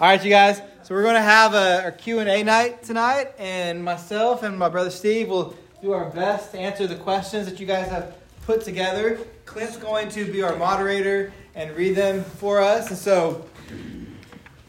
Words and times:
All 0.00 0.08
right, 0.08 0.24
you 0.24 0.30
guys. 0.30 0.62
So 0.82 0.94
we're 0.94 1.02
going 1.02 1.16
to 1.16 1.20
have 1.20 1.52
a, 1.52 1.88
a 1.88 1.92
Q&A 1.92 2.42
night 2.42 2.82
tonight, 2.82 3.34
and 3.38 3.84
myself 3.84 4.42
and 4.42 4.58
my 4.58 4.70
brother 4.70 4.88
Steve 4.88 5.28
will 5.28 5.54
do 5.82 5.92
our 5.92 6.08
best 6.08 6.52
to 6.52 6.58
answer 6.58 6.86
the 6.86 6.96
questions 6.96 7.46
that 7.46 7.60
you 7.60 7.66
guys 7.66 7.86
have 7.90 8.16
put 8.46 8.62
together. 8.62 9.18
Clint's 9.44 9.76
going 9.76 10.08
to 10.08 10.24
be 10.32 10.42
our 10.42 10.56
moderator 10.56 11.34
and 11.54 11.76
read 11.76 11.96
them 11.96 12.24
for 12.24 12.62
us. 12.62 12.88
And 12.88 12.96
so 12.96 13.44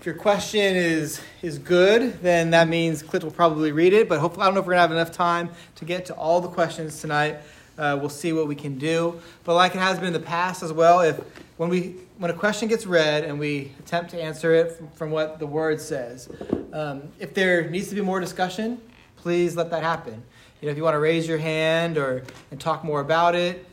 if 0.01 0.05
your 0.05 0.15
question 0.15 0.75
is 0.75 1.21
is 1.41 1.59
good, 1.59 2.21
then 2.21 2.49
that 2.49 2.67
means 2.67 3.01
Clint 3.01 3.23
will 3.23 3.31
probably 3.31 3.71
read 3.71 3.93
it. 3.93 4.09
But 4.09 4.19
hopefully, 4.19 4.43
I 4.43 4.47
don't 4.47 4.55
know 4.55 4.59
if 4.59 4.65
we're 4.65 4.73
gonna 4.73 4.81
have 4.81 4.91
enough 4.91 5.13
time 5.13 5.51
to 5.75 5.85
get 5.85 6.07
to 6.07 6.13
all 6.15 6.41
the 6.41 6.49
questions 6.49 6.99
tonight. 6.99 7.37
Uh, 7.77 7.97
we'll 7.99 8.09
see 8.09 8.33
what 8.33 8.47
we 8.47 8.55
can 8.55 8.77
do. 8.77 9.19
But 9.43 9.55
like 9.55 9.73
it 9.75 9.79
has 9.79 9.97
been 9.97 10.07
in 10.07 10.13
the 10.13 10.19
past 10.19 10.61
as 10.61 10.73
well, 10.73 10.99
if 11.01 11.19
when 11.57 11.69
we 11.69 11.95
when 12.17 12.29
a 12.29 12.33
question 12.33 12.67
gets 12.67 12.85
read 12.85 13.23
and 13.23 13.39
we 13.39 13.71
attempt 13.79 14.11
to 14.11 14.21
answer 14.21 14.53
it 14.53 14.73
from, 14.73 14.87
from 14.89 15.11
what 15.11 15.39
the 15.39 15.47
word 15.47 15.81
says, 15.81 16.29
um, 16.73 17.03
if 17.19 17.33
there 17.33 17.69
needs 17.69 17.89
to 17.89 17.95
be 17.95 18.01
more 18.01 18.19
discussion, 18.19 18.79
please 19.17 19.55
let 19.55 19.71
that 19.71 19.83
happen. 19.83 20.21
You 20.61 20.67
know, 20.67 20.71
if 20.71 20.77
you 20.77 20.83
want 20.83 20.93
to 20.93 20.99
raise 20.99 21.27
your 21.27 21.39
hand 21.39 21.97
or 21.97 22.23
and 22.51 22.59
talk 22.59 22.83
more 22.83 23.01
about 23.01 23.35
it, 23.35 23.65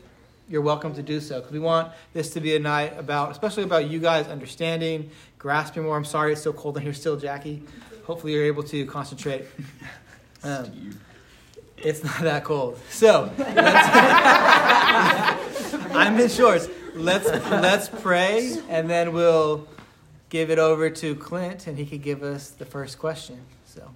you're 0.49 0.61
welcome 0.61 0.95
to 0.95 1.03
do 1.03 1.19
so 1.19 1.39
because 1.39 1.51
we 1.51 1.59
want 1.59 1.91
this 2.13 2.31
to 2.31 2.39
be 2.39 2.55
a 2.55 2.59
night 2.59 2.97
about, 2.97 3.31
especially 3.31 3.63
about 3.63 3.89
you 3.89 3.99
guys 3.99 4.27
understanding, 4.27 5.11
grasping 5.37 5.83
more. 5.83 5.95
I'm 5.95 6.05
sorry 6.05 6.31
it's 6.33 6.41
so 6.41 6.51
cold 6.51 6.77
in 6.77 6.83
here 6.83 6.93
still, 6.93 7.15
Jackie. 7.15 7.61
Hopefully 8.05 8.33
you're 8.33 8.45
able 8.45 8.63
to 8.63 8.85
concentrate. 8.85 9.45
Um, 10.41 10.97
it's 11.83 12.03
not 12.03 12.21
that 12.21 12.43
cold. 12.43 12.79
So 12.89 13.31
I'm 15.95 16.19
in 16.19 16.29
shorts. 16.29 16.67
Let's 16.95 17.27
let's 17.27 17.89
pray 17.89 18.57
and 18.69 18.89
then 18.89 19.13
we'll 19.13 19.67
give 20.29 20.49
it 20.49 20.59
over 20.59 20.89
to 20.89 21.15
Clint 21.15 21.67
and 21.67 21.77
he 21.77 21.85
can 21.85 21.99
give 21.99 22.23
us 22.23 22.49
the 22.49 22.65
first 22.65 22.99
question. 22.99 23.39
So 23.65 23.89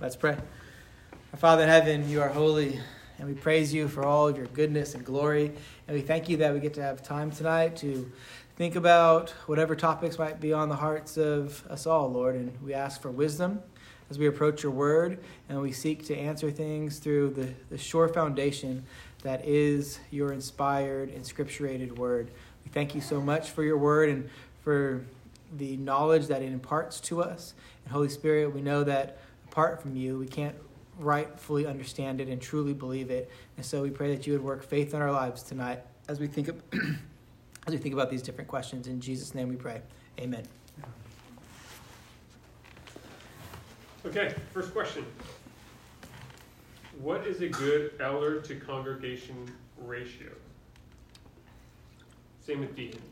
let's 0.00 0.16
pray. 0.16 0.36
Our 1.32 1.38
Father 1.38 1.64
in 1.64 1.68
heaven, 1.68 2.08
you 2.08 2.22
are 2.22 2.28
holy, 2.28 2.80
and 3.18 3.28
we 3.28 3.34
praise 3.34 3.74
you 3.74 3.88
for 3.88 4.04
all 4.04 4.28
of 4.28 4.36
your 4.36 4.46
goodness 4.46 4.94
and 4.94 5.04
glory. 5.04 5.52
And 5.86 5.96
we 5.96 6.00
thank 6.00 6.28
you 6.28 6.38
that 6.38 6.54
we 6.54 6.60
get 6.60 6.74
to 6.74 6.82
have 6.82 7.02
time 7.02 7.30
tonight 7.30 7.76
to 7.78 8.10
think 8.56 8.76
about 8.76 9.30
whatever 9.46 9.76
topics 9.76 10.18
might 10.18 10.40
be 10.40 10.52
on 10.52 10.68
the 10.68 10.76
hearts 10.76 11.18
of 11.18 11.66
us 11.68 11.86
all, 11.86 12.10
Lord. 12.10 12.36
And 12.36 12.58
we 12.62 12.72
ask 12.72 13.02
for 13.02 13.10
wisdom 13.10 13.62
as 14.10 14.18
we 14.18 14.26
approach 14.26 14.62
your 14.62 14.72
word 14.72 15.18
and 15.48 15.60
we 15.60 15.72
seek 15.72 16.04
to 16.06 16.16
answer 16.16 16.50
things 16.50 16.98
through 16.98 17.30
the, 17.30 17.52
the 17.70 17.78
sure 17.78 18.08
foundation 18.08 18.84
that 19.22 19.44
is 19.44 19.98
your 20.10 20.32
inspired 20.32 21.10
and 21.10 21.24
scripturated 21.24 21.96
word. 21.98 22.30
We 22.64 22.70
thank 22.70 22.94
you 22.94 23.00
so 23.00 23.20
much 23.20 23.50
for 23.50 23.62
your 23.62 23.78
word 23.78 24.08
and 24.08 24.30
for 24.62 25.04
the 25.56 25.76
knowledge 25.76 26.26
that 26.26 26.42
it 26.42 26.52
imparts 26.52 27.00
to 27.00 27.22
us. 27.22 27.54
And 27.84 27.92
Holy 27.92 28.08
Spirit, 28.08 28.54
we 28.54 28.60
know 28.60 28.84
that 28.84 29.18
apart 29.50 29.80
from 29.80 29.96
you, 29.96 30.18
we 30.18 30.26
can't 30.26 30.54
rightfully 30.98 31.66
understand 31.66 32.20
it 32.20 32.28
and 32.28 32.40
truly 32.40 32.72
believe 32.72 33.10
it. 33.10 33.30
And 33.56 33.64
so 33.64 33.82
we 33.82 33.90
pray 33.90 34.14
that 34.14 34.26
you 34.26 34.32
would 34.32 34.42
work 34.42 34.64
faith 34.64 34.94
in 34.94 35.02
our 35.02 35.12
lives 35.12 35.42
tonight 35.42 35.80
as 36.08 36.20
we 36.20 36.26
think 36.26 36.48
of, 36.48 36.62
as 37.66 37.72
we 37.72 37.78
think 37.78 37.94
about 37.94 38.10
these 38.10 38.22
different 38.22 38.48
questions. 38.48 38.86
In 38.86 39.00
Jesus' 39.00 39.34
name 39.34 39.48
we 39.48 39.56
pray. 39.56 39.82
Amen. 40.18 40.46
Okay, 44.06 44.32
first 44.54 44.72
question. 44.72 45.04
What 47.00 47.26
is 47.26 47.40
a 47.40 47.48
good 47.48 47.90
elder 47.98 48.40
to 48.40 48.54
congregation 48.54 49.50
ratio? 49.78 50.28
Same 52.46 52.60
with 52.60 52.76
deacons. 52.76 53.02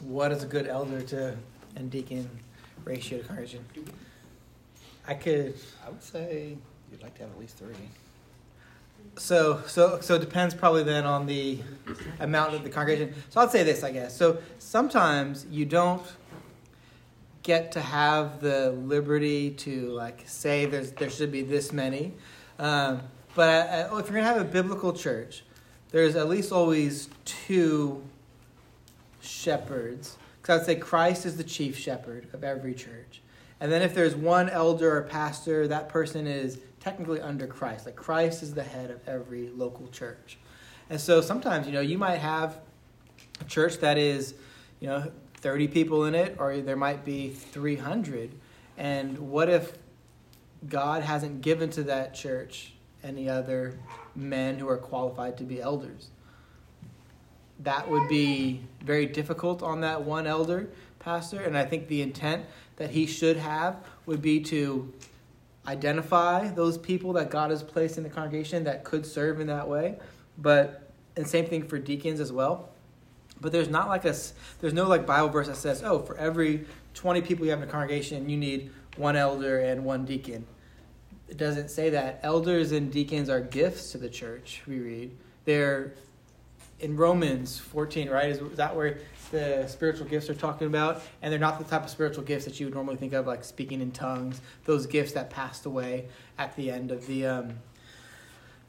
What 0.00 0.32
is 0.32 0.42
a 0.42 0.46
good 0.46 0.66
elder 0.66 1.02
to 1.02 1.36
and 1.76 1.88
deacon 1.88 2.28
ratio 2.84 3.18
to 3.18 3.24
congregation? 3.24 3.64
I 5.06 5.14
could 5.14 5.54
I 5.86 5.90
would 5.90 6.02
say 6.02 6.56
you'd 6.90 7.02
like 7.02 7.14
to 7.14 7.22
have 7.22 7.30
at 7.30 7.38
least 7.38 7.58
three. 7.58 7.76
So, 9.18 9.62
so, 9.68 10.00
so 10.00 10.16
it 10.16 10.20
depends 10.20 10.52
probably 10.52 10.82
then 10.82 11.04
on 11.04 11.26
the 11.26 11.60
amount 12.18 12.54
of 12.54 12.64
the 12.64 12.70
congregation. 12.70 13.14
So 13.30 13.40
I'd 13.40 13.52
say 13.52 13.62
this, 13.62 13.84
I 13.84 13.92
guess. 13.92 14.16
So 14.16 14.38
sometimes 14.58 15.46
you 15.50 15.64
don't 15.64 16.02
get 17.42 17.72
to 17.72 17.80
have 17.80 18.40
the 18.40 18.70
liberty 18.70 19.50
to 19.50 19.88
like 19.90 20.22
say 20.26 20.66
there's 20.66 20.92
there 20.92 21.10
should 21.10 21.32
be 21.32 21.42
this 21.42 21.72
many, 21.72 22.12
um, 22.58 23.02
but 23.34 23.68
uh, 23.68 23.96
if 23.96 24.06
you're 24.06 24.20
gonna 24.20 24.22
have 24.22 24.40
a 24.40 24.44
biblical 24.44 24.92
church, 24.92 25.44
there's 25.90 26.16
at 26.16 26.28
least 26.28 26.52
always 26.52 27.08
two 27.24 28.02
shepherds. 29.20 30.16
Because 30.40 30.62
I'd 30.62 30.66
say 30.66 30.74
Christ 30.76 31.24
is 31.24 31.36
the 31.36 31.44
chief 31.44 31.78
shepherd 31.78 32.28
of 32.32 32.42
every 32.42 32.74
church. 32.74 33.22
And 33.60 33.70
then 33.70 33.80
if 33.82 33.94
there's 33.94 34.16
one 34.16 34.48
elder 34.48 34.96
or 34.96 35.02
pastor, 35.02 35.68
that 35.68 35.88
person 35.88 36.26
is 36.26 36.58
technically 36.80 37.20
under 37.20 37.46
Christ. 37.46 37.86
Like 37.86 37.94
Christ 37.94 38.42
is 38.42 38.52
the 38.52 38.64
head 38.64 38.90
of 38.90 39.06
every 39.06 39.50
local 39.50 39.86
church. 39.88 40.36
And 40.90 41.00
so 41.00 41.20
sometimes, 41.20 41.68
you 41.68 41.72
know, 41.72 41.80
you 41.80 41.96
might 41.96 42.18
have 42.18 42.58
a 43.40 43.44
church 43.44 43.78
that 43.78 43.98
is, 43.98 44.34
you 44.80 44.88
know, 44.88 45.12
30 45.42 45.68
people 45.68 46.04
in 46.06 46.14
it, 46.14 46.36
or 46.38 46.58
there 46.58 46.76
might 46.76 47.04
be 47.04 47.30
300. 47.30 48.30
And 48.78 49.18
what 49.18 49.48
if 49.48 49.76
God 50.68 51.02
hasn't 51.02 51.42
given 51.42 51.68
to 51.70 51.82
that 51.84 52.14
church 52.14 52.72
any 53.02 53.28
other 53.28 53.78
men 54.14 54.58
who 54.58 54.68
are 54.68 54.78
qualified 54.78 55.36
to 55.38 55.44
be 55.44 55.60
elders? 55.60 56.10
That 57.60 57.88
would 57.90 58.08
be 58.08 58.62
very 58.82 59.06
difficult 59.06 59.62
on 59.62 59.80
that 59.82 60.02
one 60.02 60.26
elder 60.26 60.70
pastor. 60.98 61.40
And 61.40 61.58
I 61.58 61.64
think 61.64 61.88
the 61.88 62.02
intent 62.02 62.46
that 62.76 62.90
he 62.90 63.06
should 63.06 63.36
have 63.36 63.84
would 64.06 64.22
be 64.22 64.40
to 64.40 64.92
identify 65.66 66.48
those 66.48 66.78
people 66.78 67.12
that 67.14 67.30
God 67.30 67.50
has 67.50 67.62
placed 67.62 67.98
in 67.98 68.04
the 68.04 68.10
congregation 68.10 68.64
that 68.64 68.84
could 68.84 69.06
serve 69.06 69.40
in 69.40 69.46
that 69.48 69.68
way. 69.68 69.98
But 70.38 70.90
and 71.16 71.26
same 71.26 71.46
thing 71.46 71.68
for 71.68 71.78
deacons 71.78 72.20
as 72.20 72.32
well. 72.32 72.71
But 73.42 73.52
there's 73.52 73.68
not 73.68 73.88
like 73.88 74.04
a 74.04 74.14
there's 74.60 74.72
no 74.72 74.88
like 74.88 75.06
Bible 75.06 75.28
verse 75.28 75.48
that 75.48 75.56
says, 75.56 75.82
"Oh, 75.82 75.98
for 75.98 76.16
every 76.16 76.64
20 76.94 77.20
people 77.20 77.44
you 77.44 77.50
have 77.50 77.62
in 77.62 77.68
a 77.68 77.70
congregation, 77.70 78.30
you 78.30 78.38
need 78.38 78.70
one 78.96 79.16
elder 79.16 79.58
and 79.58 79.84
one 79.84 80.06
deacon." 80.06 80.46
It 81.28 81.36
doesn't 81.36 81.70
say 81.70 81.90
that. 81.90 82.20
Elders 82.22 82.72
and 82.72 82.90
deacons 82.90 83.28
are 83.28 83.40
gifts 83.40 83.92
to 83.92 83.98
the 83.98 84.08
church. 84.08 84.62
We 84.66 84.78
read 84.78 85.16
they're 85.44 85.92
in 86.80 86.96
Romans 86.96 87.58
14, 87.58 88.10
right? 88.10 88.30
Is, 88.30 88.38
is 88.38 88.56
that 88.56 88.74
where 88.74 88.98
the 89.30 89.66
spiritual 89.68 90.06
gifts 90.06 90.28
are 90.28 90.34
talking 90.34 90.66
about? 90.66 91.02
And 91.22 91.32
they're 91.32 91.38
not 91.38 91.58
the 91.58 91.64
type 91.64 91.84
of 91.84 91.90
spiritual 91.90 92.24
gifts 92.24 92.44
that 92.44 92.58
you 92.58 92.66
would 92.66 92.74
normally 92.74 92.96
think 92.96 93.12
of, 93.12 93.26
like 93.26 93.44
speaking 93.44 93.80
in 93.80 93.92
tongues. 93.92 94.40
Those 94.64 94.86
gifts 94.86 95.12
that 95.12 95.30
passed 95.30 95.66
away 95.66 96.06
at 96.38 96.54
the 96.56 96.70
end 96.70 96.90
of 96.90 97.06
the 97.06 97.26
um, 97.26 97.54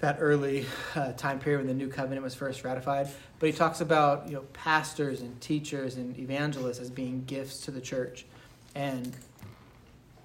that 0.03 0.17
early 0.19 0.65
uh, 0.95 1.13
time 1.13 1.39
period 1.39 1.59
when 1.59 1.67
the 1.67 1.73
new 1.73 1.87
covenant 1.87 2.21
was 2.21 2.35
first 2.35 2.65
ratified. 2.65 3.07
But 3.39 3.47
he 3.47 3.53
talks 3.53 3.79
about 3.79 4.27
you 4.27 4.33
know 4.33 4.41
pastors 4.51 5.21
and 5.21 5.39
teachers 5.39 5.95
and 5.95 6.17
evangelists 6.19 6.79
as 6.79 6.89
being 6.89 7.23
gifts 7.25 7.61
to 7.61 7.71
the 7.71 7.79
church, 7.79 8.25
and 8.75 9.15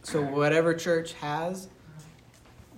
so 0.02 0.20
whatever 0.20 0.74
church 0.74 1.12
has, 1.14 1.68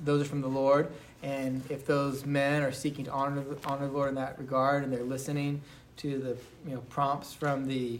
those 0.04 0.20
are 0.20 0.26
from 0.26 0.42
the 0.42 0.48
Lord. 0.48 0.92
And 1.22 1.62
if 1.70 1.86
those 1.86 2.26
men 2.26 2.62
are 2.62 2.72
seeking 2.72 3.06
to 3.06 3.10
honor 3.10 3.44
honor 3.64 3.86
the 3.86 3.92
Lord 3.92 4.10
in 4.10 4.14
that 4.16 4.38
regard, 4.38 4.84
and 4.84 4.92
they're 4.92 5.02
listening 5.02 5.62
to 5.98 6.18
the 6.18 6.36
you 6.68 6.74
know 6.74 6.82
prompts 6.90 7.32
from 7.32 7.66
the, 7.66 7.98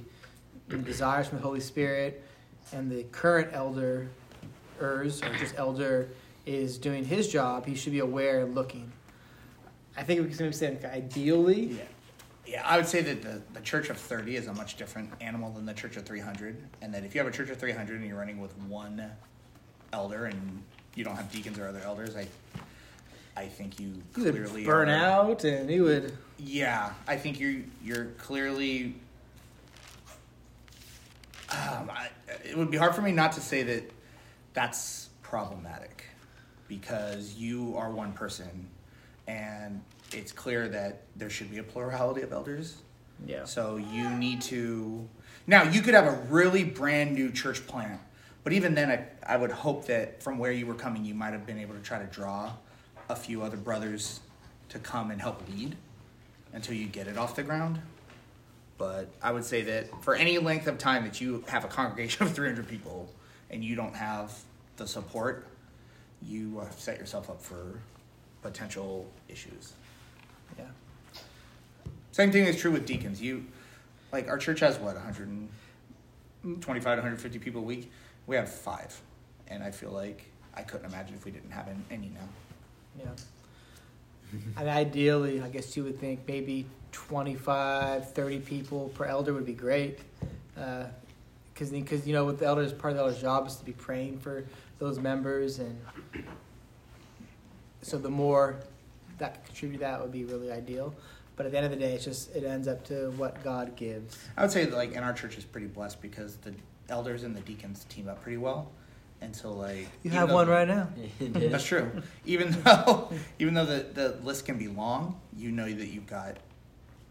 the 0.68 0.76
desires 0.76 1.26
from 1.26 1.38
the 1.38 1.44
Holy 1.44 1.60
Spirit, 1.60 2.22
and 2.70 2.92
the 2.92 3.04
current 3.04 3.48
elder, 3.54 4.10
ers 4.78 5.22
or 5.22 5.34
just 5.36 5.54
elder 5.56 6.10
is 6.46 6.78
doing 6.78 7.04
his 7.04 7.28
job, 7.28 7.66
he 7.66 7.74
should 7.74 7.92
be 7.92 7.98
aware 8.00 8.40
and 8.44 8.54
looking. 8.54 8.90
I 9.96 10.02
think 10.02 10.22
we 10.22 10.28
can 10.28 10.36
maybe 10.46 10.54
say 10.54 10.70
like 10.70 10.84
ideally. 10.84 11.64
Yeah. 11.66 11.82
Yeah, 12.46 12.66
I 12.66 12.76
would 12.78 12.86
say 12.86 13.00
that 13.02 13.22
the, 13.22 13.40
the 13.52 13.60
church 13.60 13.90
of 13.90 13.96
30 13.96 14.34
is 14.34 14.48
a 14.48 14.54
much 14.54 14.76
different 14.76 15.12
animal 15.20 15.52
than 15.52 15.66
the 15.66 15.74
church 15.74 15.96
of 15.96 16.04
300. 16.04 16.56
And 16.82 16.92
that 16.92 17.04
if 17.04 17.14
you 17.14 17.20
have 17.20 17.28
a 17.28 17.36
church 17.36 17.48
of 17.50 17.58
300 17.58 17.98
and 18.00 18.09
you're 18.09 18.18
running 18.18 18.41
with 18.41 18.56
one 18.62 19.09
elder 19.92 20.24
and 20.24 20.62
you 20.97 21.04
don't 21.04 21.15
have 21.15 21.30
deacons 21.30 21.59
or 21.60 21.68
other 21.68 21.80
elders, 21.84 22.16
I 22.16 22.26
I 23.36 23.47
think 23.47 23.78
you 23.78 23.92
He 24.16 24.22
clearly 24.22 24.65
burn 24.65 24.88
are- 24.88 24.97
out, 24.97 25.44
and 25.44 25.70
he 25.70 25.80
would. 25.80 26.16
Yeah, 26.38 26.92
I 27.06 27.16
think 27.16 27.38
you're 27.38 27.60
you're 27.84 28.06
clearly. 28.18 28.97
Um, 31.50 31.91
I, 31.91 32.09
it 32.44 32.56
would 32.56 32.70
be 32.70 32.76
hard 32.76 32.94
for 32.94 33.03
me 33.03 33.12
not 33.12 33.32
to 33.32 33.41
say 33.41 33.62
that 33.62 33.91
that's 34.54 35.09
problematic 35.22 36.04
because 36.70 37.34
you 37.34 37.74
are 37.76 37.90
one 37.90 38.12
person, 38.12 38.68
and 39.26 39.82
it's 40.12 40.30
clear 40.30 40.68
that 40.68 41.02
there 41.16 41.28
should 41.28 41.50
be 41.50 41.58
a 41.58 41.64
plurality 41.64 42.22
of 42.22 42.32
elders. 42.32 42.76
Yeah. 43.26 43.44
So 43.44 43.76
you 43.76 44.08
need 44.08 44.40
to. 44.42 45.06
Now 45.48 45.64
you 45.64 45.82
could 45.82 45.94
have 45.94 46.06
a 46.06 46.22
really 46.30 46.62
brand 46.62 47.12
new 47.12 47.32
church 47.32 47.66
plant, 47.66 48.00
but 48.44 48.52
even 48.52 48.74
then, 48.74 48.88
I, 48.88 49.34
I 49.34 49.36
would 49.36 49.50
hope 49.50 49.86
that 49.86 50.22
from 50.22 50.38
where 50.38 50.52
you 50.52 50.64
were 50.64 50.74
coming, 50.74 51.04
you 51.04 51.12
might 51.12 51.32
have 51.32 51.44
been 51.44 51.58
able 51.58 51.74
to 51.74 51.80
try 51.80 51.98
to 51.98 52.06
draw 52.06 52.52
a 53.08 53.16
few 53.16 53.42
other 53.42 53.56
brothers 53.56 54.20
to 54.68 54.78
come 54.78 55.10
and 55.10 55.20
help 55.20 55.42
lead 55.48 55.76
until 56.52 56.76
you 56.76 56.86
get 56.86 57.08
it 57.08 57.18
off 57.18 57.34
the 57.34 57.42
ground. 57.42 57.80
But 58.78 59.08
I 59.20 59.32
would 59.32 59.44
say 59.44 59.62
that 59.62 60.04
for 60.04 60.14
any 60.14 60.38
length 60.38 60.68
of 60.68 60.78
time 60.78 61.02
that 61.02 61.20
you 61.20 61.44
have 61.48 61.64
a 61.64 61.68
congregation 61.68 62.26
of 62.26 62.32
300 62.32 62.68
people 62.68 63.12
and 63.50 63.64
you 63.64 63.74
don't 63.74 63.96
have 63.96 64.38
the 64.76 64.86
support, 64.86 65.49
you 66.26 66.60
uh, 66.60 66.70
set 66.70 66.98
yourself 66.98 67.30
up 67.30 67.40
for 67.40 67.80
potential 68.42 69.10
issues. 69.28 69.72
Yeah. 70.58 70.64
Same 72.12 72.32
thing 72.32 72.44
is 72.44 72.56
true 72.56 72.70
with 72.70 72.86
deacons. 72.86 73.20
You, 73.20 73.46
like, 74.12 74.28
our 74.28 74.38
church 74.38 74.60
has 74.60 74.78
what 74.78 74.94
125 74.94 76.82
to 76.82 76.88
150 76.88 77.38
people 77.38 77.60
a 77.60 77.64
week. 77.64 77.90
We 78.26 78.36
have 78.36 78.50
five, 78.50 79.00
and 79.48 79.62
I 79.62 79.70
feel 79.70 79.90
like 79.90 80.24
I 80.54 80.62
couldn't 80.62 80.86
imagine 80.86 81.14
if 81.14 81.24
we 81.24 81.30
didn't 81.30 81.50
have 81.50 81.68
any 81.90 82.10
now. 82.14 82.28
Yeah. 82.98 83.10
And 84.56 84.68
ideally, 84.68 85.40
I 85.40 85.48
guess 85.48 85.76
you 85.76 85.84
would 85.84 85.98
think 85.98 86.20
maybe 86.26 86.66
25, 86.92 88.12
30 88.12 88.38
people 88.40 88.90
per 88.94 89.04
elder 89.04 89.32
would 89.32 89.46
be 89.46 89.54
great. 89.54 89.98
Because, 90.54 91.70
because 91.70 92.06
you 92.06 92.12
know, 92.12 92.24
with 92.24 92.38
the 92.38 92.46
elders, 92.46 92.72
part 92.72 92.92
of 92.92 92.96
the 92.98 93.02
elder's 93.02 93.20
job 93.20 93.46
is 93.46 93.56
to 93.56 93.64
be 93.64 93.72
praying 93.72 94.18
for 94.18 94.44
those 94.80 94.98
members. 94.98 95.60
And 95.60 95.78
so 97.82 97.98
the 97.98 98.10
more 98.10 98.56
that 99.18 99.34
could 99.34 99.44
contribute 99.47 99.78
to 99.78 99.84
that 99.84 100.00
would 100.00 100.10
be 100.10 100.24
really 100.24 100.50
ideal. 100.50 100.92
But 101.36 101.47
at 101.47 101.53
the 101.53 101.59
end 101.59 101.66
of 101.66 101.71
the 101.72 101.78
day, 101.78 101.92
it's 101.94 102.04
just, 102.04 102.34
it 102.34 102.44
ends 102.44 102.66
up 102.66 102.84
to 102.86 103.12
what 103.12 103.42
God 103.44 103.77
gives. 103.77 104.18
I 104.36 104.42
would 104.42 104.50
say 104.50 104.65
that, 104.65 104.77
like, 104.77 104.92
in 104.92 105.03
our 105.04 105.12
church 105.12 105.38
is 105.38 105.44
pretty 105.44 105.68
blessed 105.68 106.03
because 106.03 106.36
the 106.38 106.53
elders 106.91 107.22
and 107.22 107.34
the 107.36 107.41
deacons 107.41 107.84
team 107.84 108.09
up 108.09 108.21
pretty 108.22 108.36
well, 108.36 108.71
and 109.22 109.34
so 109.34 109.53
like 109.53 109.86
You 110.03 110.10
have 110.10 110.28
though- 110.28 110.34
one 110.34 110.48
right 110.48 110.66
now. 110.68 110.88
That's 111.21 111.65
true. 111.65 111.91
Even 112.27 112.50
though 112.65 113.10
even 113.38 113.54
though 113.54 113.65
the, 113.65 113.86
the 113.94 114.09
list 114.22 114.44
can 114.44 114.59
be 114.59 114.68
long, 114.68 115.21
you 115.36 115.50
know 115.50 115.71
that 115.71 115.86
you've 115.88 116.06
got 116.06 116.36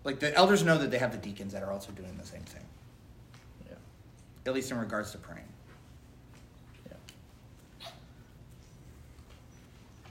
like 0.04 0.20
the 0.20 0.36
elders 0.36 0.64
know 0.64 0.78
that 0.78 0.92
they 0.92 0.98
have 0.98 1.12
the 1.12 1.18
deacons 1.18 1.54
that 1.54 1.64
are 1.64 1.72
also 1.72 1.92
doing 1.92 2.16
the 2.18 2.26
same 2.26 2.42
thing. 2.42 2.66
Yeah. 3.68 3.76
At 4.46 4.54
least 4.54 4.72
in 4.72 4.78
regards 4.78 5.12
to 5.12 5.18
praying. 5.18 5.48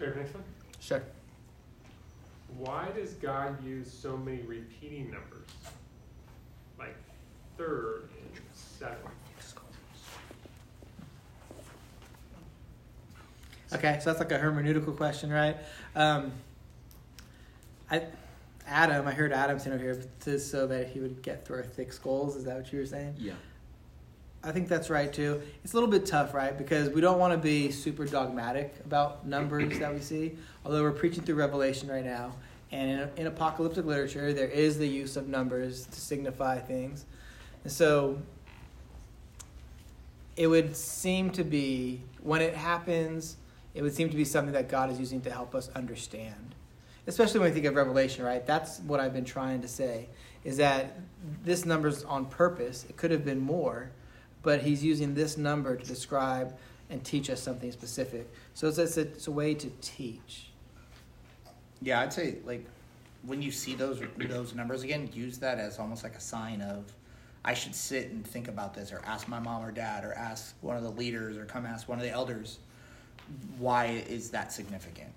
Okay, 0.00 0.18
next 0.18 0.34
one. 0.34 0.44
Sure. 0.80 1.02
Why 2.56 2.88
does 2.96 3.14
God 3.14 3.62
use 3.64 3.92
so 3.92 4.16
many 4.16 4.42
repeating 4.42 5.10
numbers? 5.10 5.48
Like 6.78 6.96
third 7.56 8.08
and 8.20 8.40
seven. 8.54 8.96
Okay, 13.70 13.98
so 14.00 14.10
that's 14.10 14.18
like 14.18 14.32
a 14.32 14.42
hermeneutical 14.42 14.96
question, 14.96 15.30
right? 15.30 15.56
Um, 15.94 16.32
I, 17.90 18.04
Adam, 18.66 19.06
I 19.06 19.12
heard 19.12 19.30
Adam 19.32 19.58
sent 19.58 19.74
over 19.74 19.84
here 19.84 20.02
to, 20.20 20.38
so 20.38 20.66
that 20.68 20.88
he 20.88 21.00
would 21.00 21.20
get 21.22 21.44
through 21.44 21.56
our 21.56 21.64
thick 21.64 21.92
skulls. 21.92 22.34
Is 22.34 22.44
that 22.44 22.56
what 22.56 22.72
you 22.72 22.78
were 22.78 22.86
saying? 22.86 23.16
Yeah. 23.18 23.34
I 24.48 24.52
think 24.52 24.66
that's 24.66 24.88
right 24.88 25.12
too. 25.12 25.42
It's 25.62 25.74
a 25.74 25.76
little 25.76 25.90
bit 25.90 26.06
tough, 26.06 26.32
right? 26.32 26.56
Because 26.56 26.88
we 26.88 27.02
don't 27.02 27.18
want 27.18 27.34
to 27.34 27.38
be 27.38 27.70
super 27.70 28.06
dogmatic 28.06 28.74
about 28.82 29.26
numbers 29.26 29.78
that 29.78 29.92
we 29.92 30.00
see. 30.00 30.38
Although 30.64 30.82
we're 30.82 30.92
preaching 30.92 31.22
through 31.22 31.34
Revelation 31.34 31.86
right 31.86 32.04
now, 32.04 32.32
and 32.72 32.90
in, 32.90 33.10
in 33.18 33.26
apocalyptic 33.26 33.84
literature, 33.84 34.32
there 34.32 34.48
is 34.48 34.78
the 34.78 34.88
use 34.88 35.18
of 35.18 35.28
numbers 35.28 35.84
to 35.84 36.00
signify 36.00 36.60
things, 36.60 37.04
and 37.64 37.70
so 37.70 38.18
it 40.36 40.46
would 40.46 40.74
seem 40.74 41.28
to 41.32 41.44
be 41.44 42.00
when 42.22 42.40
it 42.40 42.54
happens, 42.54 43.36
it 43.74 43.82
would 43.82 43.94
seem 43.94 44.08
to 44.08 44.16
be 44.16 44.24
something 44.24 44.54
that 44.54 44.70
God 44.70 44.90
is 44.90 44.98
using 44.98 45.20
to 45.22 45.30
help 45.30 45.54
us 45.54 45.68
understand. 45.74 46.54
Especially 47.06 47.40
when 47.40 47.50
we 47.50 47.54
think 47.54 47.66
of 47.66 47.74
Revelation, 47.74 48.24
right? 48.24 48.46
That's 48.46 48.80
what 48.80 48.98
I've 48.98 49.12
been 49.12 49.26
trying 49.26 49.60
to 49.60 49.68
say 49.68 50.08
is 50.42 50.56
that 50.56 50.98
this 51.44 51.66
number's 51.66 52.04
on 52.04 52.24
purpose. 52.26 52.86
It 52.88 52.96
could 52.96 53.10
have 53.10 53.24
been 53.24 53.40
more, 53.40 53.90
but 54.42 54.62
he's 54.62 54.84
using 54.84 55.14
this 55.14 55.36
number 55.36 55.76
to 55.76 55.84
describe 55.84 56.56
and 56.90 57.04
teach 57.04 57.28
us 57.30 57.42
something 57.42 57.70
specific. 57.72 58.28
So 58.54 58.68
it's, 58.68 58.78
it's, 58.78 58.96
a, 58.96 59.02
it's 59.02 59.26
a 59.26 59.32
way 59.32 59.54
to 59.54 59.70
teach. 59.80 60.50
Yeah, 61.82 62.00
I'd 62.00 62.12
say 62.12 62.38
like 62.44 62.66
when 63.22 63.42
you 63.42 63.50
see 63.50 63.74
those 63.74 64.00
those 64.16 64.54
numbers 64.54 64.82
again, 64.82 65.10
use 65.12 65.38
that 65.38 65.58
as 65.58 65.78
almost 65.78 66.02
like 66.02 66.14
a 66.14 66.20
sign 66.20 66.60
of 66.62 66.92
I 67.44 67.54
should 67.54 67.74
sit 67.74 68.10
and 68.10 68.26
think 68.26 68.48
about 68.48 68.74
this, 68.74 68.92
or 68.92 69.00
ask 69.04 69.28
my 69.28 69.38
mom 69.38 69.64
or 69.64 69.70
dad, 69.70 70.04
or 70.04 70.12
ask 70.12 70.54
one 70.60 70.76
of 70.76 70.82
the 70.82 70.90
leaders, 70.90 71.36
or 71.36 71.44
come 71.44 71.66
ask 71.66 71.88
one 71.88 71.98
of 71.98 72.04
the 72.04 72.10
elders. 72.10 72.58
Why 73.58 73.86
is 74.08 74.30
that 74.30 74.52
significant? 74.52 75.10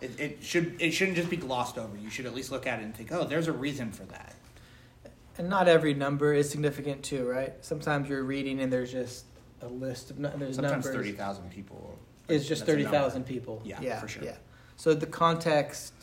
It, 0.00 0.18
it 0.18 0.38
should 0.42 0.80
it 0.80 0.90
shouldn't 0.90 1.16
just 1.16 1.30
be 1.30 1.36
glossed 1.36 1.78
over. 1.78 1.96
You 1.96 2.10
should 2.10 2.26
at 2.26 2.34
least 2.34 2.50
look 2.50 2.66
at 2.66 2.80
it 2.80 2.82
and 2.82 2.94
think, 2.94 3.12
oh, 3.12 3.24
there's 3.24 3.48
a 3.48 3.52
reason 3.52 3.92
for 3.92 4.04
that. 4.04 4.34
And 5.38 5.48
not 5.48 5.68
every 5.68 5.94
number 5.94 6.34
is 6.34 6.50
significant 6.50 7.02
too, 7.02 7.26
right? 7.26 7.54
Sometimes 7.62 8.08
you're 8.08 8.24
reading 8.24 8.60
and 8.60 8.72
there's 8.72 8.92
just 8.92 9.24
a 9.62 9.66
list 9.66 10.10
of 10.10 10.18
there's 10.18 10.56
Sometimes 10.56 10.84
numbers. 10.84 10.94
thirty 10.94 11.12
thousand 11.12 11.50
people. 11.50 11.98
It's 12.28 12.46
just 12.46 12.66
thirty 12.66 12.84
thousand 12.84 13.24
people. 13.24 13.62
Yeah, 13.64 13.80
yeah, 13.80 14.00
for 14.00 14.08
sure. 14.08 14.24
Yeah. 14.24 14.36
So 14.76 14.94
the 14.94 15.06
context 15.06 15.94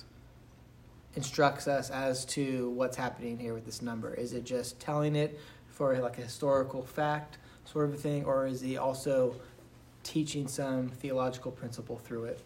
instructs 1.16 1.68
us 1.68 1.90
as 1.90 2.26
to 2.26 2.70
what's 2.72 2.96
happening 2.96 3.38
here 3.38 3.54
with 3.54 3.66
this 3.66 3.82
number. 3.82 4.14
Is 4.14 4.34
it 4.34 4.46
just 4.46 4.80
telling 4.80 5.16
it 5.16 5.40
for 5.68 5.98
like 6.00 6.18
a 6.18 6.22
historical 6.22 6.84
fact 6.84 7.38
sort 7.66 7.86
of 7.86 7.94
a 7.94 7.98
thing, 7.98 8.26
or 8.26 8.48
is 8.48 8.62
he 8.62 8.78
also 8.78 9.36
teaching 10.04 10.48
some 10.48 10.90
theological 10.90 11.52
principle 11.52 11.98
through 11.98 12.26
it? 12.26 12.42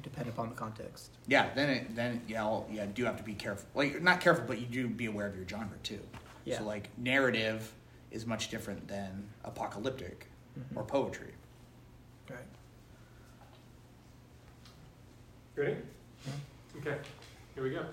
It 0.00 0.04
depend 0.04 0.28
upon 0.30 0.48
the 0.48 0.54
context. 0.54 1.10
Yeah, 1.26 1.50
then 1.54 1.68
it, 1.68 1.94
then 1.94 2.22
yeah, 2.26 2.42
I'll, 2.42 2.66
yeah, 2.72 2.86
do 2.86 3.04
have 3.04 3.18
to 3.18 3.22
be 3.22 3.34
careful. 3.34 3.68
Like 3.74 4.00
not 4.00 4.18
careful, 4.20 4.44
but 4.46 4.58
you 4.58 4.66
do 4.66 4.88
be 4.88 5.04
aware 5.06 5.26
of 5.26 5.36
your 5.36 5.46
genre 5.46 5.76
too. 5.82 6.00
Yeah. 6.46 6.56
So 6.58 6.64
like 6.64 6.88
narrative 6.96 7.70
is 8.10 8.24
much 8.24 8.48
different 8.48 8.88
than 8.88 9.28
apocalyptic 9.44 10.26
Mhm. 10.58 10.76
or 10.76 10.84
poetry. 10.84 11.34
Right. 12.30 12.38
Ready? 15.54 15.76
Okay, 16.78 16.96
here 17.54 17.62
we 17.62 17.70
go. 17.70 17.84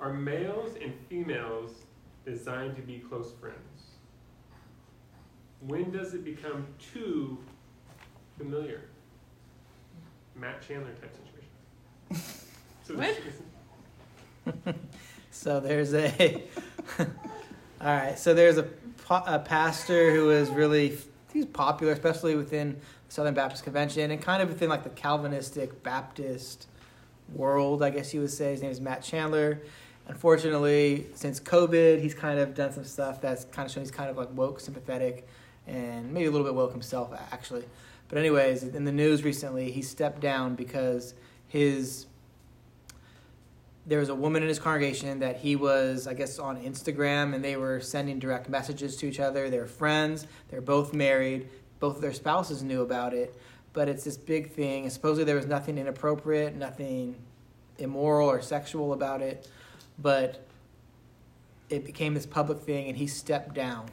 Are 0.00 0.12
males 0.12 0.76
and 0.80 0.94
females 1.08 1.72
designed 2.24 2.76
to 2.76 2.82
be 2.82 3.00
close 3.00 3.32
friends? 3.40 3.56
When 5.66 5.90
does 5.90 6.14
it 6.14 6.24
become 6.24 6.64
too 6.92 7.38
familiar? 8.38 8.82
Matt 10.40 10.66
Chandler 10.66 10.92
type 10.94 11.14
situation. 11.14 12.36
So 12.84 12.96
What? 12.96 14.74
So 15.30 15.60
there's 15.60 15.94
a. 15.94 16.42
all 16.98 17.06
right. 17.80 18.18
So 18.18 18.34
there's 18.34 18.58
a, 18.58 18.66
a 19.08 19.38
pastor 19.38 20.10
who 20.10 20.30
is 20.30 20.50
really 20.50 20.98
he's 21.32 21.46
popular, 21.46 21.92
especially 21.92 22.34
within 22.34 22.74
the 23.06 23.12
Southern 23.12 23.34
Baptist 23.34 23.64
Convention 23.64 24.10
and 24.10 24.20
kind 24.20 24.42
of 24.42 24.48
within 24.48 24.68
like 24.68 24.82
the 24.82 24.90
Calvinistic 24.90 25.82
Baptist 25.82 26.66
world, 27.32 27.82
I 27.82 27.90
guess 27.90 28.12
you 28.12 28.20
would 28.20 28.30
say. 28.30 28.50
His 28.50 28.62
name 28.62 28.70
is 28.70 28.80
Matt 28.80 29.02
Chandler. 29.02 29.62
Unfortunately, 30.08 31.06
since 31.14 31.38
COVID, 31.38 32.00
he's 32.00 32.14
kind 32.14 32.40
of 32.40 32.54
done 32.54 32.72
some 32.72 32.84
stuff 32.84 33.20
that's 33.20 33.44
kind 33.44 33.66
of 33.66 33.72
shown 33.72 33.84
he's 33.84 33.92
kind 33.92 34.10
of 34.10 34.16
like 34.16 34.28
woke, 34.34 34.58
sympathetic, 34.58 35.28
and 35.68 36.12
maybe 36.12 36.26
a 36.26 36.30
little 36.30 36.46
bit 36.46 36.54
woke 36.54 36.72
himself, 36.72 37.12
actually. 37.30 37.64
But 38.10 38.18
anyways, 38.18 38.64
in 38.64 38.84
the 38.84 38.92
news 38.92 39.22
recently, 39.22 39.70
he 39.70 39.82
stepped 39.82 40.20
down 40.20 40.56
because 40.56 41.14
his 41.46 42.06
there 43.86 43.98
was 43.98 44.08
a 44.08 44.14
woman 44.14 44.42
in 44.42 44.48
his 44.48 44.58
congregation 44.58 45.20
that 45.20 45.38
he 45.38 45.56
was, 45.56 46.06
I 46.06 46.14
guess, 46.14 46.38
on 46.38 46.62
Instagram, 46.62 47.34
and 47.34 47.42
they 47.42 47.56
were 47.56 47.80
sending 47.80 48.18
direct 48.18 48.48
messages 48.48 48.96
to 48.98 49.06
each 49.06 49.18
other. 49.18 49.48
They're 49.48 49.66
friends. 49.66 50.26
They're 50.48 50.60
both 50.60 50.92
married. 50.92 51.48
Both 51.80 51.96
of 51.96 52.02
their 52.02 52.12
spouses 52.12 52.62
knew 52.62 52.82
about 52.82 53.14
it, 53.14 53.34
but 53.72 53.88
it's 53.88 54.04
this 54.04 54.18
big 54.18 54.52
thing. 54.52 54.84
And 54.84 54.92
supposedly 54.92 55.24
there 55.24 55.36
was 55.36 55.46
nothing 55.46 55.78
inappropriate, 55.78 56.54
nothing 56.54 57.16
immoral 57.78 58.28
or 58.28 58.42
sexual 58.42 58.92
about 58.92 59.22
it, 59.22 59.48
but 59.98 60.44
it 61.70 61.84
became 61.84 62.12
this 62.14 62.26
public 62.26 62.58
thing, 62.58 62.88
and 62.88 62.98
he 62.98 63.06
stepped 63.06 63.54
down. 63.54 63.86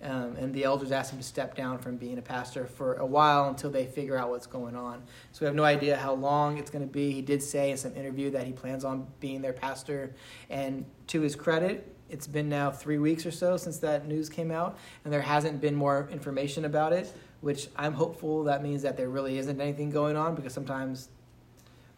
Um, 0.00 0.36
and 0.36 0.54
the 0.54 0.62
elders 0.62 0.92
asked 0.92 1.12
him 1.12 1.18
to 1.18 1.24
step 1.24 1.56
down 1.56 1.78
from 1.78 1.96
being 1.96 2.18
a 2.18 2.22
pastor 2.22 2.66
for 2.66 2.94
a 2.94 3.06
while 3.06 3.48
until 3.48 3.68
they 3.68 3.84
figure 3.84 4.16
out 4.16 4.30
what's 4.30 4.46
going 4.46 4.76
on. 4.76 5.02
So 5.32 5.40
we 5.40 5.46
have 5.46 5.56
no 5.56 5.64
idea 5.64 5.96
how 5.96 6.14
long 6.14 6.56
it's 6.58 6.70
going 6.70 6.86
to 6.86 6.92
be. 6.92 7.10
He 7.10 7.20
did 7.20 7.42
say 7.42 7.72
in 7.72 7.76
some 7.76 7.96
interview 7.96 8.30
that 8.30 8.46
he 8.46 8.52
plans 8.52 8.84
on 8.84 9.08
being 9.18 9.42
their 9.42 9.52
pastor. 9.52 10.14
And 10.50 10.84
to 11.08 11.20
his 11.20 11.34
credit, 11.34 11.96
it's 12.08 12.28
been 12.28 12.48
now 12.48 12.70
three 12.70 12.98
weeks 12.98 13.26
or 13.26 13.32
so 13.32 13.56
since 13.56 13.78
that 13.78 14.06
news 14.06 14.28
came 14.28 14.50
out, 14.50 14.78
and 15.04 15.12
there 15.12 15.20
hasn't 15.20 15.60
been 15.60 15.74
more 15.74 16.08
information 16.10 16.64
about 16.64 16.92
it, 16.92 17.12
which 17.40 17.68
I'm 17.76 17.92
hopeful 17.92 18.44
that 18.44 18.62
means 18.62 18.82
that 18.82 18.96
there 18.96 19.08
really 19.08 19.38
isn't 19.38 19.60
anything 19.60 19.90
going 19.90 20.16
on 20.16 20.34
because 20.34 20.52
sometimes 20.52 21.08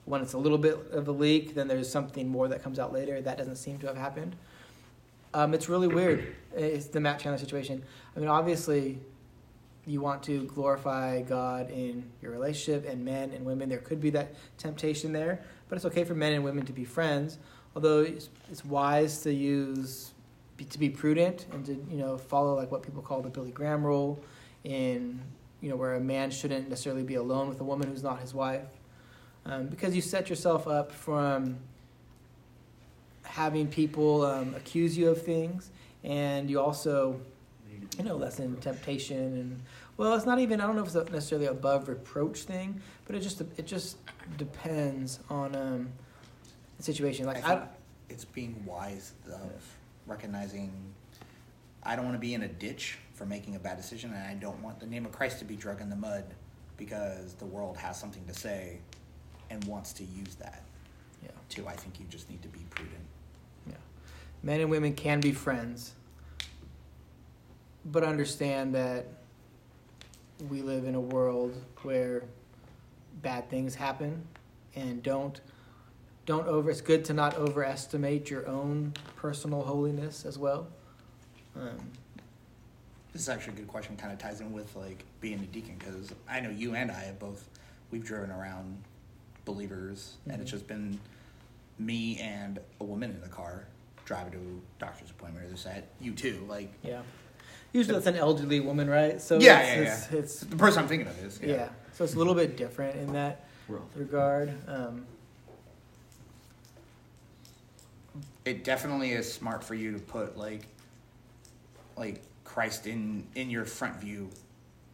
when 0.06 0.22
it's 0.22 0.32
a 0.32 0.38
little 0.38 0.58
bit 0.58 0.78
of 0.90 1.06
a 1.06 1.12
leak, 1.12 1.54
then 1.54 1.68
there's 1.68 1.88
something 1.88 2.28
more 2.28 2.48
that 2.48 2.62
comes 2.62 2.78
out 2.78 2.92
later. 2.92 3.20
That 3.20 3.38
doesn't 3.38 3.56
seem 3.56 3.78
to 3.78 3.86
have 3.86 3.96
happened. 3.96 4.34
Um, 5.32 5.54
it's 5.54 5.68
really 5.68 5.88
weird. 5.88 6.34
It's 6.56 6.86
the 6.86 7.00
Matt 7.00 7.20
Chandler 7.20 7.38
situation. 7.38 7.82
I 8.16 8.20
mean, 8.20 8.28
obviously, 8.28 8.98
you 9.86 10.00
want 10.00 10.22
to 10.24 10.44
glorify 10.44 11.22
God 11.22 11.70
in 11.70 12.10
your 12.20 12.32
relationship, 12.32 12.88
and 12.88 13.04
men 13.04 13.30
and 13.30 13.44
women, 13.44 13.68
there 13.68 13.78
could 13.78 14.00
be 14.00 14.10
that 14.10 14.34
temptation 14.58 15.12
there. 15.12 15.42
But 15.68 15.76
it's 15.76 15.84
okay 15.84 16.04
for 16.04 16.14
men 16.14 16.32
and 16.32 16.44
women 16.44 16.66
to 16.66 16.72
be 16.72 16.84
friends. 16.84 17.38
Although 17.74 18.00
it's, 18.00 18.28
it's 18.50 18.64
wise 18.64 19.22
to 19.22 19.32
use 19.32 20.12
to 20.68 20.78
be 20.78 20.90
prudent 20.90 21.46
and 21.52 21.64
to 21.64 21.72
you 21.90 21.96
know 21.96 22.18
follow 22.18 22.54
like 22.54 22.70
what 22.70 22.82
people 22.82 23.00
call 23.00 23.22
the 23.22 23.30
Billy 23.30 23.50
Graham 23.50 23.84
rule, 23.84 24.20
in 24.64 25.20
you 25.60 25.70
know 25.70 25.76
where 25.76 25.94
a 25.94 26.00
man 26.00 26.30
shouldn't 26.30 26.68
necessarily 26.68 27.02
be 27.02 27.14
alone 27.14 27.48
with 27.48 27.60
a 27.60 27.64
woman 27.64 27.88
who's 27.88 28.02
not 28.02 28.20
his 28.20 28.34
wife, 28.34 28.66
um, 29.46 29.68
because 29.68 29.94
you 29.94 30.02
set 30.02 30.28
yourself 30.28 30.66
up 30.66 30.92
from 30.92 31.58
having 33.30 33.68
people 33.68 34.24
um, 34.24 34.54
accuse 34.54 34.96
you 34.98 35.08
of 35.08 35.22
things, 35.22 35.70
and 36.04 36.50
you 36.50 36.60
also 36.60 37.20
you 37.98 38.04
know 38.04 38.16
lessen 38.16 38.56
temptation 38.56 39.18
and 39.18 39.62
well, 40.00 40.14
it's 40.14 40.24
not 40.24 40.38
even. 40.38 40.62
I 40.62 40.66
don't 40.66 40.76
know 40.76 40.80
if 40.80 40.86
it's 40.86 40.96
a 40.96 41.04
necessarily 41.04 41.48
above 41.48 41.86
reproach 41.86 42.44
thing, 42.44 42.80
but 43.06 43.14
it 43.14 43.20
just 43.20 43.42
it 43.58 43.66
just 43.66 43.98
depends 44.38 45.20
on 45.28 45.54
um, 45.54 45.90
the 46.78 46.82
situation. 46.82 47.26
Like 47.26 47.46
I 47.46 47.56
I, 47.56 47.66
it's 48.08 48.24
being 48.24 48.64
wise 48.64 49.12
of 49.30 49.76
recognizing 50.06 50.72
I 51.82 51.96
don't 51.96 52.06
want 52.06 52.14
to 52.14 52.18
be 52.18 52.32
in 52.32 52.44
a 52.44 52.48
ditch 52.48 52.96
for 53.12 53.26
making 53.26 53.56
a 53.56 53.58
bad 53.58 53.76
decision, 53.76 54.14
and 54.14 54.26
I 54.26 54.32
don't 54.32 54.62
want 54.62 54.80
the 54.80 54.86
name 54.86 55.04
of 55.04 55.12
Christ 55.12 55.38
to 55.40 55.44
be 55.44 55.54
drug 55.54 55.82
in 55.82 55.90
the 55.90 55.96
mud 55.96 56.24
because 56.78 57.34
the 57.34 57.44
world 57.44 57.76
has 57.76 58.00
something 58.00 58.24
to 58.24 58.32
say 58.32 58.78
and 59.50 59.62
wants 59.64 59.92
to 59.92 60.04
use 60.04 60.34
that 60.36 60.62
yeah. 61.22 61.28
too. 61.50 61.68
I 61.68 61.74
think 61.74 62.00
you 62.00 62.06
just 62.08 62.30
need 62.30 62.40
to 62.40 62.48
be 62.48 62.60
prudent. 62.70 63.04
Men 64.42 64.60
and 64.60 64.70
women 64.70 64.94
can 64.94 65.20
be 65.20 65.32
friends, 65.32 65.94
but 67.84 68.02
understand 68.04 68.74
that 68.74 69.06
we 70.48 70.62
live 70.62 70.84
in 70.86 70.94
a 70.94 71.00
world 71.00 71.54
where 71.82 72.22
bad 73.22 73.48
things 73.50 73.74
happen, 73.74 74.22
and 74.74 75.02
don't 75.02 75.40
don't 76.26 76.46
over. 76.46 76.70
It's 76.70 76.80
good 76.80 77.04
to 77.06 77.12
not 77.14 77.34
overestimate 77.36 78.30
your 78.30 78.46
own 78.46 78.92
personal 79.16 79.62
holiness 79.62 80.24
as 80.24 80.38
well. 80.38 80.68
Um, 81.56 81.78
This 83.12 83.22
is 83.22 83.28
actually 83.28 83.54
a 83.54 83.56
good 83.56 83.68
question. 83.68 83.96
Kind 83.96 84.12
of 84.12 84.18
ties 84.20 84.40
in 84.40 84.52
with 84.52 84.74
like 84.76 85.02
being 85.20 85.40
a 85.40 85.46
deacon 85.46 85.74
because 85.78 86.12
I 86.28 86.38
know 86.40 86.50
you 86.50 86.74
and 86.76 86.90
I 86.90 87.00
have 87.04 87.18
both. 87.18 87.48
We've 87.90 88.04
driven 88.04 88.30
around 88.30 88.80
believers, 89.44 90.14
and 90.28 90.40
it's 90.40 90.48
Mhm. 90.50 90.54
just 90.54 90.66
been 90.68 91.00
me 91.78 92.18
and 92.20 92.60
a 92.80 92.84
woman 92.84 93.10
in 93.10 93.20
the 93.20 93.28
car 93.28 93.66
driving 94.10 94.32
to 94.32 94.38
a 94.38 94.80
doctor's 94.80 95.08
appointment. 95.10 95.46
Or 95.46 95.48
this 95.48 95.66
at 95.66 95.86
you 96.00 96.12
too. 96.12 96.44
Like 96.48 96.72
yeah. 96.82 97.02
Usually 97.72 97.96
it's 97.96 98.08
an 98.08 98.16
elderly 98.16 98.58
woman, 98.58 98.90
right? 98.90 99.20
So 99.22 99.38
Yeah, 99.38 99.60
it's, 99.60 100.10
yeah, 100.12 100.18
it's, 100.18 100.34
it's 100.34 100.40
the 100.40 100.56
person 100.56 100.82
I'm 100.82 100.88
thinking 100.88 101.06
of 101.06 101.24
is 101.24 101.40
yeah. 101.40 101.68
So 101.92 102.02
it's 102.02 102.14
a 102.14 102.18
little 102.18 102.34
bit 102.34 102.56
different 102.56 102.96
in 102.96 103.12
that 103.12 103.46
World. 103.68 103.88
regard. 103.94 104.52
Um, 104.66 105.06
it 108.44 108.64
definitely 108.64 109.12
is 109.12 109.32
smart 109.32 109.62
for 109.62 109.76
you 109.76 109.92
to 109.92 110.00
put 110.00 110.36
like 110.36 110.62
like 111.96 112.22
Christ 112.42 112.88
in 112.88 113.28
in 113.36 113.48
your 113.48 113.64
front 113.64 113.94
view 114.00 114.28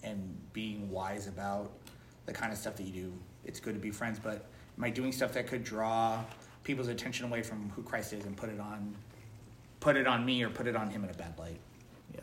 and 0.05 0.37
being 0.53 0.91
wise 0.91 1.27
about 1.27 1.73
the 2.27 2.35
kind 2.35 2.53
of 2.53 2.59
stuff 2.59 2.77
that 2.77 2.83
you 2.83 2.93
do. 3.05 3.13
It's 3.47 3.61
good 3.61 3.73
to 3.73 3.81
be 3.81 3.91
friends, 3.91 4.19
but 4.23 4.45
am 4.77 4.85
I 4.85 4.91
doing 4.91 5.11
stuff 5.11 5.33
that 5.33 5.47
could 5.47 5.65
draw 5.65 6.23
people's 6.65 6.89
attention 6.89 7.25
away 7.25 7.43
from 7.43 7.71
who 7.71 7.83
Christ 7.83 8.13
is 8.13 8.27
and 8.27 8.37
put 8.37 8.51
it 8.51 8.59
on 8.61 8.95
put 9.81 9.97
it 9.97 10.07
on 10.07 10.25
me 10.25 10.43
or 10.43 10.51
put 10.51 10.67
it 10.67 10.77
on 10.77 10.91
him 10.91 11.05
in 11.05 11.11
a 11.11 11.15
bad 11.15 11.39
light? 11.39 11.59
Yeah. 12.15 12.21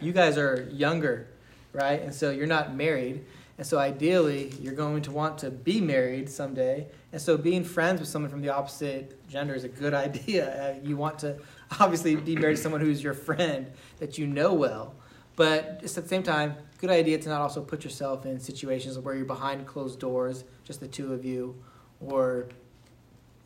You 0.00 0.12
guys 0.12 0.38
are 0.38 0.68
younger, 0.72 1.28
right? 1.72 2.00
And 2.02 2.14
so 2.14 2.30
you're 2.30 2.46
not 2.46 2.74
married. 2.74 3.24
And 3.58 3.66
so 3.66 3.76
ideally, 3.78 4.52
you're 4.60 4.74
going 4.74 5.02
to 5.02 5.10
want 5.10 5.38
to 5.38 5.50
be 5.50 5.80
married 5.80 6.30
someday. 6.30 6.86
And 7.12 7.20
so 7.20 7.36
being 7.36 7.64
friends 7.64 7.98
with 7.98 8.08
someone 8.08 8.30
from 8.30 8.40
the 8.40 8.50
opposite 8.50 9.28
gender 9.28 9.54
is 9.54 9.64
a 9.64 9.68
good 9.68 9.94
idea. 10.06 10.76
Uh, 10.76 10.86
you 10.86 10.96
want 10.96 11.18
to 11.20 11.38
obviously 11.80 12.14
be 12.14 12.36
married 12.36 12.56
to 12.56 12.62
someone 12.62 12.80
who's 12.80 13.02
your 13.02 13.14
friend 13.14 13.70
that 13.98 14.16
you 14.16 14.26
know 14.26 14.54
well. 14.54 14.94
But 15.34 15.80
just 15.80 15.96
at 15.96 16.04
the 16.04 16.08
same 16.08 16.22
time, 16.22 16.56
good 16.78 16.90
idea 16.90 17.18
to 17.18 17.28
not 17.28 17.40
also 17.40 17.60
put 17.60 17.84
yourself 17.84 18.26
in 18.26 18.40
situations 18.40 18.98
where 18.98 19.14
you're 19.14 19.24
behind 19.24 19.66
closed 19.66 20.00
doors, 20.00 20.44
just 20.64 20.80
the 20.80 20.88
two 20.88 21.12
of 21.12 21.24
you, 21.24 21.56
or 22.00 22.48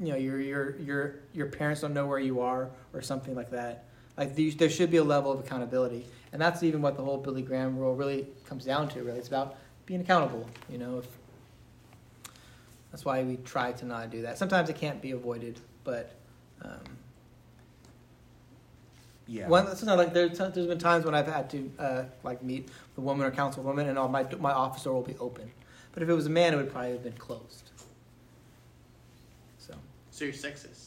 you 0.02 0.12
know 0.12 0.18
your 0.18 0.40
your 0.40 0.76
your 0.78 1.14
your 1.32 1.46
parents 1.46 1.80
don't 1.80 1.94
know 1.94 2.06
where 2.06 2.18
you 2.18 2.40
are 2.40 2.70
or 2.92 3.02
something 3.02 3.34
like 3.34 3.50
that. 3.50 3.84
Like 4.16 4.34
these, 4.34 4.56
there 4.56 4.68
should 4.68 4.90
be 4.90 4.98
a 4.98 5.04
level 5.04 5.32
of 5.32 5.40
accountability, 5.40 6.06
and 6.32 6.42
that's 6.42 6.62
even 6.62 6.82
what 6.82 6.96
the 6.96 7.02
whole 7.02 7.18
Billy 7.18 7.42
Graham 7.42 7.78
rule 7.78 7.94
really 7.94 8.26
comes 8.46 8.64
down 8.64 8.88
to. 8.90 9.02
Really, 9.02 9.18
it's 9.18 9.28
about 9.28 9.56
being 9.86 10.00
accountable. 10.00 10.48
You 10.68 10.78
know, 10.78 10.98
if 10.98 11.06
that's 12.90 13.04
why 13.04 13.22
we 13.22 13.36
try 13.38 13.72
to 13.72 13.86
not 13.86 14.10
do 14.10 14.22
that. 14.22 14.36
Sometimes 14.38 14.68
it 14.68 14.76
can't 14.76 15.00
be 15.00 15.12
avoided, 15.12 15.60
but 15.82 16.12
um, 16.62 16.80
Yeah. 19.26 19.48
one, 19.48 19.66
it's 19.68 19.82
not 19.82 19.96
like 19.96 20.12
there's 20.12 20.36
there's 20.36 20.66
been 20.66 20.78
times 20.78 21.04
when 21.06 21.14
I've 21.14 21.26
had 21.26 21.48
to 21.50 21.70
uh, 21.78 22.04
like 22.22 22.42
meet 22.42 22.68
the 22.94 23.00
woman 23.00 23.26
or 23.26 23.30
counsel 23.30 23.62
woman, 23.62 23.88
and 23.88 23.98
all 23.98 24.08
my 24.08 24.24
my 24.40 24.52
office 24.52 24.82
door 24.82 24.94
will 24.94 25.02
be 25.02 25.16
open. 25.18 25.50
But 25.92 26.02
if 26.02 26.08
it 26.08 26.14
was 26.14 26.26
a 26.26 26.30
man, 26.30 26.54
it 26.54 26.56
would 26.56 26.70
probably 26.70 26.92
have 26.92 27.02
been 27.02 27.12
closed. 27.14 27.71
So. 30.22 30.30
So 30.30 30.46
you're 30.46 30.52
sexist. 30.54 30.86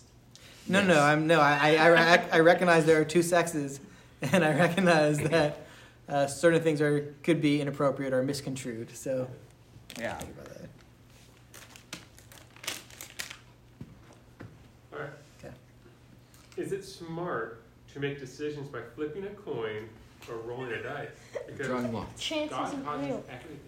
No, 0.67 0.79
Yes. 0.79 0.87
no, 0.87 0.99
I'm 1.01 1.27
no. 1.27 1.39
I, 1.41 1.75
I, 1.75 2.13
I, 2.15 2.23
I 2.33 2.39
recognize 2.39 2.85
there 2.85 2.99
are 2.99 3.05
two 3.05 3.21
sexes, 3.21 3.79
and 4.21 4.43
I 4.45 4.57
recognize 4.57 5.17
that 5.19 5.59
uh, 6.07 6.27
certain 6.27 6.61
things 6.61 6.79
are 6.81 7.13
could 7.23 7.41
be 7.41 7.59
inappropriate 7.61 8.13
or 8.13 8.23
misconstrued. 8.23 8.95
So, 8.95 9.27
yeah. 9.99 10.17
think 10.17 10.31
about 10.31 10.45
that. 10.45 10.69
All 14.93 14.99
right. 14.99 15.09
Okay. 15.43 15.53
Is 16.57 16.71
it 16.71 16.83
smart 16.83 17.61
to 17.93 17.99
make 17.99 18.19
decisions 18.19 18.69
by 18.69 18.79
flipping 18.95 19.25
a 19.25 19.29
coin 19.29 19.87
or 20.29 20.37
rolling 20.37 20.71
a 20.71 20.81
dice? 20.81 21.09
Because 21.45 21.67
Drawing 21.67 21.93
lots. 21.93 22.21
Chance 22.23 22.49
God 22.51 22.83
causes 22.85 23.23
everything. 23.29 23.59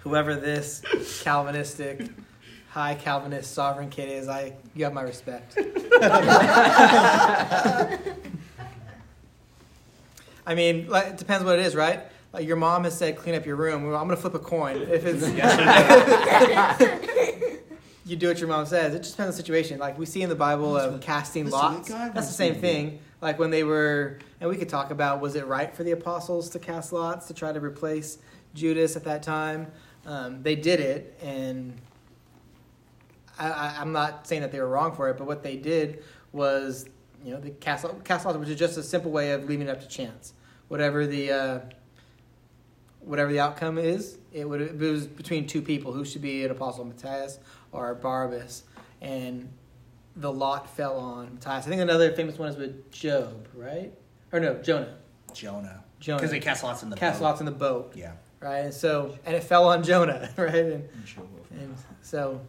Whoever 0.00 0.34
this 0.36 0.82
Calvinistic, 1.22 2.08
high 2.78 2.94
Calvinist 2.94 3.54
sovereign 3.54 3.90
kid 3.90 4.08
is, 4.08 4.28
I 4.28 4.52
you 4.74 4.84
have 4.84 4.92
my 4.92 5.02
respect. 5.02 5.58
I 10.46 10.54
mean, 10.54 10.88
like, 10.88 11.08
it 11.08 11.16
depends 11.16 11.44
what 11.44 11.58
it 11.58 11.66
is, 11.66 11.74
right? 11.74 12.00
Like 12.32 12.46
your 12.46 12.54
mom 12.56 12.84
has 12.84 12.96
said, 12.96 13.16
clean 13.16 13.34
up 13.34 13.44
your 13.44 13.56
room. 13.56 13.84
Well, 13.84 13.96
I'm 13.96 14.06
gonna 14.06 14.16
flip 14.16 14.34
a 14.34 14.38
coin. 14.38 14.82
If 14.82 15.04
it's 15.04 15.26
you 18.06 18.14
do 18.16 18.28
what 18.28 18.38
your 18.38 18.48
mom 18.48 18.64
says. 18.64 18.94
It 18.94 18.98
just 18.98 19.16
depends 19.16 19.34
on 19.34 19.38
the 19.38 19.42
situation. 19.42 19.80
Like 19.80 19.98
we 19.98 20.06
see 20.06 20.22
in 20.22 20.28
the 20.28 20.36
Bible 20.36 20.76
of 20.76 20.92
what- 20.92 21.00
casting 21.00 21.50
lots. 21.50 21.88
That's 21.88 22.28
the 22.28 22.32
same 22.32 22.54
thing. 22.54 23.00
Like 23.20 23.40
when 23.40 23.50
they 23.50 23.64
were, 23.64 24.20
and 24.40 24.48
we 24.48 24.56
could 24.56 24.68
talk 24.68 24.92
about 24.92 25.20
was 25.20 25.34
it 25.34 25.46
right 25.46 25.74
for 25.74 25.82
the 25.82 25.90
apostles 25.90 26.48
to 26.50 26.60
cast 26.60 26.92
lots 26.92 27.26
to 27.26 27.34
try 27.34 27.52
to 27.52 27.58
replace 27.58 28.18
Judas 28.54 28.94
at 28.94 29.02
that 29.04 29.24
time? 29.24 29.66
Um, 30.06 30.44
they 30.44 30.54
did 30.54 30.78
it, 30.78 31.18
and 31.20 31.76
I, 33.38 33.48
I, 33.50 33.76
I'm 33.80 33.92
not 33.92 34.26
saying 34.26 34.42
that 34.42 34.52
they 34.52 34.60
were 34.60 34.68
wrong 34.68 34.94
for 34.94 35.08
it, 35.10 35.16
but 35.18 35.26
what 35.26 35.42
they 35.42 35.56
did 35.56 36.02
was, 36.32 36.86
you 37.24 37.32
know, 37.32 37.40
the 37.40 37.50
cast, 37.50 37.86
cast 38.04 38.24
lots, 38.26 38.36
which 38.38 38.48
is 38.48 38.56
just 38.58 38.76
a 38.78 38.82
simple 38.82 39.10
way 39.10 39.32
of 39.32 39.44
leaving 39.48 39.68
it 39.68 39.70
up 39.70 39.80
to 39.80 39.88
chance. 39.88 40.32
Whatever 40.68 41.06
the 41.06 41.30
uh, 41.32 41.60
whatever 43.00 43.30
the 43.32 43.40
outcome 43.40 43.78
is, 43.78 44.18
it 44.32 44.48
would 44.48 44.60
it 44.60 44.76
was 44.78 45.06
between 45.06 45.46
two 45.46 45.62
people 45.62 45.92
who 45.92 46.04
should 46.04 46.22
be 46.22 46.44
an 46.44 46.50
apostle, 46.50 46.84
Matthias 46.84 47.38
or 47.72 47.94
Barabbas, 47.94 48.64
and 49.00 49.48
the 50.16 50.32
lot 50.32 50.68
fell 50.74 50.98
on 50.98 51.34
Matthias. 51.34 51.66
I 51.66 51.70
think 51.70 51.80
another 51.80 52.12
famous 52.12 52.38
one 52.38 52.48
is 52.48 52.56
with 52.56 52.90
Job, 52.90 53.48
right? 53.54 53.92
Or 54.32 54.40
no, 54.40 54.54
Jonah. 54.56 54.94
Jonah. 55.32 55.84
Jonah 56.00 56.18
Because 56.18 56.30
they 56.30 56.40
cast 56.40 56.62
lots 56.62 56.82
in 56.82 56.90
the 56.90 56.96
cast 56.96 57.18
boat. 57.20 57.24
lots 57.24 57.40
in 57.40 57.46
the 57.46 57.52
boat, 57.52 57.92
Yeah. 57.96 58.12
right? 58.40 58.58
And 58.58 58.74
so, 58.74 59.16
and 59.24 59.34
it 59.34 59.42
fell 59.42 59.68
on 59.68 59.82
Jonah, 59.82 60.30
right? 60.36 60.54
And, 60.54 60.88
and 61.50 61.74
so, 62.02 62.40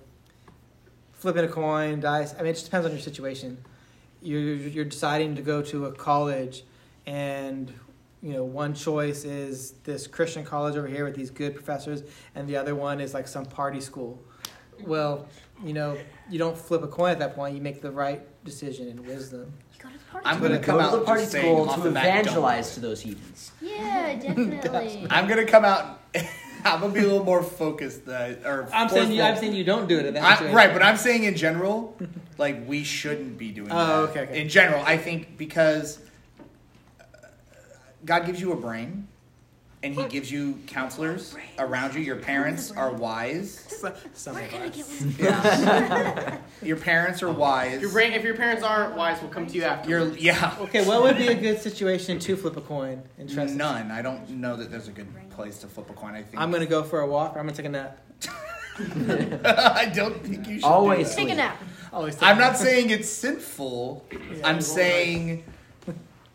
flipping 1.20 1.44
a 1.44 1.48
coin, 1.48 2.00
dice. 2.00 2.34
I 2.34 2.38
mean, 2.38 2.48
it 2.48 2.54
just 2.54 2.66
depends 2.66 2.86
on 2.86 2.92
your 2.92 3.02
situation. 3.02 3.58
You're 4.22 4.56
you're 4.56 4.86
deciding 4.86 5.36
to 5.36 5.42
go 5.42 5.62
to 5.62 5.86
a 5.86 5.92
college, 5.92 6.64
and 7.06 7.72
you 8.22 8.34
know 8.34 8.44
one 8.44 8.74
choice 8.74 9.24
is 9.24 9.72
this 9.84 10.08
Christian 10.08 10.44
college 10.44 10.76
over 10.76 10.88
here 10.88 11.06
with 11.06 11.16
these 11.16 11.30
good 11.30 11.54
professors, 11.54 12.04
and 12.36 12.48
the 12.48 12.58
other 12.58 12.76
one 12.76 13.00
is 13.00 13.14
like 13.14 13.28
some 13.28 13.46
party 13.46 13.80
school. 13.80 14.22
Well, 14.82 15.28
you 15.64 15.74
know, 15.74 15.98
you 16.30 16.40
don't 16.40 16.58
flip 16.58 16.84
a 16.84 16.88
coin 16.88 17.12
at 17.12 17.20
that 17.20 17.36
point. 17.36 17.56
You 17.56 17.62
make 17.62 17.82
the 17.82 17.92
right 17.92 18.22
decision 18.46 18.88
in 18.88 19.06
wisdom. 19.06 19.52
You 19.74 19.84
go 19.84 19.90
to 19.90 19.98
the 19.98 20.04
party 20.06 20.26
I'm 20.26 20.42
gonna 20.42 20.58
go 20.58 20.64
come 20.64 20.78
to 20.80 20.84
out 20.84 20.92
the 20.92 21.02
party 21.02 21.26
school 21.26 21.68
to 21.68 21.82
the 21.82 21.92
bat, 21.92 22.04
don't 22.04 22.20
evangelize 22.22 22.74
to 22.76 22.80
those 22.80 23.02
heathens. 23.02 23.52
Yeah, 23.62 24.16
definitely. 24.22 25.08
I'm 25.10 25.28
gonna 25.28 25.46
come 25.46 25.66
out. 25.66 26.00
I'm 26.66 26.82
gonna 26.82 26.94
be 26.94 27.00
a 27.00 27.04
little 27.04 27.24
more 27.24 27.44
focused. 27.44 28.08
Uh, 28.08 28.34
or 28.46 28.68
forceful. 28.90 29.00
you 29.54 29.64
don't 29.64 29.88
do 29.88 30.00
it. 30.00 30.06
In 30.06 30.18
I, 30.18 30.52
right, 30.52 30.72
but 30.74 30.82
I'm 30.82 30.98
saying 30.98 31.24
in 31.24 31.36
general, 31.36 31.98
like 32.38 32.68
we 32.68 32.84
shouldn't 32.84 33.38
be 33.38 33.52
doing 33.52 33.70
Oh, 33.72 33.76
that. 34.06 34.10
okay, 34.12 34.20
okay. 34.22 34.42
In 34.42 34.50
general, 34.50 34.82
I 34.86 34.98
think 34.98 35.38
because 35.38 36.00
God 38.06 38.26
gives 38.26 38.40
you 38.40 38.54
a 38.54 38.56
brain, 38.56 39.09
and 39.82 39.96
he 39.96 40.04
gives 40.08 40.30
you 40.32 40.60
counselors 40.68 41.36
around 41.58 41.96
you. 41.96 42.02
Your 42.02 42.18
parents 42.18 42.72
are 42.72 42.92
wise. 42.92 43.66
Some 44.14 44.36
Where 44.36 44.46
of 44.46 44.78
us. 44.78 45.02
Yeah. 45.20 46.38
your 46.62 46.76
parents 46.78 47.24
are 47.24 47.32
wise. 47.32 47.76
If 47.76 47.82
your, 47.82 47.92
brain, 47.92 48.12
if 48.12 48.24
your 48.24 48.36
parents 48.36 48.64
aren't 48.64 48.96
wise, 48.96 49.22
we'll 49.22 49.32
come 49.32 49.48
to 49.48 49.54
you 49.56 49.64
after. 49.64 49.90
You're 49.90 50.08
yeah. 50.18 50.56
Okay, 50.60 50.86
what 50.86 51.02
would 51.04 51.18
be 51.18 51.28
a 51.28 51.36
good 51.36 51.60
situation 51.62 52.20
to 52.20 52.36
flip 52.36 52.58
a 52.58 52.62
coin 52.62 53.04
and 53.18 53.30
trust? 53.30 53.56
None. 53.56 53.90
I 53.92 54.02
don't 54.02 54.30
know 54.30 54.58
that 54.58 54.70
there's 54.70 54.88
a 54.90 54.92
good 54.92 55.08
place 55.30 55.60
to 55.60 55.68
flip 55.68 55.90
a 55.90 55.94
coin. 55.94 56.14
I 56.14 56.24
think 56.24 56.42
I'm 56.42 56.52
gonna 56.52 56.66
go 56.66 56.84
for 56.84 57.00
a 57.00 57.08
walk. 57.08 57.36
Or 57.36 57.40
I'm 57.40 57.46
gonna 57.46 57.56
take 57.56 57.66
a 57.66 57.70
nap. 57.70 58.00
I 58.80 59.92
don't 59.94 60.22
think 60.24 60.48
you 60.48 60.56
should. 60.56 60.62
do 60.62 60.68
Always 60.68 61.10
that. 61.10 61.16
Take 61.22 61.30
a 61.30 61.36
nap. 61.36 61.62
Always. 61.92 62.16
Take 62.16 62.24
I'm 62.30 62.38
not 62.38 62.58
saying 62.58 62.90
it's 62.90 63.10
sinful. 63.10 64.06
Yeah, 64.12 64.48
I'm 64.48 64.62
saying 64.62 65.44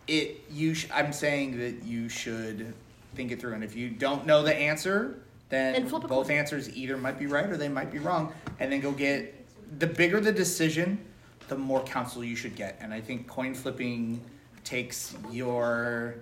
it. 0.06 0.42
You. 0.50 0.74
Sh- 0.74 0.88
I'm 0.92 1.12
saying 1.12 1.58
that 1.58 1.84
you 1.84 2.08
should 2.08 2.74
think 3.14 3.32
it 3.32 3.40
through, 3.40 3.54
and 3.54 3.64
if 3.64 3.74
you 3.76 3.90
don't 3.90 4.26
know 4.26 4.42
the 4.42 4.54
answer, 4.54 5.20
then, 5.48 5.72
Then 5.74 5.88
flip 5.88 6.02
both 6.08 6.28
coin. 6.28 6.36
answers 6.36 6.74
either 6.74 6.96
might 6.96 7.18
be 7.18 7.26
right 7.26 7.48
or 7.48 7.56
they 7.56 7.68
might 7.68 7.92
be 7.92 7.98
wrong, 7.98 8.32
and 8.58 8.72
then 8.72 8.80
go 8.80 8.92
get. 8.92 9.40
The 9.78 9.86
bigger 9.86 10.20
the 10.20 10.32
decision, 10.32 10.98
the 11.48 11.56
more 11.56 11.82
counsel 11.82 12.22
you 12.22 12.36
should 12.36 12.54
get, 12.54 12.78
and 12.80 12.92
I 12.92 13.00
think 13.00 13.26
coin 13.26 13.54
flipping 13.54 14.20
takes 14.62 15.14
your 15.30 16.16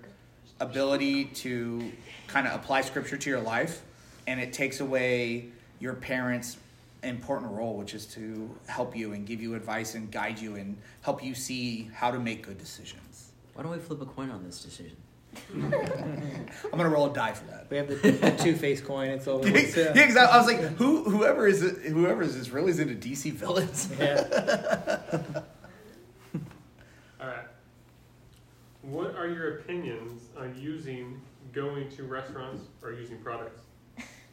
ability 0.61 1.27
to 1.27 1.93
kind 2.29 2.47
of 2.47 2.55
apply 2.55 2.83
scripture 2.83 3.17
to 3.17 3.31
your 3.31 3.41
life, 3.41 3.83
and 4.27 4.41
it 4.41 4.53
takes 4.53 4.81
away 4.81 5.49
your 5.81 5.95
parents' 5.95 6.57
important 7.03 7.51
role, 7.53 7.77
which 7.77 7.95
is 7.95 8.07
to 8.07 8.49
help 8.67 8.97
you 8.97 9.13
and 9.13 9.27
give 9.27 9.43
you 9.43 9.55
advice 9.55 9.95
and 9.97 10.11
guide 10.11 10.39
you 10.39 10.55
and 10.55 10.77
help 11.03 11.23
you 11.23 11.35
see 11.35 11.91
how 11.93 12.11
to 12.11 12.19
make 12.19 12.47
good 12.47 12.59
decisions. 12.59 13.33
Why 13.55 13.65
don't 13.65 13.73
we 13.73 13.79
flip 13.79 14.01
a 14.01 14.07
coin 14.07 14.31
on 14.31 14.45
this 14.45 14.63
decision? 14.63 14.97
I'm 15.55 16.71
gonna 16.71 16.89
roll 16.89 17.11
a 17.11 17.15
die 17.15 17.33
for 17.33 17.45
that. 17.47 17.71
We 17.71 17.77
have 17.79 17.89
the, 17.89 17.95
the 17.95 18.31
two 18.43 18.55
face 18.57 18.81
coin. 18.81 19.11
It's 19.11 19.27
over. 19.27 19.47
yeah, 19.47 19.55
with. 19.55 19.77
Yeah. 19.77 20.07
'cause 20.07 20.17
I 20.17 20.25
I 20.27 20.37
was 20.39 20.47
like, 20.47 20.61
who, 20.77 21.05
whoever 21.05 21.47
is 21.47 21.62
it, 21.62 21.77
whoever 21.91 22.23
is 22.23 22.37
this 22.37 22.51
really 22.51 22.71
is 22.71 22.79
into 22.79 22.95
DC 22.95 23.33
villains. 23.33 23.89
Yeah. 23.99 25.01
All 27.21 27.27
right. 27.29 27.47
What 28.83 29.15
are 29.17 29.29
your 29.29 29.59
opinions 29.59 30.23
on 30.37 30.55
using 30.59 31.21
going 31.53 31.89
to 31.91 32.03
restaurants 32.05 32.62
or 32.83 32.93
using 32.93 33.19
products 33.19 33.61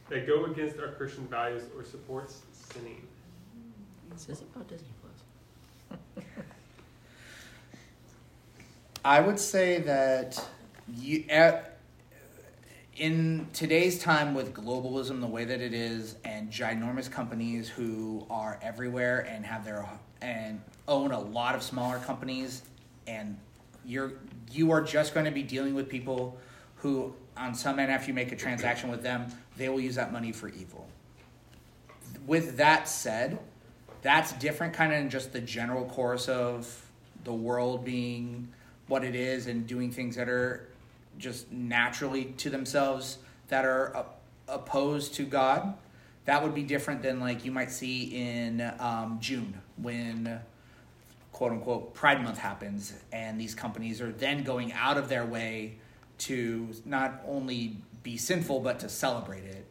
that 0.08 0.26
go 0.26 0.44
against 0.46 0.78
our 0.80 0.88
Christian 0.92 1.26
values 1.28 1.62
or 1.76 1.84
supports 1.84 2.42
sinning? 2.52 3.06
Says 4.16 4.42
about 4.42 4.66
Disney 4.68 4.88
Plus. 5.00 6.24
I 9.04 9.20
would 9.20 9.38
say 9.38 9.78
that 9.82 10.44
you, 10.96 11.24
uh, 11.30 11.60
in 12.96 13.46
today's 13.52 13.98
time 13.98 14.34
with 14.34 14.52
globalism 14.52 15.20
the 15.20 15.26
way 15.26 15.44
that 15.44 15.60
it 15.60 15.72
is, 15.72 16.16
and 16.24 16.50
ginormous 16.50 17.10
companies 17.10 17.68
who 17.68 18.26
are 18.30 18.58
everywhere 18.62 19.20
and 19.20 19.44
have 19.44 19.64
their 19.64 19.88
and 20.22 20.60
own 20.86 21.12
a 21.12 21.18
lot 21.20 21.54
of 21.54 21.62
smaller 21.62 21.98
companies, 21.98 22.62
and 23.06 23.38
you're 23.84 24.12
you 24.52 24.70
are 24.70 24.82
just 24.82 25.14
going 25.14 25.26
to 25.26 25.32
be 25.32 25.42
dealing 25.42 25.74
with 25.74 25.88
people 25.88 26.38
who, 26.76 27.14
on 27.36 27.54
some 27.54 27.78
end, 27.78 27.90
after 27.90 28.08
you 28.08 28.14
make 28.14 28.32
a 28.32 28.36
transaction 28.36 28.90
with 28.90 29.02
them, 29.02 29.26
they 29.56 29.68
will 29.68 29.80
use 29.80 29.94
that 29.94 30.12
money 30.12 30.32
for 30.32 30.48
evil. 30.48 30.88
With 32.26 32.56
that 32.56 32.88
said, 32.88 33.38
that's 34.02 34.32
different 34.34 34.74
kind 34.74 34.92
of 34.92 35.10
just 35.10 35.32
the 35.32 35.40
general 35.40 35.84
course 35.84 36.28
of 36.28 36.86
the 37.24 37.32
world 37.32 37.84
being 37.84 38.48
what 38.88 39.04
it 39.04 39.14
is 39.14 39.46
and 39.46 39.66
doing 39.66 39.90
things 39.90 40.16
that 40.16 40.28
are 40.28 40.69
just 41.20 41.52
naturally 41.52 42.26
to 42.38 42.50
themselves 42.50 43.18
that 43.48 43.64
are 43.64 43.96
op- 43.96 44.20
opposed 44.48 45.14
to 45.14 45.24
God. 45.24 45.74
That 46.24 46.42
would 46.42 46.54
be 46.54 46.62
different 46.62 47.02
than 47.02 47.20
like 47.20 47.44
you 47.44 47.52
might 47.52 47.70
see 47.70 48.04
in 48.04 48.72
um, 48.78 49.18
June 49.20 49.60
when 49.76 50.40
quote 51.32 51.52
unquote 51.52 51.94
Pride 51.94 52.22
Month 52.22 52.38
happens, 52.38 52.92
and 53.12 53.40
these 53.40 53.54
companies 53.54 54.00
are 54.00 54.12
then 54.12 54.42
going 54.42 54.72
out 54.72 54.98
of 54.98 55.08
their 55.08 55.24
way 55.24 55.76
to 56.18 56.68
not 56.84 57.22
only 57.26 57.76
be 58.02 58.16
sinful 58.16 58.60
but 58.60 58.80
to 58.80 58.88
celebrate 58.88 59.44
it. 59.44 59.66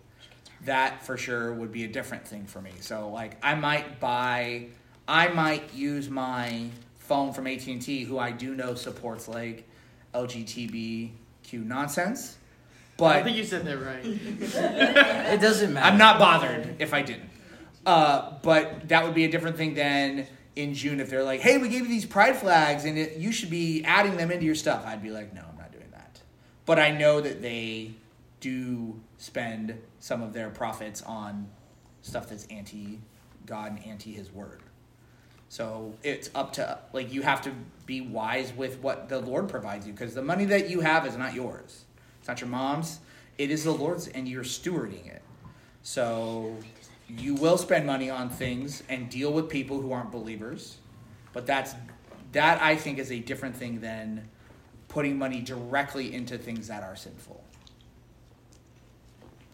That 0.66 1.06
for 1.06 1.16
sure 1.18 1.54
would 1.54 1.72
be 1.72 1.86
a 1.86 1.88
different 1.88 2.28
thing 2.28 2.46
for 2.46 2.62
me. 2.62 2.72
So 2.82 3.10
like 3.10 3.38
I 3.44 3.56
might 3.56 4.00
buy, 4.00 4.68
I 5.08 5.30
might 5.30 5.74
use 5.74 6.10
my 6.10 6.70
phone 6.98 7.34
from 7.34 7.48
AT 7.48 7.66
and 7.68 7.82
T, 7.82 8.04
who 8.04 8.20
I 8.20 8.32
do 8.32 8.56
know 8.56 8.76
supports 8.76 9.28
like 9.28 9.68
LGBTQ 11.52 11.66
nonsense, 11.66 12.38
I 12.38 12.68
but 12.98 13.14
don't 13.14 13.24
think 13.26 13.38
you 13.38 13.44
said 13.44 13.66
that 13.66 13.78
right. 13.78 14.06
It 15.34 15.42
doesn't 15.42 15.74
matter. 15.74 15.86
I'm 15.86 15.98
not 15.98 16.20
bothered 16.20 16.76
if 16.80 16.94
I 16.94 17.02
didn't. 17.02 17.30
Uh, 17.86 18.34
but 18.42 18.90
that 18.90 19.06
would 19.06 19.14
be 19.14 19.26
a 19.26 19.32
different 19.32 19.58
thing 19.58 19.74
than 19.74 20.28
in 20.56 20.74
June 20.74 21.00
if 21.00 21.10
they're 21.10 21.24
like, 21.24 21.40
"Hey, 21.40 21.58
we 21.58 21.70
gave 21.70 21.82
you 21.82 21.88
these 21.88 22.06
pride 22.06 22.36
flags, 22.36 22.86
and 22.86 22.98
it, 22.98 23.18
you 23.18 23.32
should 23.32 23.50
be 23.50 23.84
adding 23.86 24.18
them 24.18 24.32
into 24.32 24.46
your 24.46 24.56
stuff." 24.56 24.86
I'd 24.86 25.02
be 25.02 25.12
like, 25.12 25.34
"No, 25.34 25.42
I'm 25.50 25.58
not 25.58 25.72
doing 25.72 25.90
that." 25.92 26.22
But 26.66 26.80
I 26.80 26.92
know 26.92 27.22
that 27.22 27.42
they 27.42 27.92
do 28.42 29.00
spend 29.18 29.80
some 30.00 30.22
of 30.22 30.34
their 30.34 30.50
profits 30.50 31.02
on 31.02 31.48
stuff 32.02 32.30
that's 32.30 32.46
anti 32.48 33.00
God 33.46 33.72
and 33.72 33.88
anti 33.88 34.12
His 34.14 34.32
Word. 34.32 34.62
So 35.50 35.96
it's 36.04 36.30
up 36.36 36.54
to 36.54 36.78
like 36.94 37.12
you 37.12 37.24
have 37.24 37.42
to 37.42 37.52
be 37.88 38.02
wise 38.02 38.54
with 38.54 38.80
what 38.80 39.10
the 39.10 39.20
Lord 39.20 39.50
provides 39.50 39.88
you 39.88 39.94
because 39.94 40.14
the 40.14 40.22
money 40.22 40.46
that 40.46 40.70
you 40.70 40.82
have 40.82 41.08
is 41.08 41.18
not 41.18 41.34
yours. 41.34 41.86
It's 42.20 42.28
not 42.28 42.40
your 42.40 42.50
mom's. 42.50 43.00
It 43.40 43.50
is 43.50 43.64
the 43.64 43.72
Lord's, 43.72 44.08
and 44.08 44.28
you're 44.28 44.44
stewarding 44.44 45.08
it. 45.08 45.24
So 45.82 46.56
you 47.08 47.34
will 47.34 47.58
spend 47.58 47.88
money 47.88 48.10
on 48.12 48.30
things 48.30 48.84
and 48.90 49.10
deal 49.10 49.34
with 49.34 49.50
people 49.50 49.82
who 49.82 49.92
aren't 49.92 50.12
believers, 50.12 50.78
but 51.34 51.48
that's 51.48 51.74
that 52.34 52.62
I 52.62 52.76
think 52.76 53.00
is 53.00 53.12
a 53.12 53.20
different 53.20 53.56
thing 53.56 53.82
than 53.82 54.30
putting 54.88 55.18
money 55.18 55.42
directly 55.42 56.14
into 56.14 56.38
things 56.38 56.68
that 56.68 56.84
are 56.84 56.96
sinful 56.96 57.44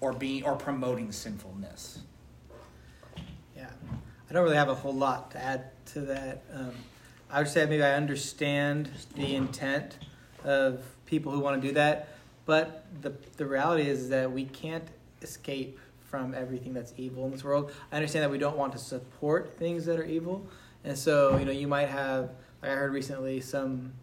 or 0.01 0.11
being 0.11 0.43
or 0.43 0.55
promoting 0.57 1.13
sinfulness. 1.13 1.99
Yeah, 3.55 3.69
I 4.29 4.33
don't 4.33 4.43
really 4.43 4.57
have 4.57 4.67
a 4.67 4.75
whole 4.75 4.93
lot 4.93 5.31
to 5.31 5.41
add 5.41 5.71
to 5.93 6.01
that. 6.01 6.43
Um, 6.53 6.71
I 7.29 7.39
would 7.39 7.47
say 7.47 7.65
maybe 7.65 7.83
I 7.83 7.93
understand 7.93 8.89
the 9.15 9.35
intent 9.35 9.97
of 10.43 10.83
people 11.05 11.31
who 11.31 11.39
want 11.39 11.61
to 11.61 11.67
do 11.67 11.73
that, 11.73 12.09
but 12.45 12.85
the 13.01 13.13
the 13.37 13.45
reality 13.45 13.87
is 13.87 14.09
that 14.09 14.31
we 14.31 14.45
can't 14.45 14.87
escape 15.21 15.79
from 16.09 16.33
everything 16.33 16.73
that's 16.73 16.93
evil 16.97 17.25
in 17.25 17.31
this 17.31 17.43
world. 17.43 17.71
I 17.91 17.95
understand 17.95 18.23
that 18.23 18.31
we 18.31 18.37
don't 18.37 18.57
want 18.57 18.73
to 18.73 18.79
support 18.79 19.57
things 19.57 19.85
that 19.85 19.99
are 19.99 20.05
evil, 20.05 20.45
and 20.83 20.97
so 20.97 21.37
you 21.37 21.45
know 21.45 21.51
you 21.51 21.67
might 21.67 21.89
have 21.89 22.31
like 22.61 22.71
I 22.71 22.75
heard 22.75 22.93
recently 22.93 23.41
some 23.41 23.93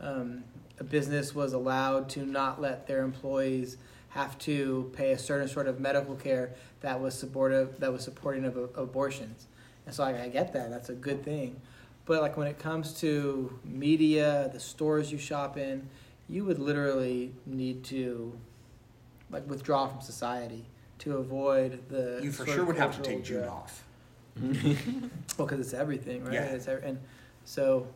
um, 0.00 0.44
a 0.78 0.84
business 0.84 1.34
was 1.34 1.52
allowed 1.52 2.08
to 2.10 2.26
not 2.26 2.60
let 2.60 2.86
their 2.86 3.02
employees 3.02 3.76
have 4.10 4.38
to 4.38 4.92
pay 4.94 5.12
a 5.12 5.18
certain 5.18 5.48
sort 5.48 5.66
of 5.66 5.80
medical 5.80 6.14
care 6.14 6.54
that 6.80 7.00
was 7.00 7.18
supportive 7.18 7.80
that 7.80 7.92
was 7.92 8.02
supporting 8.04 8.44
of, 8.44 8.56
of 8.56 8.76
abortions 8.76 9.46
and 9.86 9.94
so 9.94 10.04
I, 10.04 10.24
I 10.24 10.28
get 10.28 10.52
that 10.52 10.70
that's 10.70 10.88
a 10.88 10.94
good 10.94 11.24
thing 11.24 11.60
but 12.06 12.20
like 12.20 12.36
when 12.36 12.46
it 12.46 12.58
comes 12.58 12.92
to 13.00 13.58
media 13.64 14.50
the 14.52 14.60
stores 14.60 15.10
you 15.10 15.18
shop 15.18 15.56
in 15.56 15.88
you 16.28 16.44
would 16.44 16.58
literally 16.58 17.32
need 17.46 17.84
to 17.84 18.38
like 19.30 19.48
withdraw 19.48 19.86
from 19.86 20.00
society 20.00 20.64
to 21.00 21.16
avoid 21.18 21.88
the 21.88 22.20
You 22.22 22.32
for 22.32 22.46
sure 22.46 22.64
would 22.64 22.76
have 22.76 22.96
to 22.96 23.02
take 23.02 23.24
June 23.24 23.44
off. 23.44 23.84
Well, 25.36 25.48
because 25.48 25.58
it's 25.58 25.74
everything, 25.74 26.24
right? 26.24 26.34
Yeah. 26.34 26.44
It's 26.44 26.68
every, 26.68 26.88
and 26.88 27.00
so, 27.44 27.88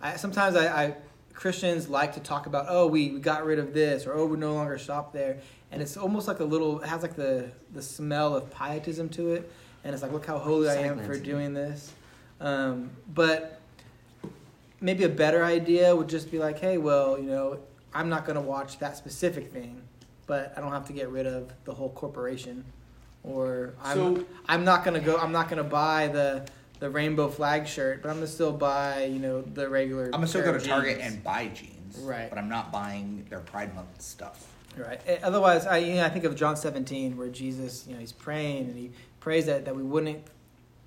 I 0.00 0.14
sometimes 0.14 0.54
I, 0.54 0.84
I 0.84 0.96
Christians 1.32 1.88
like 1.88 2.14
to 2.14 2.20
talk 2.20 2.46
about, 2.46 2.66
oh, 2.68 2.86
we, 2.86 3.10
we 3.10 3.18
got 3.18 3.44
rid 3.44 3.58
of 3.58 3.74
this, 3.74 4.06
or 4.06 4.14
oh, 4.14 4.26
we 4.26 4.36
no 4.36 4.54
longer 4.54 4.78
shop 4.78 5.12
there, 5.12 5.38
and 5.72 5.82
it's 5.82 5.96
almost 5.96 6.28
like 6.28 6.38
a 6.38 6.44
little. 6.44 6.80
It 6.80 6.88
has 6.88 7.02
like 7.02 7.16
the 7.16 7.50
the 7.72 7.82
smell 7.82 8.36
of 8.36 8.48
pietism 8.50 9.08
to 9.10 9.32
it, 9.32 9.50
and 9.84 9.92
it's 9.92 10.02
like, 10.02 10.12
look 10.12 10.26
how 10.26 10.38
holy 10.38 10.68
I 10.68 10.76
am 10.76 10.98
for 11.04 11.18
doing 11.18 11.52
this. 11.54 11.92
Um, 12.40 12.90
but 13.12 13.60
maybe 14.80 15.04
a 15.04 15.08
better 15.08 15.44
idea 15.44 15.94
would 15.94 16.08
just 16.08 16.30
be 16.30 16.38
like, 16.38 16.58
hey, 16.58 16.78
well, 16.78 17.18
you 17.18 17.24
know, 17.26 17.58
I'm 17.92 18.08
not 18.08 18.24
going 18.24 18.36
to 18.36 18.40
watch 18.42 18.78
that 18.80 18.96
specific 18.96 19.52
thing, 19.52 19.80
but 20.26 20.52
I 20.56 20.60
don't 20.60 20.72
have 20.72 20.86
to 20.86 20.92
get 20.92 21.10
rid 21.10 21.26
of 21.26 21.52
the 21.64 21.72
whole 21.74 21.90
corporation, 21.90 22.64
or 23.22 23.74
I'm 23.82 23.96
So- 24.16 24.24
I'm 24.48 24.64
not 24.64 24.84
gonna 24.84 25.00
go. 25.00 25.16
I'm 25.16 25.32
not 25.32 25.48
gonna 25.48 25.62
buy 25.64 26.08
the 26.08 26.46
the 26.80 26.90
rainbow 26.90 27.28
flag 27.28 27.66
shirt, 27.66 28.02
but 28.02 28.08
I'm 28.10 28.16
gonna 28.16 28.26
still 28.26 28.52
buy 28.52 29.04
you 29.04 29.18
know 29.18 29.42
the 29.42 29.68
regular. 29.68 30.06
I'm 30.06 30.10
gonna 30.12 30.26
still 30.26 30.42
go 30.42 30.58
to 30.58 30.66
Target 30.66 30.98
jeans. 30.98 31.14
and 31.14 31.24
buy 31.24 31.48
jeans, 31.48 31.98
Right. 31.98 32.28
But 32.28 32.38
I'm 32.38 32.48
not 32.48 32.72
buying 32.72 33.26
their 33.30 33.40
Pride 33.40 33.74
Month 33.74 34.00
stuff. 34.02 34.50
Right. 34.76 35.00
Eh, 35.06 35.18
Otherwise, 35.22 35.66
I 35.66 35.78
you 35.78 35.94
know, 35.94 36.04
I 36.04 36.08
think 36.08 36.24
of 36.24 36.34
John 36.34 36.56
17 36.56 37.16
where 37.16 37.28
Jesus 37.28 37.86
you 37.86 37.94
know 37.94 38.00
he's 38.00 38.12
praying 38.12 38.66
and 38.66 38.76
he 38.76 38.90
prays 39.24 39.46
that 39.46 39.64
that 39.64 39.74
we 39.74 39.82
wouldn't. 39.82 40.22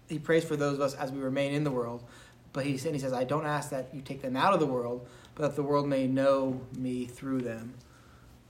He 0.07 0.19
prays 0.19 0.43
for 0.45 0.55
those 0.55 0.75
of 0.75 0.81
us 0.81 0.93
as 0.93 1.11
we 1.11 1.19
remain 1.19 1.53
in 1.53 1.63
the 1.63 1.71
world, 1.71 2.03
but 2.53 2.65
he 2.65 2.73
and 2.85 2.95
he 2.95 2.99
says, 2.99 3.11
I 3.11 3.23
don't 3.23 3.45
ask 3.47 3.71
that 3.71 3.89
you 3.93 4.01
take 4.01 4.21
them 4.21 4.37
out 4.37 4.53
of 4.53 4.59
the 4.59 4.67
world, 4.67 5.07
but 5.35 5.41
that 5.43 5.55
the 5.55 5.63
world 5.63 5.87
may 5.87 6.07
know 6.07 6.61
me 6.77 7.05
through 7.05 7.41
them. 7.41 7.73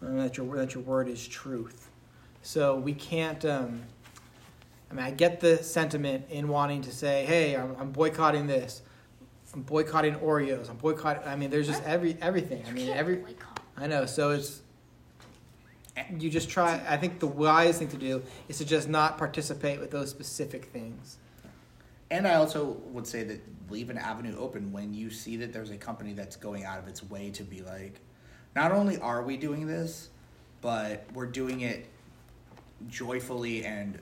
um, 0.02 0.18
that 0.18 0.38
your 0.38 0.56
that 0.58 0.74
your 0.76 0.84
word 0.84 1.08
is 1.08 1.26
truth. 1.28 1.90
So 2.44 2.76
we 2.76 2.94
can't. 2.94 3.44
Um, 3.46 3.84
I 4.92 4.94
mean, 4.94 5.06
I 5.06 5.12
get 5.12 5.40
the 5.40 5.58
sentiment 5.64 6.26
in 6.30 6.50
wanting 6.50 6.82
to 6.84 6.92
say, 6.92 7.26
"Hey, 7.26 7.56
I'm, 7.56 7.76
I'm 7.80 7.92
boycotting 7.92 8.46
this. 8.48 8.82
I'm 9.54 9.62
boycotting 9.64 10.16
Oreos. 10.16 10.70
I'm 10.70 10.78
boycotting." 10.78 11.24
I 11.26 11.36
mean, 11.38 11.50
there's 11.50 11.68
just 11.68 11.84
every 11.84 12.18
everything. 12.22 12.64
I 12.68 12.72
mean, 12.72 12.90
every. 12.90 13.24
I 13.78 13.88
know. 13.88 14.06
So 14.06 14.32
it's 14.32 14.62
you 16.18 16.30
just 16.30 16.50
try. 16.50 16.82
I 16.88 16.98
think 16.98 17.20
the 17.20 17.28
wise 17.28 17.80
thing 17.80 17.88
to 17.90 17.98
do 17.98 18.24
is 18.48 18.58
to 18.60 18.66
just 18.66 18.88
not 18.88 19.18
participate 19.18 19.80
with 19.80 19.92
those 19.92 20.10
specific 20.10 20.66
things. 20.66 21.18
And 22.10 22.28
I 22.28 22.36
also 22.36 22.78
would 22.92 23.06
say 23.06 23.24
that 23.24 23.42
leave 23.70 23.90
an 23.90 23.98
avenue 23.98 24.38
open 24.38 24.72
when 24.72 24.94
you 24.94 25.10
see 25.10 25.38
that 25.38 25.52
there's 25.52 25.72
a 25.72 25.78
company 25.78 26.14
that's 26.14 26.36
going 26.36 26.64
out 26.64 26.80
of 26.80 26.88
its 26.88 27.04
way 27.04 27.32
to 27.32 27.44
be 27.44 27.62
like, 27.62 28.00
not 28.56 28.72
only 28.72 28.98
are 29.00 29.24
we 29.24 29.36
doing 29.38 29.68
this, 29.68 30.10
but 30.62 31.06
we're 31.14 31.26
doing 31.26 31.62
it 31.62 31.88
joyfully 32.88 33.66
and 33.66 34.00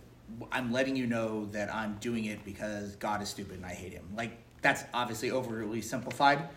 I'm 0.51 0.71
letting 0.71 0.95
you 0.95 1.08
know 1.08 1.45
that 1.47 1.73
I'm 1.73 1.95
doing 1.95 2.25
it 2.25 2.43
because 2.43 2.95
God 2.97 3.21
is 3.21 3.29
stupid 3.29 3.58
and 3.58 3.65
I 3.65 3.73
hate 3.73 3.93
him. 3.93 4.08
Like 4.15 4.38
that's 4.62 4.84
obviously 4.93 5.31
overly 5.31 5.81
simplified, 5.81 6.49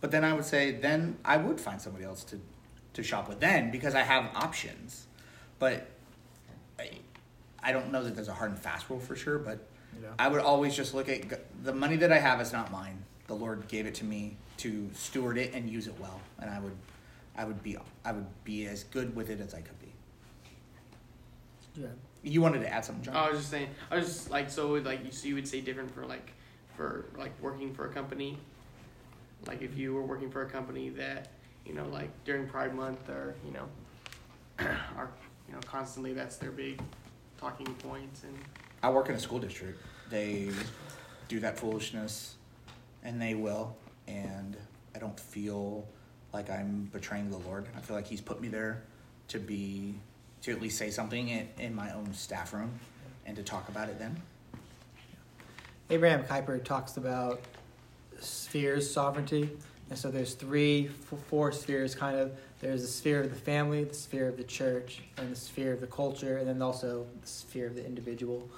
but 0.00 0.10
then 0.10 0.24
I 0.24 0.32
would 0.32 0.44
say 0.44 0.72
then 0.72 1.16
I 1.24 1.36
would 1.36 1.60
find 1.60 1.80
somebody 1.80 2.04
else 2.04 2.24
to 2.24 2.40
to 2.96 3.02
shop 3.02 3.28
with 3.28 3.40
then 3.40 3.70
because 3.70 3.94
I 3.94 4.02
have 4.02 4.24
options. 4.34 5.06
But 5.58 5.86
I, 6.78 6.90
I 7.62 7.72
don't 7.72 7.92
know 7.92 8.02
that 8.02 8.14
there's 8.14 8.28
a 8.28 8.34
hard 8.34 8.50
and 8.50 8.58
fast 8.58 8.90
rule 8.90 8.98
for 8.98 9.14
sure, 9.14 9.38
but 9.38 9.66
Yeah. 10.00 10.08
I 10.18 10.28
would 10.28 10.40
always 10.40 10.74
just 10.74 10.94
look 10.94 11.08
at 11.08 11.22
the 11.64 11.72
money 11.72 11.96
that 11.96 12.12
I 12.12 12.18
have 12.18 12.40
is 12.40 12.52
not 12.52 12.70
mine. 12.70 13.04
The 13.28 13.34
Lord 13.34 13.68
gave 13.68 13.86
it 13.86 13.94
to 13.96 14.04
me 14.04 14.36
to 14.58 14.90
steward 14.94 15.38
it 15.38 15.52
and 15.54 15.68
use 15.68 15.86
it 15.86 15.94
well, 16.00 16.20
and 16.40 16.48
I 16.50 16.58
would, 16.58 16.76
I 17.36 17.44
would 17.44 17.62
be, 17.62 17.76
I 18.04 18.12
would 18.12 18.26
be 18.44 18.66
as 18.66 18.84
good 18.84 19.14
with 19.14 19.30
it 19.30 19.40
as 19.40 19.52
I 19.52 19.60
could 19.60 19.78
be. 19.80 19.92
Yeah. 21.74 21.88
You 22.22 22.40
wanted 22.40 22.60
to 22.60 22.72
add 22.72 22.84
something, 22.84 23.04
John? 23.04 23.16
Oh, 23.16 23.20
I 23.20 23.30
was 23.30 23.38
just 23.40 23.50
saying. 23.50 23.68
I 23.90 23.96
was 23.96 24.06
just 24.06 24.30
like 24.30 24.48
so 24.50 24.72
like 24.72 25.04
you 25.04 25.12
so 25.12 25.28
you 25.28 25.34
would 25.34 25.46
say 25.46 25.60
different 25.60 25.94
for 25.94 26.06
like 26.06 26.32
for 26.76 27.06
like 27.16 27.32
working 27.40 27.72
for 27.74 27.86
a 27.86 27.92
company. 27.92 28.38
Like 29.46 29.62
if 29.62 29.76
you 29.76 29.92
were 29.94 30.02
working 30.02 30.30
for 30.30 30.42
a 30.42 30.48
company 30.48 30.88
that 30.90 31.28
you 31.66 31.74
know 31.74 31.86
like 31.88 32.10
during 32.24 32.46
Pride 32.46 32.74
Month 32.74 33.08
or 33.08 33.34
you 33.44 33.52
know 33.52 33.68
are 34.96 35.10
you 35.48 35.54
know 35.54 35.60
constantly 35.66 36.12
that's 36.12 36.36
their 36.36 36.52
big 36.52 36.80
talking 37.38 37.66
points 37.76 38.22
and 38.24 38.38
I 38.82 38.90
work 38.90 39.08
in 39.08 39.14
a 39.14 39.18
school 39.18 39.38
district. 39.38 39.80
They 40.10 40.50
do 41.28 41.40
that 41.40 41.58
foolishness, 41.58 42.36
and 43.02 43.20
they 43.20 43.34
will. 43.34 43.76
And 44.06 44.56
I 44.94 44.98
don't 44.98 45.18
feel 45.18 45.86
like 46.32 46.50
I'm 46.50 46.88
betraying 46.92 47.30
the 47.30 47.38
Lord. 47.38 47.66
I 47.76 47.80
feel 47.80 47.96
like 47.96 48.06
He's 48.06 48.20
put 48.20 48.40
me 48.40 48.48
there 48.48 48.82
to 49.28 49.38
be, 49.38 49.94
to 50.42 50.52
at 50.52 50.60
least 50.60 50.78
say 50.78 50.90
something 50.90 51.28
in, 51.28 51.48
in 51.58 51.74
my 51.74 51.92
own 51.92 52.12
staff 52.12 52.52
room, 52.52 52.78
and 53.24 53.34
to 53.36 53.42
talk 53.42 53.68
about 53.68 53.88
it 53.88 53.98
then. 53.98 54.20
Abraham 55.90 56.24
Kuyper 56.24 56.62
talks 56.62 56.96
about 56.96 57.40
spheres 58.20 58.88
sovereignty. 58.88 59.50
And 59.88 59.98
so 59.98 60.10
there's 60.10 60.34
three, 60.34 60.88
four 61.28 61.52
spheres 61.52 61.94
kind 61.94 62.18
of. 62.18 62.32
There's 62.60 62.82
the 62.82 62.88
sphere 62.88 63.20
of 63.20 63.30
the 63.30 63.36
family, 63.36 63.84
the 63.84 63.94
sphere 63.94 64.28
of 64.28 64.36
the 64.36 64.44
church, 64.44 65.02
and 65.18 65.30
the 65.30 65.36
sphere 65.36 65.72
of 65.72 65.80
the 65.80 65.86
culture, 65.86 66.38
and 66.38 66.48
then 66.48 66.60
also 66.62 67.06
the 67.20 67.26
sphere 67.26 67.66
of 67.66 67.74
the 67.74 67.84
individual. 67.84 68.48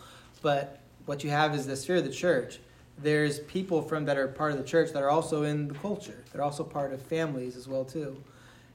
But 0.40 0.80
what 1.04 1.24
you 1.24 1.30
have 1.30 1.54
is 1.54 1.66
the 1.66 1.76
sphere 1.76 1.96
of 1.96 2.04
the 2.04 2.12
church. 2.12 2.60
There's 3.00 3.40
people 3.40 3.82
from 3.82 4.04
that 4.06 4.16
are 4.16 4.28
part 4.28 4.52
of 4.52 4.58
the 4.58 4.64
church 4.64 4.92
that 4.92 5.02
are 5.02 5.10
also 5.10 5.42
in 5.42 5.68
the 5.68 5.74
culture. 5.74 6.24
They're 6.32 6.42
also 6.42 6.64
part 6.64 6.92
of 6.92 7.02
families 7.02 7.56
as 7.56 7.68
well 7.68 7.84
too. 7.84 8.22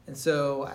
And 0.08 0.18
so 0.18 0.72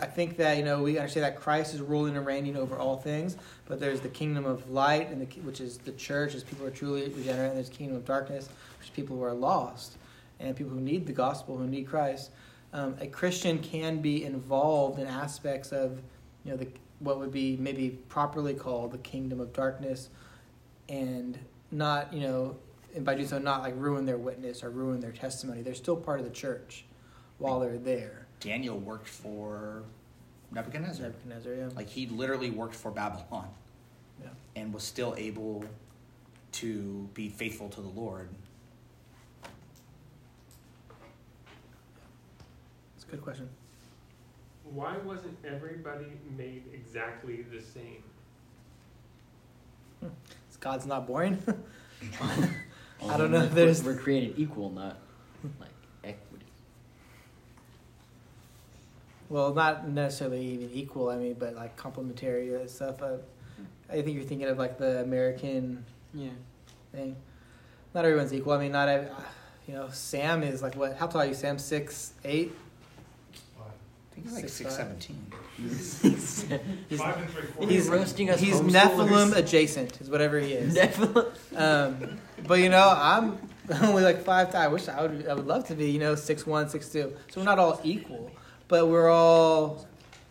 I- 0.00 0.06
think 0.06 0.36
that 0.38 0.56
you 0.56 0.64
know 0.64 0.82
we 0.82 0.98
understand 0.98 1.24
that 1.24 1.36
Christ 1.36 1.74
is 1.74 1.80
ruling 1.80 2.16
and 2.16 2.26
reigning 2.26 2.56
over 2.56 2.76
all 2.76 2.96
things, 2.96 3.36
but 3.66 3.78
there's 3.78 4.00
the 4.00 4.08
kingdom 4.08 4.44
of 4.44 4.68
light, 4.68 5.10
and 5.10 5.20
the, 5.20 5.40
which 5.42 5.60
is 5.60 5.78
the 5.78 5.92
church, 5.92 6.34
as 6.34 6.42
people 6.42 6.66
are 6.66 6.70
truly 6.70 7.08
regenerate, 7.10 7.50
and 7.50 7.56
there's 7.56 7.68
the 7.68 7.76
kingdom 7.76 7.96
of 7.96 8.04
darkness, 8.04 8.48
which 8.78 8.88
is 8.88 8.90
people 8.90 9.16
who 9.16 9.22
are 9.22 9.32
lost, 9.34 9.96
and 10.42 10.56
people 10.56 10.72
who 10.72 10.80
need 10.80 11.06
the 11.06 11.12
gospel, 11.12 11.56
who 11.56 11.66
need 11.66 11.86
Christ. 11.86 12.30
Um, 12.72 12.96
a 13.00 13.06
Christian 13.06 13.58
can 13.58 14.00
be 14.00 14.24
involved 14.24 14.98
in 14.98 15.06
aspects 15.06 15.72
of, 15.72 16.00
you 16.44 16.50
know, 16.50 16.56
the 16.56 16.68
what 17.00 17.18
would 17.18 17.32
be 17.32 17.56
maybe 17.56 17.90
properly 18.08 18.54
called 18.54 18.92
the 18.92 18.98
kingdom 18.98 19.40
of 19.40 19.52
darkness, 19.52 20.08
and 20.88 21.38
not, 21.70 22.12
you 22.12 22.20
know, 22.20 22.56
and 22.94 23.04
by 23.04 23.14
doing 23.14 23.26
so, 23.26 23.38
not 23.38 23.62
like 23.62 23.74
ruin 23.76 24.04
their 24.06 24.18
witness 24.18 24.62
or 24.62 24.70
ruin 24.70 25.00
their 25.00 25.12
testimony. 25.12 25.62
They're 25.62 25.74
still 25.74 25.96
part 25.96 26.20
of 26.20 26.26
the 26.26 26.32
church 26.32 26.84
while 27.38 27.58
they're 27.58 27.78
there. 27.78 28.26
Daniel 28.40 28.78
worked 28.78 29.08
for 29.08 29.82
Nebuchadnezzar. 30.52 31.06
Nebuchadnezzar, 31.06 31.54
yeah. 31.54 31.68
Like 31.74 31.88
he 31.88 32.06
literally 32.06 32.50
worked 32.50 32.74
for 32.74 32.90
Babylon 32.90 33.48
Yeah. 34.22 34.28
and 34.56 34.72
was 34.72 34.82
still 34.82 35.14
able 35.16 35.64
to 36.52 37.08
be 37.14 37.28
faithful 37.28 37.68
to 37.70 37.80
the 37.80 37.88
Lord. 37.88 38.28
It's 42.96 43.01
a 43.01 43.01
good 43.12 43.22
question. 43.22 43.48
Why 44.64 44.96
wasn't 44.98 45.36
everybody 45.46 46.06
made 46.36 46.62
exactly 46.72 47.42
the 47.52 47.60
same? 47.60 48.02
Is 50.02 50.56
God's 50.58 50.86
not 50.86 51.06
boring? 51.06 51.40
I 52.22 53.16
don't 53.18 53.30
know 53.30 53.38
we're- 53.38 53.46
if 53.46 53.54
there's- 53.54 53.84
We're 53.84 53.96
created 53.96 54.34
equal, 54.38 54.70
not 54.70 54.96
like 55.60 55.68
equity. 56.02 56.46
well, 59.28 59.52
not 59.52 59.86
necessarily 59.88 60.42
even 60.46 60.70
equal. 60.72 61.10
I 61.10 61.16
mean, 61.16 61.34
but 61.38 61.54
like 61.54 61.76
complementary 61.76 62.66
stuff. 62.68 63.02
Uh, 63.02 63.18
I 63.90 64.00
think 64.02 64.14
you're 64.16 64.24
thinking 64.24 64.48
of 64.48 64.56
like 64.58 64.78
the 64.78 65.02
American 65.02 65.84
Yeah. 66.14 66.30
thing. 66.92 67.16
Not 67.94 68.04
everyone's 68.06 68.32
equal. 68.32 68.54
I 68.54 68.58
mean, 68.58 68.72
not 68.72 68.88
ev- 68.88 69.10
you 69.68 69.74
know. 69.74 69.88
Sam 69.90 70.42
is 70.42 70.62
like 70.62 70.76
what? 70.76 70.96
How 70.96 71.06
tall 71.08 71.20
are 71.20 71.26
you, 71.26 71.34
Sam? 71.34 71.58
Six, 71.58 72.14
eight. 72.24 72.52
I 74.26 74.28
think 74.28 74.28
he's 74.28 74.32
like 74.34 74.42
Six, 74.42 74.52
six 74.52 74.70
five. 74.70 74.76
seventeen. 74.76 75.26
he's, 75.56 76.42
Five 76.98 77.16
and 77.18 77.30
three 77.30 77.46
quarters. 77.48 77.70
He's 77.74 77.88
roasting 77.88 78.30
us 78.30 78.40
He's. 78.40 78.60
Nephilim 78.60 79.36
adjacent, 79.36 80.00
is 80.00 80.08
whatever 80.10 80.38
he 80.40 80.52
is. 80.54 80.74
Nephilim. 80.76 81.32
Um, 81.56 82.18
but 82.46 82.58
you 82.58 82.68
know, 82.68 82.92
I'm 82.96 83.38
only 83.82 84.02
like 84.02 84.22
five. 84.24 84.54
I 84.54 84.68
wish 84.68 84.88
I 84.88 85.02
would. 85.02 85.26
I 85.28 85.34
would 85.34 85.46
love 85.46 85.66
to 85.68 85.74
be. 85.74 85.90
You 85.90 85.98
know, 86.00 86.14
six 86.14 86.46
one, 86.46 86.68
six 86.68 86.88
two. 86.88 87.14
So 87.30 87.40
we're 87.40 87.44
not 87.44 87.58
all 87.58 87.80
equal, 87.84 88.30
but 88.68 88.88
we're 88.88 89.10
all. 89.10 89.86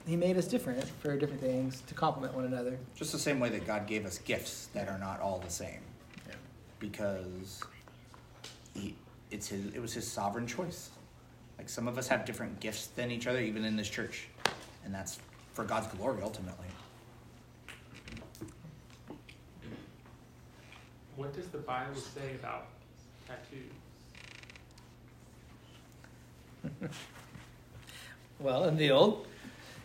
He 0.08 0.16
made 0.16 0.36
us 0.38 0.48
different 0.48 0.84
for 0.84 1.16
different 1.16 1.42
things 1.42 1.82
to 1.88 1.94
complement 1.94 2.34
one 2.34 2.46
another. 2.46 2.80
Just 2.96 3.12
the 3.12 3.20
same 3.20 3.40
way 3.40 3.50
that 3.50 3.68
God 3.68 3.86
gave 3.86 4.06
us 4.06 4.18
gifts 4.18 4.68
that 4.74 4.90
are 4.90 4.98
not 4.98 5.22
all 5.22 5.38
the 5.40 5.52
same. 5.52 5.80
Yeah. 6.28 6.34
Because 6.80 7.62
he, 8.74 8.96
it's 9.30 9.48
his, 9.50 9.68
it 9.76 9.80
was 9.80 9.94
his 9.94 10.08
sovereign 10.12 10.48
choice. 10.48 10.90
Like 11.62 11.70
some 11.70 11.88
of 11.88 11.96
us 12.00 12.08
have 12.08 12.26
different 12.26 12.60
gifts 12.60 12.88
than 12.88 13.12
each 13.12 13.28
other, 13.28 13.40
even 13.40 13.66
in 13.66 13.76
this 13.76 13.88
church. 13.88 14.26
And 14.84 14.92
that's 14.92 15.20
for 15.54 15.64
God's 15.64 15.86
glory 15.96 16.24
ultimately. 16.24 16.66
What 21.16 21.36
does 21.36 21.50
the 21.50 21.60
Bible 21.60 21.94
say 21.94 22.34
about 22.34 22.66
tattoos? 23.28 23.72
Well, 28.40 28.64
in 28.64 28.76
the 28.76 28.90
old, 28.90 29.28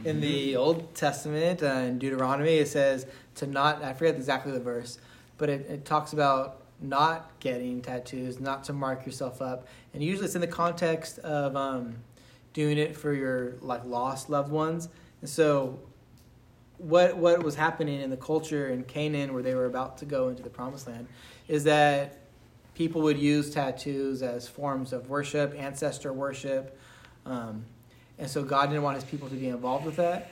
in 0.03 0.23
the 0.23 0.57
Old 0.57 0.95
Testament, 0.95 1.63
uh, 1.63 1.67
in 1.67 1.99
Deuteronomy, 1.99 2.57
it 2.57 2.69
says 2.69 3.07
to 3.35 3.47
not. 3.47 3.85
I 3.85 3.93
forget 3.93 4.15
exactly 4.15 4.51
the 4.51 4.61
verse, 4.61 4.99
but 5.37 5.51
it, 5.51 5.67
it 5.69 5.85
talks 5.85 6.15
about 6.15 6.63
not 6.81 7.31
getting 7.41 7.81
tattoos, 7.81 8.41
not 8.41 8.65
to 8.65 8.73
mark 8.73 9.07
yourself 9.07 9.41
up, 9.41 9.67
and 9.95 10.03
usually 10.03 10.27
it's 10.27 10.35
in 10.35 10.41
the 10.41 10.47
context 10.47 11.19
of 11.21 11.57
um, 11.57 11.97
doing 12.53 12.79
it 12.79 12.97
for 12.97 13.13
your 13.13 13.55
like 13.61 13.85
lost 13.85 14.29
loved 14.31 14.51
ones. 14.51 14.89
And 15.21 15.31
so, 15.31 15.79
what 16.79 17.17
what 17.17 17.43
was 17.43 17.55
happening 17.55 18.01
in 18.01 18.11
the 18.11 18.17
culture 18.17 18.69
in 18.69 18.85
Canaan, 18.85 19.33
where 19.33 19.43
they 19.43 19.55
were 19.55 19.67
about 19.67 19.99
to 19.99 20.05
go 20.05 20.29
into 20.29 20.43
the 20.43 20.51
Promised 20.51 20.87
Land, 20.87 21.07
is 21.49 21.65
that 21.65 22.19
people 22.75 23.01
would 23.03 23.19
use 23.19 23.51
tattoos 23.51 24.23
as 24.23 24.47
forms 24.47 24.93
of 24.93 25.09
worship, 25.09 25.55
ancestor 25.59 26.13
worship. 26.13 26.79
Um, 27.25 27.65
and 28.19 28.31
so 28.31 28.43
God 28.43 28.67
didn't 28.67 28.83
want 28.83 28.97
his 28.97 29.05
people 29.05 29.29
to 29.29 29.35
be 29.35 29.49
involved 29.49 29.87
with 29.87 29.97
that. 29.97 30.31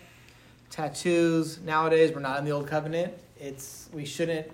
Tattoos 0.71 1.61
nowadays 1.61 2.13
we're 2.13 2.21
not 2.21 2.39
in 2.39 2.45
the 2.45 2.51
old 2.51 2.67
covenant. 2.67 3.15
It's 3.41 3.89
we 3.93 4.05
shouldn't 4.05 4.51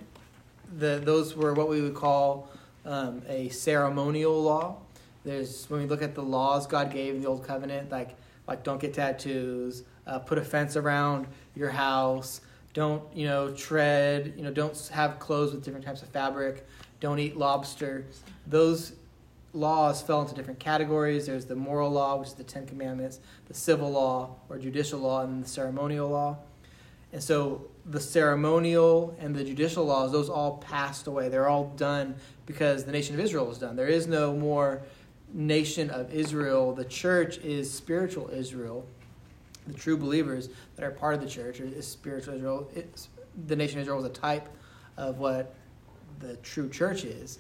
the 0.79 1.01
those 1.03 1.37
were 1.37 1.55
what 1.55 1.69
we 1.69 1.81
would 1.83 1.95
call 1.95 2.49
um, 2.85 3.23
a 3.29 3.49
ceremonial 3.51 4.43
law. 4.43 4.77
There's 5.25 5.69
when 5.69 5.81
we 5.83 5.87
look 5.87 6.03
at 6.03 6.15
the 6.15 6.23
laws 6.23 6.67
God 6.67 6.93
gave 6.93 7.15
in 7.15 7.23
the 7.23 7.29
old 7.29 7.47
covenant, 7.47 7.91
like 7.91 8.17
like 8.47 8.63
don't 8.63 8.81
get 8.81 8.95
tattoos, 8.95 9.85
uh, 10.07 10.19
put 10.19 10.39
a 10.39 10.45
fence 10.45 10.77
around 10.77 11.27
your 11.55 11.71
house, 11.71 12.41
don't 12.75 13.03
you 13.15 13.27
know 13.27 13.51
tread, 13.51 14.35
you 14.37 14.43
know 14.43 14.51
don't 14.51 14.91
have 14.93 15.19
clothes 15.19 15.53
with 15.53 15.65
different 15.65 15.85
types 15.85 16.03
of 16.03 16.09
fabric, 16.09 16.67
don't 17.01 17.19
eat 17.19 17.37
lobster. 17.37 18.07
Those 18.47 18.93
laws 19.53 20.01
fell 20.01 20.23
into 20.23 20.35
different 20.35 20.61
categories. 20.61 21.27
There's 21.27 21.45
the 21.45 21.57
moral 21.57 21.91
law, 21.91 22.17
which 22.17 22.29
is 22.29 22.35
the 22.35 22.45
Ten 22.45 22.67
Commandments, 22.67 23.21
the 23.49 23.55
civil 23.55 23.91
law 23.91 24.37
or 24.49 24.59
judicial 24.59 25.01
law, 25.01 25.23
and 25.23 25.45
the 25.45 25.49
ceremonial 25.49 26.09
law. 26.09 26.39
And 27.13 27.23
so 27.23 27.70
the 27.87 28.01
ceremonial 28.01 29.17
and 29.19 29.35
the 29.35 29.45
judicial 29.45 29.85
laws, 29.85 30.13
those 30.13 30.29
all 30.29 30.59
passed 30.59 31.07
away. 31.07 31.29
They're 31.29 31.49
all 31.49 31.69
done 31.77 32.15
because 32.47 32.85
the 32.85 32.93
nation 32.93 33.15
of 33.15 33.21
Israel 33.21 33.47
was 33.47 33.59
done. 33.59 33.77
There 33.77 33.89
is 33.89 34.07
no 34.07 34.35
more 34.35 34.83
nation 35.33 35.91
of 35.91 36.13
Israel. 36.13 36.75
The 36.75 36.85
church 36.85 37.39
is 37.39 37.73
spiritual 37.73 38.31
Israel. 38.31 38.87
The 39.67 39.75
true 39.75 39.97
believers 39.97 40.49
that 40.77 40.85
are 40.85 40.91
part 40.91 41.15
of 41.15 41.21
the 41.21 41.29
church 41.29 41.61
is 41.61 41.87
spiritual 41.87 42.35
Israel. 42.35 42.71
It's, 42.75 43.09
the 43.47 43.57
nation 43.57 43.79
of 43.79 43.83
Israel 43.83 44.01
is 44.01 44.05
a 44.07 44.09
type 44.09 44.49
of 44.97 45.19
what 45.19 45.55
the 46.19 46.37
true 46.37 46.69
church 46.69 47.05
is. 47.05 47.39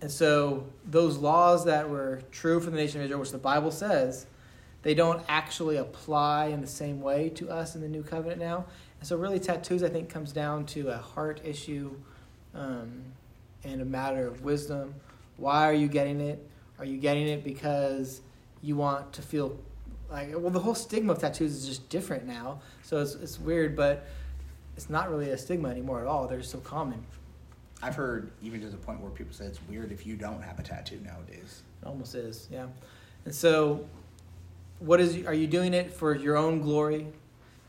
And 0.00 0.10
so 0.10 0.66
those 0.84 1.16
laws 1.16 1.64
that 1.64 1.88
were 1.88 2.22
true 2.30 2.60
for 2.60 2.70
the 2.70 2.76
nation 2.76 3.00
of 3.00 3.04
Israel, 3.04 3.20
which 3.20 3.32
the 3.32 3.38
Bible 3.38 3.70
says, 3.70 4.26
they 4.82 4.94
don't 4.94 5.22
actually 5.28 5.78
apply 5.78 6.46
in 6.46 6.60
the 6.60 6.66
same 6.66 7.00
way 7.00 7.30
to 7.30 7.50
us 7.50 7.74
in 7.74 7.80
the 7.80 7.88
new 7.88 8.02
covenant 8.02 8.38
now. 8.38 8.66
So 9.02 9.16
really 9.16 9.38
tattoos 9.38 9.82
I 9.82 9.88
think 9.88 10.08
comes 10.08 10.32
down 10.32 10.66
to 10.66 10.88
a 10.88 10.96
heart 10.96 11.40
issue 11.44 11.94
um, 12.54 13.02
and 13.64 13.80
a 13.80 13.84
matter 13.84 14.26
of 14.26 14.42
wisdom. 14.42 14.94
Why 15.36 15.68
are 15.68 15.74
you 15.74 15.88
getting 15.88 16.20
it? 16.20 16.44
Are 16.78 16.84
you 16.84 16.98
getting 16.98 17.28
it 17.28 17.44
because 17.44 18.20
you 18.62 18.76
want 18.76 19.12
to 19.14 19.22
feel 19.22 19.58
like 20.10 20.30
well 20.32 20.50
the 20.50 20.60
whole 20.60 20.74
stigma 20.74 21.12
of 21.12 21.18
tattoos 21.18 21.54
is 21.54 21.66
just 21.66 21.88
different 21.88 22.26
now. 22.26 22.60
So 22.82 23.00
it's 23.00 23.14
it's 23.14 23.38
weird, 23.38 23.76
but 23.76 24.06
it's 24.76 24.90
not 24.90 25.10
really 25.10 25.30
a 25.30 25.38
stigma 25.38 25.68
anymore 25.68 26.00
at 26.00 26.06
all. 26.06 26.26
They're 26.26 26.42
so 26.42 26.58
common. 26.58 27.04
I've 27.82 27.94
heard 27.94 28.30
even 28.42 28.60
to 28.62 28.68
the 28.68 28.76
point 28.76 29.00
where 29.00 29.10
people 29.10 29.34
say 29.34 29.44
it's 29.44 29.60
weird 29.68 29.92
if 29.92 30.06
you 30.06 30.16
don't 30.16 30.42
have 30.42 30.58
a 30.58 30.62
tattoo 30.62 30.98
nowadays. 31.04 31.62
It 31.82 31.86
almost 31.86 32.14
is, 32.14 32.48
yeah. 32.50 32.66
And 33.24 33.34
so, 33.34 33.86
what 34.78 35.00
is? 35.00 35.26
Are 35.26 35.34
you 35.34 35.46
doing 35.46 35.74
it 35.74 35.92
for 35.92 36.14
your 36.14 36.36
own 36.36 36.60
glory? 36.60 37.06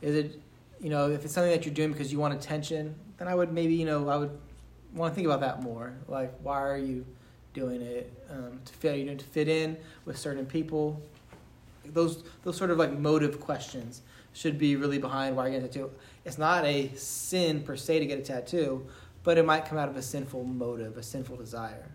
Is 0.01 0.15
it, 0.15 0.39
you 0.81 0.89
know, 0.89 1.09
if 1.09 1.23
it's 1.25 1.33
something 1.33 1.51
that 1.51 1.65
you're 1.65 1.73
doing 1.73 1.91
because 1.91 2.11
you 2.11 2.19
want 2.19 2.33
attention, 2.33 2.95
then 3.17 3.27
I 3.27 3.35
would 3.35 3.51
maybe, 3.51 3.73
you 3.75 3.85
know, 3.85 4.09
I 4.09 4.17
would 4.17 4.37
want 4.93 5.11
to 5.11 5.15
think 5.15 5.25
about 5.25 5.41
that 5.41 5.61
more. 5.63 5.93
Like, 6.07 6.33
why 6.41 6.61
are 6.61 6.77
you 6.77 7.05
doing 7.53 7.81
it? 7.81 8.11
Um, 8.29 8.59
to 8.65 8.73
fit? 8.73 8.97
You 8.97 9.05
doing 9.05 9.17
to 9.17 9.25
fit 9.25 9.47
in 9.47 9.77
with 10.05 10.17
certain 10.17 10.45
people? 10.45 11.01
Those 11.85 12.23
those 12.43 12.57
sort 12.57 12.69
of 12.69 12.77
like 12.77 12.97
motive 12.97 13.39
questions 13.39 14.01
should 14.33 14.57
be 14.59 14.75
really 14.75 14.99
behind 14.99 15.35
why 15.35 15.43
you're 15.47 15.59
getting 15.59 15.65
a 15.65 15.71
tattoo. 15.71 15.91
It's 16.25 16.37
not 16.37 16.63
a 16.65 16.91
sin 16.95 17.63
per 17.63 17.75
se 17.75 17.99
to 17.99 18.05
get 18.05 18.19
a 18.19 18.21
tattoo, 18.21 18.85
but 19.23 19.37
it 19.37 19.45
might 19.45 19.65
come 19.65 19.77
out 19.77 19.89
of 19.89 19.95
a 19.95 20.01
sinful 20.01 20.43
motive, 20.43 20.97
a 20.97 21.03
sinful 21.03 21.37
desire, 21.37 21.89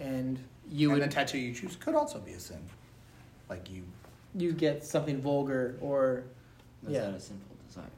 and 0.00 0.38
you 0.70 0.90
and 0.90 1.00
would 1.00 1.08
the 1.08 1.12
tattoo 1.14 1.38
you 1.38 1.54
choose 1.54 1.76
could 1.76 1.94
also 1.94 2.18
be 2.18 2.32
a 2.32 2.40
sin. 2.40 2.58
Like 3.48 3.70
you, 3.70 3.82
you 4.34 4.52
get 4.52 4.82
something 4.84 5.20
vulgar 5.20 5.76
or 5.80 6.24
Is 6.86 6.94
Yeah. 6.94 7.00
that 7.02 7.14
a 7.14 7.20
sinful 7.20 7.53
desire? 7.74 7.90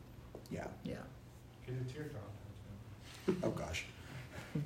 yeah. 0.50 0.66
yeah 0.84 0.96
Get 1.66 1.76
a 1.80 1.84
teardrop. 1.92 2.22
Oh 3.42 3.50
gosh. 3.50 3.84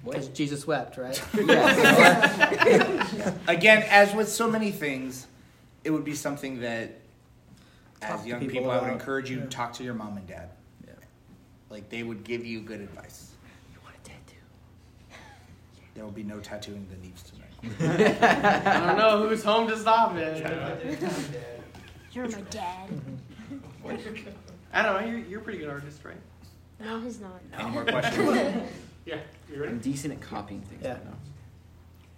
because 0.05 0.29
jesus 0.29 0.67
wept 0.67 0.97
right 0.99 1.21
Yeah. 1.35 3.35
Again, 3.49 3.85
as 3.89 4.15
with 4.15 4.29
so 4.29 4.49
many 4.51 4.71
things, 4.71 5.27
it 5.85 5.91
would 5.91 6.05
be 6.05 6.15
something 6.15 6.61
that, 6.61 7.01
Talk 8.01 8.21
as 8.21 8.27
young 8.27 8.41
people 8.41 8.55
people, 8.55 8.71
I 8.71 8.81
would 8.81 8.93
encourage 8.93 9.31
you 9.31 9.39
yeah. 9.39 9.47
talk 9.47 9.73
to 9.75 9.85
your 9.85 9.95
mom 9.95 10.17
and 10.17 10.27
dad. 10.27 10.51
Yeah. 10.87 10.93
Like 11.69 11.89
they 11.91 12.03
would 12.03 12.25
give 12.25 12.45
you 12.47 12.61
good 12.61 12.81
advice. 12.81 13.33
You 13.75 13.81
want 13.83 13.95
a 13.97 14.09
tattoo? 14.09 14.37
There 15.95 16.05
will 16.05 16.13
be 16.13 16.23
no 16.23 16.41
tattooing 16.41 16.87
the 16.89 16.97
Neves 16.97 17.25
tonight. 17.31 17.47
I 18.73 18.87
don't 18.87 18.97
know 18.99 19.27
who's 19.29 19.43
home 19.43 19.69
to 19.69 19.77
stop 19.77 20.15
it. 20.17 20.43
You're 22.13 22.29
my 22.29 22.41
dad. 22.51 22.89
I 24.73 24.83
don't 24.83 25.01
know. 25.01 25.07
You're, 25.09 25.19
you're 25.21 25.41
a 25.41 25.43
pretty 25.43 25.59
good 25.59 25.69
artist, 25.69 26.05
right? 26.05 26.17
No, 26.79 27.01
he's 27.01 27.21
not. 27.21 27.41
Any 27.59 27.71
more 27.71 27.85
questions? 27.85 28.69
Yeah, 29.07 29.17
you 29.51 29.65
I'm 29.65 29.79
decent 29.79 30.13
at 30.13 30.21
copying 30.21 30.61
things. 30.61 30.83
Yeah. 30.85 30.99
I 31.01 31.05
know. 31.05 31.17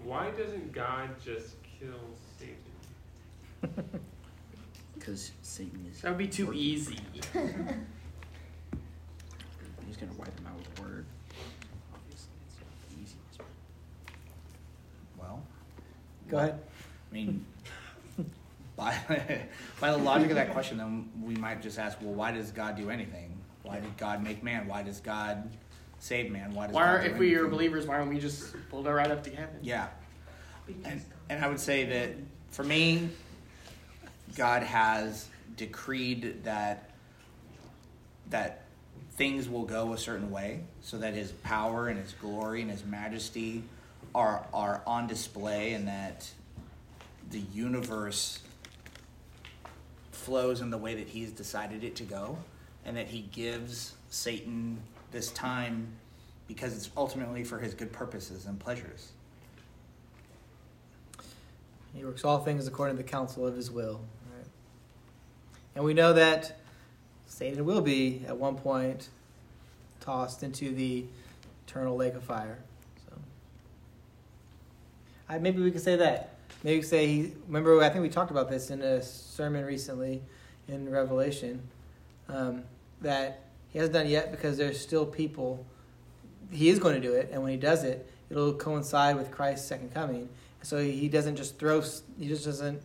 Why 0.05 0.31
doesn't 0.33 0.73
God 0.73 1.11
just 1.25 1.55
kill 1.79 2.01
Satan? 2.39 4.01
Because 4.95 5.33
Satan 5.43 5.85
is. 5.91 6.01
That 6.01 6.11
would 6.11 6.19
be 6.19 6.29
too 6.29 6.53
easy. 6.53 6.99
I'm 7.35 7.43
gonna 9.99 10.13
wipe 10.17 10.39
him 10.39 10.47
out 10.47 10.57
with 10.59 10.79
a 10.79 10.83
word. 10.83 11.07
Obviously, 11.93 12.31
it's 12.47 12.57
not 12.61 12.71
the 12.89 12.95
easiest. 13.03 13.41
well, 15.19 15.43
go 16.29 16.39
ahead 16.39 16.61
I 17.11 17.15
mean, 17.15 17.45
by 18.83 19.43
by 19.81 19.91
the 19.91 19.99
logic 19.99 20.31
of 20.31 20.37
that 20.37 20.53
question, 20.53 20.79
then 20.79 21.09
we 21.23 21.35
might 21.37 21.63
just 21.63 21.79
ask, 21.79 22.01
well, 22.01 22.15
why 22.15 22.33
does 22.33 22.51
God 22.51 22.77
do 22.77 22.91
anything? 22.91 23.39
Why 23.63 23.81
did 23.81 23.97
God 23.97 24.23
make 24.23 24.43
man? 24.43 24.67
Why 24.67 24.83
does 24.83 25.01
God 25.01 25.51
save 25.99 26.31
man? 26.31 26.53
Why 26.53 26.67
does 26.67 26.75
Why 26.75 26.97
God 26.97 27.05
do 27.05 27.11
if 27.13 27.19
we 27.19 27.35
are 27.37 27.47
believers, 27.47 27.87
why 27.87 27.99
don't 27.99 28.09
we 28.09 28.19
just 28.19 28.55
pull 28.69 28.87
it 28.87 28.91
right 28.91 29.11
up 29.11 29.23
to 29.25 29.31
heaven? 29.31 29.57
Yeah. 29.63 29.89
And, 30.85 31.03
and 31.29 31.45
I 31.45 31.49
would 31.49 31.61
say 31.61 31.85
that 31.85 32.11
for 32.51 32.65
me, 32.65 33.09
God 34.37 34.63
has 34.63 35.29
decreed 35.57 36.45
that 36.45 36.91
that 38.31 38.65
things 39.13 39.49
will 39.49 39.65
go 39.65 39.93
a 39.93 39.99
certain 39.99 40.31
way 40.31 40.65
so 40.81 40.99
that 40.99 41.15
his 41.15 41.33
power 41.33 41.89
and 41.89 42.01
his 42.01 42.13
glory 42.15 42.63
and 42.63 42.71
his 42.71 42.85
majesty 42.85 43.63
are 44.15 44.47
are 44.53 44.83
on 44.87 45.07
display 45.07 45.75
and 45.75 45.87
that 45.87 46.29
the 47.31 47.41
universe 47.53 48.41
flows 50.23 50.61
in 50.61 50.71
the 50.71 50.79
way 50.79 50.95
that 50.95 51.09
he's 51.09 51.33
decided 51.33 51.85
it 51.85 51.97
to 51.97 52.05
go 52.05 52.39
and 52.85 52.97
that 52.97 53.09
he 53.09 53.23
gives 53.33 53.95
Satan 54.09 54.79
this 55.11 55.31
time 55.33 55.89
because 56.49 56.77
it's 56.77 56.91
ultimately 56.97 57.45
for 57.45 57.59
his 57.59 57.75
good 57.75 57.93
purposes 57.93 58.47
and 58.47 58.59
pleasures. 58.59 59.13
he 61.95 62.05
works 62.05 62.25
all 62.25 62.39
things 62.39 62.67
according 62.67 62.97
to 62.97 63.03
the 63.03 63.09
counsel 63.09 63.47
of 63.47 63.57
his 63.57 63.71
will 63.71 64.01
right? 64.37 64.47
and 65.75 65.85
we 65.85 65.95
know 65.95 66.13
that 66.13 66.59
satan 67.27 67.65
will 67.65 67.81
be 67.81 68.23
at 68.27 68.37
one 68.37 68.57
point 68.57 69.09
tossed 70.01 70.43
into 70.43 70.75
the 70.75 71.05
eternal 71.67 71.97
lake 71.97 72.15
of 72.15 72.23
fire 72.23 72.59
so 73.09 73.17
I, 75.29 75.39
maybe 75.39 75.63
we 75.63 75.71
could 75.71 75.83
say 75.83 75.97
that 75.97 76.32
maybe 76.63 76.83
say 76.83 77.07
he 77.07 77.33
remember 77.47 77.83
i 77.83 77.89
think 77.89 78.03
we 78.03 78.09
talked 78.09 78.31
about 78.31 78.49
this 78.49 78.71
in 78.71 78.81
a 78.83 79.03
sermon 79.03 79.65
recently 79.65 80.23
in 80.69 80.89
revelation 80.89 81.63
um, 82.29 82.63
that 83.01 83.45
he 83.69 83.79
hasn't 83.79 83.95
done 83.95 84.07
it 84.07 84.11
yet 84.11 84.31
because 84.31 84.57
there's 84.57 84.81
still 84.81 85.07
people 85.07 85.65
he 86.51 86.69
is 86.69 86.79
going 86.79 86.95
to 86.95 87.01
do 87.01 87.15
it 87.15 87.31
and 87.33 87.43
when 87.43 87.51
he 87.51 87.59
does 87.59 87.85
it 87.85 88.09
it'll 88.31 88.55
coincide 88.55 89.17
with 89.17 89.31
christ's 89.31 89.67
second 89.67 89.93
coming. 89.93 90.29
So 90.65 90.81
he 90.83 91.09
doesn't 91.09 91.37
just 91.37 91.59
throw 91.59 91.83
he 92.19 92.29
just 92.29 92.45
doesn't 92.45 92.83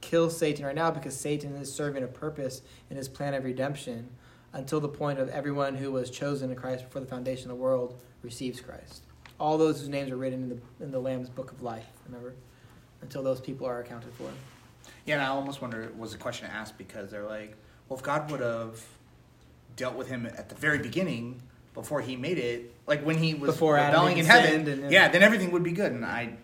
kill 0.00 0.28
satan 0.28 0.66
right 0.66 0.74
now 0.74 0.90
because 0.90 1.18
satan 1.18 1.56
is 1.56 1.72
serving 1.72 2.04
a 2.04 2.06
purpose 2.06 2.60
in 2.90 2.96
his 2.96 3.08
plan 3.08 3.32
of 3.32 3.44
redemption 3.44 4.10
until 4.52 4.78
the 4.80 4.88
point 4.88 5.18
of 5.18 5.30
everyone 5.30 5.74
who 5.76 5.90
was 5.90 6.10
chosen 6.10 6.50
in 6.50 6.56
christ 6.56 6.84
before 6.84 7.00
the 7.00 7.06
foundation 7.06 7.50
of 7.50 7.56
the 7.56 7.62
world 7.62 7.98
receives 8.22 8.60
christ. 8.60 9.02
All 9.40 9.56
those 9.58 9.80
whose 9.80 9.88
names 9.88 10.10
are 10.10 10.16
written 10.16 10.42
in 10.42 10.48
the 10.50 10.84
in 10.84 10.90
the 10.90 11.00
lamb's 11.00 11.30
book 11.30 11.50
of 11.50 11.62
life 11.62 11.86
remember 12.06 12.34
until 13.04 13.22
those 13.22 13.40
people 13.40 13.66
are 13.66 13.80
accounted 13.80 14.12
for 14.14 14.28
Yeah, 15.04 15.14
and 15.16 15.22
I 15.22 15.28
almost 15.28 15.62
wonder 15.62 15.92
was 15.96 16.14
a 16.14 16.18
question 16.18 16.48
asked 16.50 16.76
because 16.78 17.10
they're 17.10 17.26
like, 17.26 17.56
well, 17.88 17.98
if 17.98 18.02
God 18.02 18.30
would 18.30 18.40
have 18.40 18.82
dealt 19.76 19.94
with 19.94 20.08
him 20.08 20.26
at 20.26 20.48
the 20.48 20.54
very 20.54 20.78
beginning 20.78 21.40
before 21.74 22.00
he 22.00 22.16
made 22.16 22.38
it, 22.38 22.74
like 22.86 23.04
when 23.04 23.18
he 23.18 23.34
was 23.34 23.52
Before 23.52 23.76
Adam 23.76 23.94
rebelling 23.94 24.18
in 24.18 24.24
heaven, 24.24 24.64
sinned 24.64 24.68
and- 24.68 24.92
yeah, 24.92 25.08
then 25.08 25.22
everything 25.22 25.50
would 25.52 25.62
be 25.62 25.72
good. 25.72 25.92
And 25.92 26.04
I, 26.04 26.34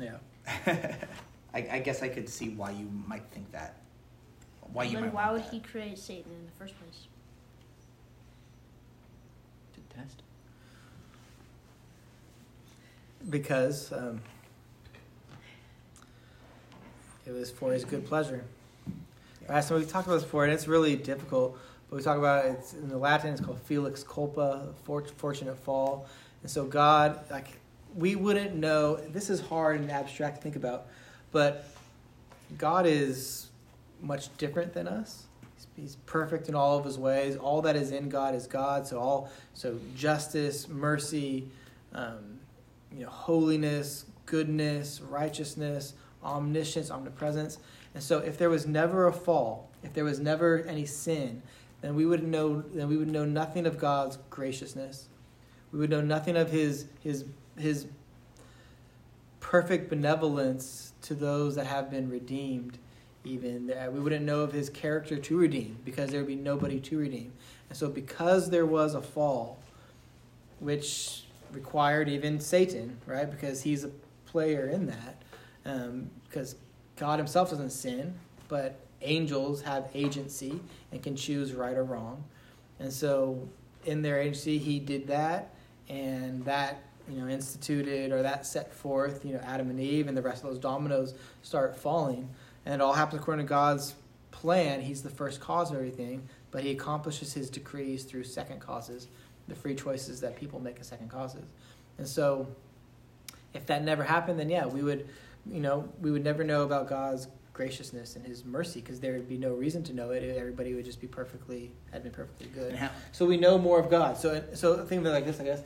yeah 0.00 0.16
I, 0.66 1.66
I 1.72 1.78
guess 1.80 2.02
I 2.02 2.08
could 2.08 2.28
see 2.28 2.50
why 2.50 2.70
you 2.70 2.88
might 3.06 3.24
think 3.32 3.50
that. 3.52 3.76
Why 4.72 4.84
you 4.84 4.92
then 4.92 5.04
might 5.04 5.14
why 5.14 5.32
would 5.32 5.42
that. 5.42 5.50
he 5.50 5.60
create 5.60 5.98
Satan 5.98 6.30
in 6.30 6.44
the 6.44 6.52
first 6.52 6.78
place? 6.78 7.06
To 9.74 9.96
test. 9.96 10.22
because 13.30 13.92
um, 13.92 14.20
it 17.28 17.32
was 17.32 17.50
for 17.50 17.72
his 17.72 17.84
good 17.84 18.06
pleasure. 18.06 18.44
Right, 19.48 19.62
so 19.62 19.78
we 19.78 19.84
talked 19.84 20.06
about 20.06 20.16
this 20.16 20.24
before, 20.24 20.44
and 20.44 20.52
it's 20.52 20.66
really 20.66 20.96
difficult. 20.96 21.58
But 21.88 21.96
we 21.96 22.02
talk 22.02 22.18
about 22.18 22.46
it, 22.46 22.56
it's 22.58 22.72
in 22.72 22.88
the 22.88 22.98
Latin. 22.98 23.32
It's 23.32 23.40
called 23.40 23.60
felix 23.62 24.02
culpa, 24.02 24.68
fortunate 25.16 25.58
fall. 25.58 26.06
And 26.42 26.50
so 26.50 26.64
God, 26.64 27.20
like, 27.30 27.58
we 27.96 28.16
wouldn't 28.16 28.54
know. 28.54 28.96
This 28.96 29.30
is 29.30 29.40
hard 29.40 29.80
and 29.80 29.90
abstract 29.90 30.36
to 30.36 30.42
think 30.42 30.56
about, 30.56 30.86
but 31.32 31.66
God 32.56 32.86
is 32.86 33.48
much 34.02 34.34
different 34.38 34.72
than 34.72 34.86
us. 34.86 35.24
He's, 35.56 35.66
he's 35.76 35.96
perfect 36.06 36.48
in 36.48 36.54
all 36.54 36.78
of 36.78 36.84
his 36.84 36.98
ways. 36.98 37.36
All 37.36 37.62
that 37.62 37.76
is 37.76 37.90
in 37.90 38.08
God 38.08 38.34
is 38.34 38.46
God. 38.46 38.86
So 38.86 38.98
all 38.98 39.30
so 39.54 39.78
justice, 39.96 40.68
mercy, 40.68 41.48
um, 41.94 42.38
you 42.94 43.04
know, 43.04 43.10
holiness, 43.10 44.04
goodness, 44.26 45.00
righteousness, 45.00 45.94
omniscience, 46.24 46.90
omnipresence. 46.90 47.58
And 47.94 48.02
so 48.02 48.18
if 48.18 48.38
there 48.38 48.50
was 48.50 48.66
never 48.66 49.06
a 49.06 49.12
fall, 49.12 49.68
if 49.82 49.92
there 49.92 50.04
was 50.04 50.20
never 50.20 50.64
any 50.64 50.86
sin, 50.86 51.42
then 51.80 51.94
we 51.94 52.06
would 52.06 52.26
know 52.26 52.62
then 52.74 52.88
we 52.88 52.96
would 52.96 53.08
know 53.08 53.24
nothing 53.24 53.66
of 53.66 53.78
God's 53.78 54.18
graciousness. 54.30 55.08
We 55.72 55.78
would 55.78 55.90
know 55.90 56.00
nothing 56.00 56.36
of 56.36 56.50
his 56.50 56.86
his 57.02 57.24
his 57.56 57.86
perfect 59.40 59.88
benevolence 59.88 60.92
to 61.02 61.14
those 61.14 61.54
that 61.54 61.66
have 61.66 61.90
been 61.90 62.10
redeemed 62.10 62.78
even 63.24 63.72
we 63.92 64.00
wouldn't 64.00 64.24
know 64.24 64.40
of 64.40 64.52
his 64.52 64.70
character 64.70 65.16
to 65.16 65.36
redeem 65.36 65.78
because 65.84 66.10
there 66.10 66.20
would 66.20 66.28
be 66.28 66.36
nobody 66.36 66.80
to 66.80 66.98
redeem 66.98 67.32
and 67.68 67.78
so 67.78 67.88
because 67.88 68.50
there 68.50 68.66
was 68.66 68.94
a 68.94 69.02
fall 69.02 69.58
which 70.60 71.24
required 71.52 72.08
even 72.08 72.40
satan 72.40 72.98
right 73.06 73.30
because 73.30 73.62
he's 73.62 73.84
a 73.84 73.90
player 74.26 74.68
in 74.68 74.86
that 74.86 75.22
um, 75.68 76.10
because 76.24 76.56
god 76.96 77.18
himself 77.18 77.50
doesn't 77.50 77.70
sin 77.70 78.12
but 78.48 78.80
angels 79.02 79.62
have 79.62 79.88
agency 79.94 80.60
and 80.90 81.02
can 81.02 81.14
choose 81.14 81.52
right 81.52 81.76
or 81.76 81.84
wrong. 81.84 82.24
And 82.80 82.92
so 82.92 83.48
in 83.84 84.02
their 84.02 84.20
agency 84.20 84.58
he 84.58 84.78
did 84.78 85.06
that 85.06 85.54
and 85.88 86.44
that 86.44 86.82
you 87.08 87.18
know 87.18 87.28
instituted 87.28 88.12
or 88.12 88.22
that 88.22 88.44
set 88.44 88.74
forth 88.74 89.24
you 89.24 89.32
know 89.32 89.40
adam 89.44 89.70
and 89.70 89.80
eve 89.80 90.08
and 90.08 90.16
the 90.16 90.22
rest 90.22 90.42
of 90.42 90.50
those 90.50 90.58
dominoes 90.58 91.14
start 91.42 91.76
falling. 91.76 92.28
And 92.66 92.74
it 92.74 92.80
all 92.80 92.92
happens 92.92 93.22
according 93.22 93.46
to 93.46 93.48
god's 93.48 93.94
plan. 94.30 94.80
He's 94.80 95.02
the 95.02 95.10
first 95.10 95.40
cause 95.40 95.70
of 95.70 95.76
everything 95.76 96.28
but 96.50 96.62
he 96.62 96.70
accomplishes 96.70 97.34
his 97.34 97.50
decrees 97.50 98.04
through 98.04 98.24
second 98.24 98.58
causes 98.60 99.08
the 99.48 99.54
free 99.54 99.74
choices 99.74 100.20
that 100.20 100.36
people 100.36 100.60
make 100.60 100.78
as 100.80 100.86
second 100.86 101.08
causes. 101.08 101.44
And 101.98 102.06
so 102.06 102.46
if 103.54 103.66
that 103.66 103.82
never 103.82 104.02
happened 104.02 104.38
then 104.38 104.50
yeah 104.50 104.66
we 104.66 104.82
would 104.82 105.08
you 105.50 105.60
know 105.60 105.88
we 106.00 106.10
would 106.10 106.24
never 106.24 106.44
know 106.44 106.62
about 106.62 106.88
god's 106.88 107.28
graciousness 107.52 108.14
and 108.14 108.24
his 108.24 108.44
mercy 108.44 108.80
because 108.80 109.00
there 109.00 109.14
would 109.14 109.28
be 109.28 109.36
no 109.36 109.52
reason 109.52 109.82
to 109.82 109.92
know 109.92 110.10
it 110.10 110.22
everybody 110.36 110.74
would 110.74 110.84
just 110.84 111.00
be 111.00 111.08
perfectly 111.08 111.72
had 111.90 112.04
been 112.04 112.12
perfectly 112.12 112.46
good 112.54 112.78
so 113.10 113.26
we 113.26 113.36
know 113.36 113.58
more 113.58 113.80
of 113.80 113.90
god 113.90 114.16
so 114.16 114.42
so 114.54 114.84
think 114.84 115.00
of 115.00 115.06
it 115.06 115.10
like 115.10 115.24
this 115.24 115.40
i 115.40 115.44
guess 115.44 115.62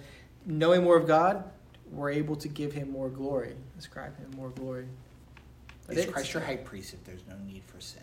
knowing 0.46 0.82
more 0.82 0.96
of 0.96 1.06
God, 1.06 1.44
we're 1.90 2.10
able 2.10 2.36
to 2.36 2.48
give 2.48 2.72
him 2.72 2.90
more 2.90 3.08
glory, 3.08 3.54
ascribe 3.78 4.16
him 4.18 4.30
more 4.36 4.50
glory. 4.50 4.86
But 5.86 5.96
Is 5.96 6.06
Christ 6.06 6.32
your 6.32 6.42
high 6.42 6.56
priest 6.56 6.94
if 6.94 7.04
there's 7.04 7.26
no 7.28 7.36
need 7.46 7.62
for 7.64 7.80
sin? 7.80 8.02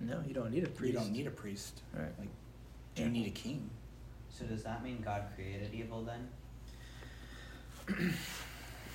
No, 0.00 0.22
you 0.26 0.34
don't 0.34 0.50
need 0.50 0.64
a 0.64 0.68
priest. 0.68 0.92
You 0.92 0.98
don't 0.98 1.12
need 1.12 1.26
a 1.26 1.30
priest. 1.30 1.82
Right. 1.94 2.12
Like, 2.18 2.28
do 2.94 3.02
you 3.02 3.08
need 3.08 3.26
a 3.26 3.30
king? 3.30 3.70
So 4.28 4.44
does 4.44 4.62
that 4.64 4.84
mean 4.84 5.00
God 5.04 5.24
created 5.34 5.72
evil 5.72 6.02
then? 6.02 6.28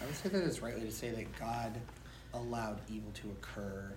I 0.02 0.06
would 0.06 0.16
say 0.16 0.30
that 0.30 0.44
it's 0.44 0.62
rightly 0.62 0.86
to 0.86 0.92
say 0.92 1.10
that 1.12 1.40
God 1.40 1.74
allowed 2.34 2.80
evil 2.90 3.12
to 3.16 3.30
occur. 3.30 3.92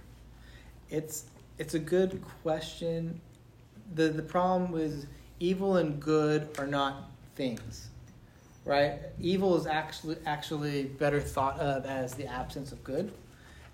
It's 0.90 1.24
it's 1.58 1.74
a 1.74 1.78
good 1.78 2.22
question. 2.42 3.20
the 3.94 4.08
The 4.08 4.22
problem 4.22 4.80
is 4.80 5.06
evil 5.40 5.76
and 5.76 6.00
good 6.00 6.48
are 6.58 6.66
not 6.66 7.10
things 7.34 7.88
right? 8.64 8.98
Evil 9.20 9.56
is 9.56 9.66
actually 9.66 10.16
actually 10.26 10.84
better 10.84 11.20
thought 11.20 11.58
of 11.58 11.84
as 11.86 12.14
the 12.14 12.26
absence 12.26 12.72
of 12.72 12.82
good. 12.84 13.12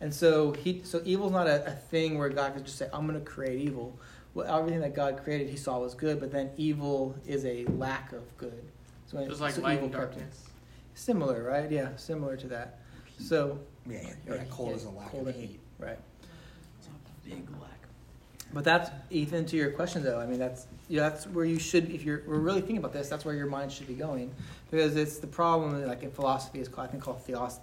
And 0.00 0.14
so 0.14 0.52
he 0.52 0.80
so 0.84 1.02
evil's 1.04 1.32
not 1.32 1.46
a, 1.46 1.66
a 1.66 1.72
thing 1.72 2.18
where 2.18 2.28
God 2.28 2.54
could 2.54 2.64
just 2.64 2.78
say, 2.78 2.88
I'm 2.92 3.06
gonna 3.06 3.20
create 3.20 3.60
evil. 3.60 3.96
Well, 4.34 4.58
everything 4.58 4.80
that 4.80 4.94
God 4.94 5.22
created 5.24 5.48
he 5.48 5.56
saw 5.56 5.78
was 5.78 5.94
good, 5.94 6.20
but 6.20 6.30
then 6.30 6.50
evil 6.56 7.16
is 7.26 7.44
a 7.44 7.64
lack 7.66 8.12
of 8.12 8.36
good. 8.36 8.62
So 9.06 9.18
it's 9.18 9.40
like 9.40 9.54
so 9.54 9.62
light 9.62 9.82
and 9.82 9.90
darkness. 9.90 10.47
Similar, 10.98 11.44
right? 11.44 11.70
Yeah, 11.70 11.94
similar 11.94 12.36
to 12.36 12.48
that. 12.48 12.80
So 13.20 13.60
yeah, 13.88 14.00
yeah, 14.02 14.34
yeah 14.34 14.44
cold 14.50 14.70
yeah, 14.70 14.74
is 14.74 14.84
a 14.84 14.90
lack 14.90 15.14
of 15.14 15.26
heat. 15.28 15.50
heat. 15.50 15.60
Right. 15.78 15.96
It's 16.76 16.88
a 16.88 17.28
big 17.28 17.48
lack. 17.60 17.86
But 18.52 18.64
that's 18.64 18.90
Ethan 19.08 19.46
to 19.46 19.56
your 19.56 19.70
question 19.70 20.02
though. 20.02 20.18
I 20.18 20.26
mean 20.26 20.40
that's 20.40 20.66
yeah, 20.88 21.08
that's 21.08 21.28
where 21.28 21.44
you 21.44 21.60
should 21.60 21.88
if 21.92 22.02
you're 22.02 22.24
we're 22.26 22.40
really 22.40 22.60
thinking 22.60 22.78
about 22.78 22.92
this, 22.92 23.08
that's 23.08 23.24
where 23.24 23.36
your 23.36 23.46
mind 23.46 23.70
should 23.70 23.86
be 23.86 23.94
going 23.94 24.34
because 24.72 24.96
it's 24.96 25.18
the 25.18 25.28
problem 25.28 25.86
like 25.86 26.02
in 26.02 26.10
philosophy 26.10 26.58
is 26.58 26.66
called, 26.66 26.88
I 26.88 26.90
think 26.90 27.04
called 27.04 27.22
theos, 27.22 27.60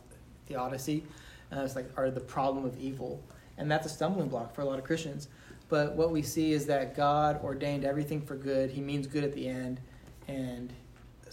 theodicy. 0.47 1.03
Uh, 1.51 1.59
it's 1.59 1.75
like 1.75 1.89
are 1.97 2.09
the 2.09 2.21
problem 2.21 2.63
of 2.63 2.79
evil, 2.79 3.21
and 3.57 3.69
that's 3.69 3.85
a 3.85 3.89
stumbling 3.89 4.29
block 4.29 4.55
for 4.55 4.61
a 4.61 4.65
lot 4.65 4.79
of 4.79 4.85
Christians. 4.85 5.27
But 5.67 5.93
what 5.95 6.11
we 6.11 6.21
see 6.21 6.53
is 6.53 6.67
that 6.67 6.95
God 6.95 7.43
ordained 7.43 7.83
everything 7.83 8.21
for 8.21 8.37
good. 8.37 8.69
He 8.69 8.79
means 8.79 9.07
good 9.07 9.25
at 9.25 9.33
the 9.33 9.49
end, 9.49 9.81
and 10.29 10.71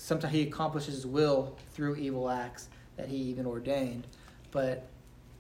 sometimes 0.02 0.34
He 0.34 0.42
accomplishes 0.42 0.94
His 0.94 1.06
will 1.06 1.56
through 1.72 1.96
evil 1.96 2.28
acts 2.28 2.68
that 2.96 3.08
He 3.08 3.16
even 3.16 3.46
ordained. 3.46 4.06
But 4.50 4.86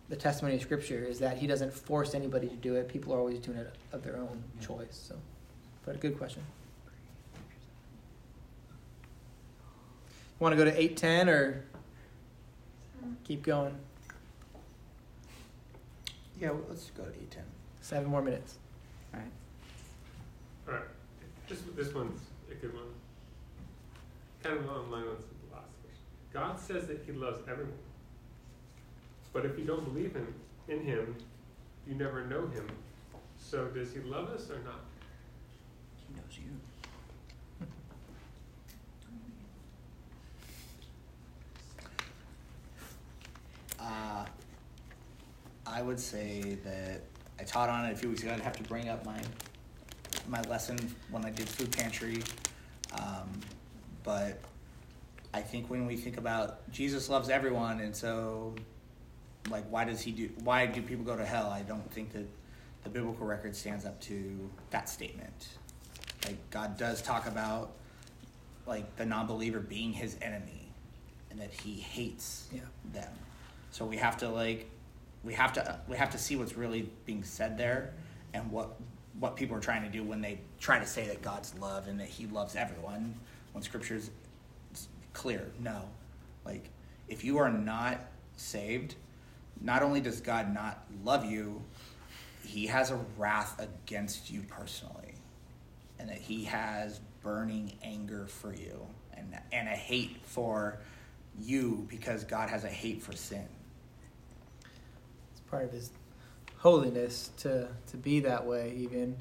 the 0.08 0.16
testimony 0.16 0.56
of 0.56 0.62
Scripture 0.62 1.04
is 1.04 1.18
that 1.18 1.36
He 1.36 1.46
doesn't 1.46 1.72
force 1.72 2.14
anybody 2.14 2.48
to 2.48 2.56
do 2.56 2.76
it. 2.76 2.88
People 2.88 3.12
are 3.12 3.18
always 3.18 3.40
doing 3.40 3.58
it 3.58 3.74
of 3.92 4.02
their 4.02 4.16
own 4.16 4.42
choice. 4.60 5.06
So, 5.08 5.16
but 5.84 5.96
a 5.96 5.98
good 5.98 6.16
question. 6.16 6.42
Want 10.38 10.52
to 10.52 10.56
go 10.56 10.64
to 10.64 10.70
810 10.70 11.28
or 11.28 11.64
keep 13.24 13.42
going? 13.42 13.76
Yeah, 16.40 16.50
well, 16.50 16.62
let's 16.68 16.90
go 16.90 17.04
to 17.04 17.10
810. 17.10 17.44
Seven 17.80 18.08
more 18.10 18.22
minutes. 18.22 18.58
All 19.14 19.20
right. 19.20 19.28
All 20.68 20.74
right. 20.74 20.84
This, 21.48 21.60
this 21.76 21.94
one's 21.94 22.20
a 22.50 22.54
good 22.54 22.74
one. 22.74 22.86
Kind 24.42 24.58
of 24.58 24.64
along 24.64 24.90
line 24.90 25.04
with 25.04 25.20
the 25.20 25.54
last 25.54 25.70
question. 25.82 26.04
God 26.32 26.58
says 26.58 26.86
that 26.88 27.02
He 27.06 27.12
loves 27.12 27.40
everyone. 27.48 27.72
But 29.32 29.46
if 29.46 29.58
you 29.58 29.64
don't 29.64 29.84
believe 29.84 30.14
him 30.14 30.34
in 30.68 30.80
Him, 30.84 31.16
you 31.86 31.94
never 31.94 32.26
know 32.26 32.48
Him. 32.48 32.66
So 33.38 33.66
does 33.66 33.92
He 33.92 34.00
love 34.00 34.28
us 34.30 34.50
or 34.50 34.58
not? 34.60 34.80
He 35.96 36.14
knows 36.14 36.38
you. 36.38 37.66
Uh, 43.80 44.24
I 45.66 45.82
would 45.82 45.98
say 45.98 46.56
that 46.62 47.00
I 47.40 47.42
taught 47.42 47.68
on 47.68 47.84
it 47.86 47.92
a 47.92 47.96
few 47.96 48.10
weeks 48.10 48.22
ago. 48.22 48.32
I'd 48.32 48.40
have 48.40 48.56
to 48.58 48.62
bring 48.62 48.88
up 48.88 49.04
my 49.04 49.20
my 50.28 50.40
lesson 50.42 50.78
when 51.10 51.24
I 51.24 51.30
did 51.30 51.48
food 51.48 51.72
pantry, 51.72 52.22
um, 52.92 53.40
but 54.04 54.40
I 55.34 55.40
think 55.40 55.70
when 55.70 55.86
we 55.86 55.96
think 55.96 56.18
about 56.18 56.70
Jesus 56.70 57.08
loves 57.08 57.28
everyone, 57.28 57.80
and 57.80 57.94
so 57.94 58.54
like 59.50 59.64
why 59.70 59.84
does 59.84 60.00
he 60.00 60.12
do? 60.12 60.30
Why 60.44 60.66
do 60.66 60.82
people 60.82 61.04
go 61.04 61.16
to 61.16 61.24
hell? 61.24 61.48
I 61.48 61.62
don't 61.62 61.90
think 61.92 62.12
that 62.12 62.26
the 62.84 62.90
biblical 62.90 63.26
record 63.26 63.54
stands 63.56 63.84
up 63.84 64.00
to 64.02 64.50
that 64.70 64.88
statement. 64.88 65.48
Like 66.26 66.38
God 66.50 66.76
does 66.76 67.02
talk 67.02 67.26
about 67.26 67.72
like 68.66 68.96
the 68.96 69.06
non-believer 69.06 69.60
being 69.60 69.92
his 69.92 70.16
enemy, 70.22 70.68
and 71.30 71.40
that 71.40 71.52
he 71.52 71.74
hates 71.74 72.48
yeah. 72.52 72.60
them. 72.92 73.12
So 73.70 73.84
we 73.84 73.96
have 73.96 74.18
to 74.18 74.28
like 74.28 74.68
we 75.24 75.34
have 75.34 75.52
to 75.54 75.80
we 75.88 75.96
have 75.96 76.10
to 76.10 76.18
see 76.18 76.36
what's 76.36 76.56
really 76.56 76.88
being 77.06 77.24
said 77.24 77.56
there 77.56 77.94
and 78.34 78.50
what 78.50 78.76
what 79.18 79.36
people 79.36 79.56
are 79.56 79.60
trying 79.60 79.82
to 79.82 79.90
do 79.90 80.02
when 80.02 80.20
they 80.20 80.40
try 80.58 80.78
to 80.78 80.86
say 80.86 81.06
that 81.06 81.22
God's 81.22 81.54
love 81.58 81.86
and 81.88 82.00
that 82.00 82.08
he 82.08 82.26
loves 82.26 82.56
everyone 82.56 83.14
when 83.52 83.62
scripture's 83.62 84.10
clear. 85.12 85.50
No. 85.60 85.82
Like 86.44 86.70
if 87.08 87.24
you 87.24 87.38
are 87.38 87.50
not 87.50 88.00
saved, 88.36 88.94
not 89.60 89.82
only 89.82 90.00
does 90.00 90.20
God 90.20 90.52
not 90.52 90.84
love 91.04 91.24
you, 91.24 91.62
he 92.44 92.66
has 92.66 92.90
a 92.90 92.98
wrath 93.16 93.60
against 93.60 94.30
you 94.30 94.42
personally. 94.42 95.14
And 95.98 96.08
that 96.08 96.18
he 96.18 96.44
has 96.44 97.00
burning 97.22 97.72
anger 97.82 98.26
for 98.26 98.52
you 98.52 98.86
and 99.14 99.38
and 99.52 99.68
a 99.68 99.72
hate 99.72 100.16
for 100.24 100.78
you 101.40 101.86
because 101.88 102.24
God 102.24 102.50
has 102.50 102.64
a 102.64 102.68
hate 102.68 103.02
for 103.02 103.12
sin 103.12 103.46
It's 105.30 105.40
part 105.48 105.64
of 105.64 105.72
his 105.72 105.90
holiness 106.58 107.30
to 107.38 107.68
to 107.88 107.96
be 107.96 108.20
that 108.20 108.46
way 108.46 108.74
even 108.76 109.16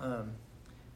um, 0.00 0.32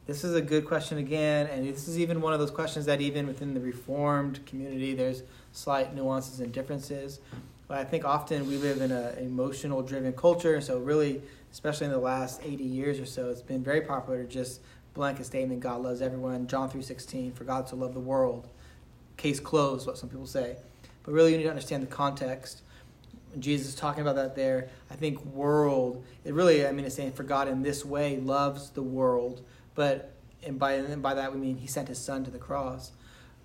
this 0.07 0.23
is 0.23 0.35
a 0.35 0.41
good 0.41 0.65
question 0.65 0.99
again 0.99 1.47
and 1.49 1.67
this 1.67 1.89
is 1.89 1.99
even 1.99 2.21
one 2.21 2.33
of 2.33 2.39
those 2.39 2.51
questions 2.51 2.87
that 2.87 3.01
even 3.01 3.27
within 3.27 3.55
the 3.55 3.61
reformed 3.61 4.45
community 4.47 4.95
there's 4.95 5.23
slight 5.53 5.95
nuances 5.95 6.41
and 6.41 6.53
differences. 6.53 7.21
But 7.69 7.79
i 7.79 7.85
think 7.85 8.05
often 8.05 8.47
we 8.47 8.57
live 8.57 8.81
in 8.81 8.93
an 8.93 9.19
emotional 9.19 9.83
driven 9.83 10.13
culture 10.13 10.55
and 10.55 10.65
so 10.65 10.79
really 10.79 11.23
especially 11.53 11.87
in 11.87 11.93
the 11.93 11.99
last 11.99 12.41
80 12.45 12.65
years 12.65 13.01
or 13.01 13.07
so 13.07 13.31
it's 13.31 13.43
been 13.43 13.63
very 13.63 13.81
popular 13.81 14.23
to 14.23 14.29
just 14.29 14.61
blanket 14.95 15.27
statement 15.27 15.61
god 15.61 15.83
loves 15.83 16.01
everyone. 16.01 16.47
John 16.47 16.71
3.16 16.71 17.35
for 17.35 17.45
god 17.45 17.67
to 17.69 17.77
love 17.77 17.95
the 17.95 18.01
world. 18.01 18.49
Case 19.17 19.41
closed 19.41 19.87
what 19.87 19.99
some 19.99 20.09
people 20.09 20.27
say. 20.27 20.57
But 21.03 21.13
really 21.13 21.33
you 21.33 21.39
need 21.39 21.45
to 21.45 21.51
understand 21.51 21.83
the 21.83 21.89
context. 21.89 22.63
Jesus 23.39 23.69
is 23.69 23.75
talking 23.75 24.01
about 24.01 24.17
that 24.17 24.35
there. 24.35 24.69
I 24.91 24.95
think 24.95 25.23
world, 25.27 26.03
it 26.25 26.33
really, 26.33 26.67
I 26.67 26.73
mean, 26.73 26.87
it's 26.87 26.95
saying 26.95 27.13
for 27.13 27.23
God 27.23 27.49
in 27.49 27.63
this 27.63 27.85
way 27.85 28.17
loves 28.17 28.71
the 28.71 28.83
world, 28.83 29.43
but 29.77 30.13
and 30.43 30.59
by 30.59 30.73
and 30.73 31.03
by 31.03 31.15
that 31.15 31.33
we 31.33 31.39
mean 31.39 31.57
He 31.57 31.69
sent 31.69 31.87
His 31.87 31.99
Son 31.99 32.25
to 32.25 32.31
the 32.31 32.39
cross. 32.39 32.91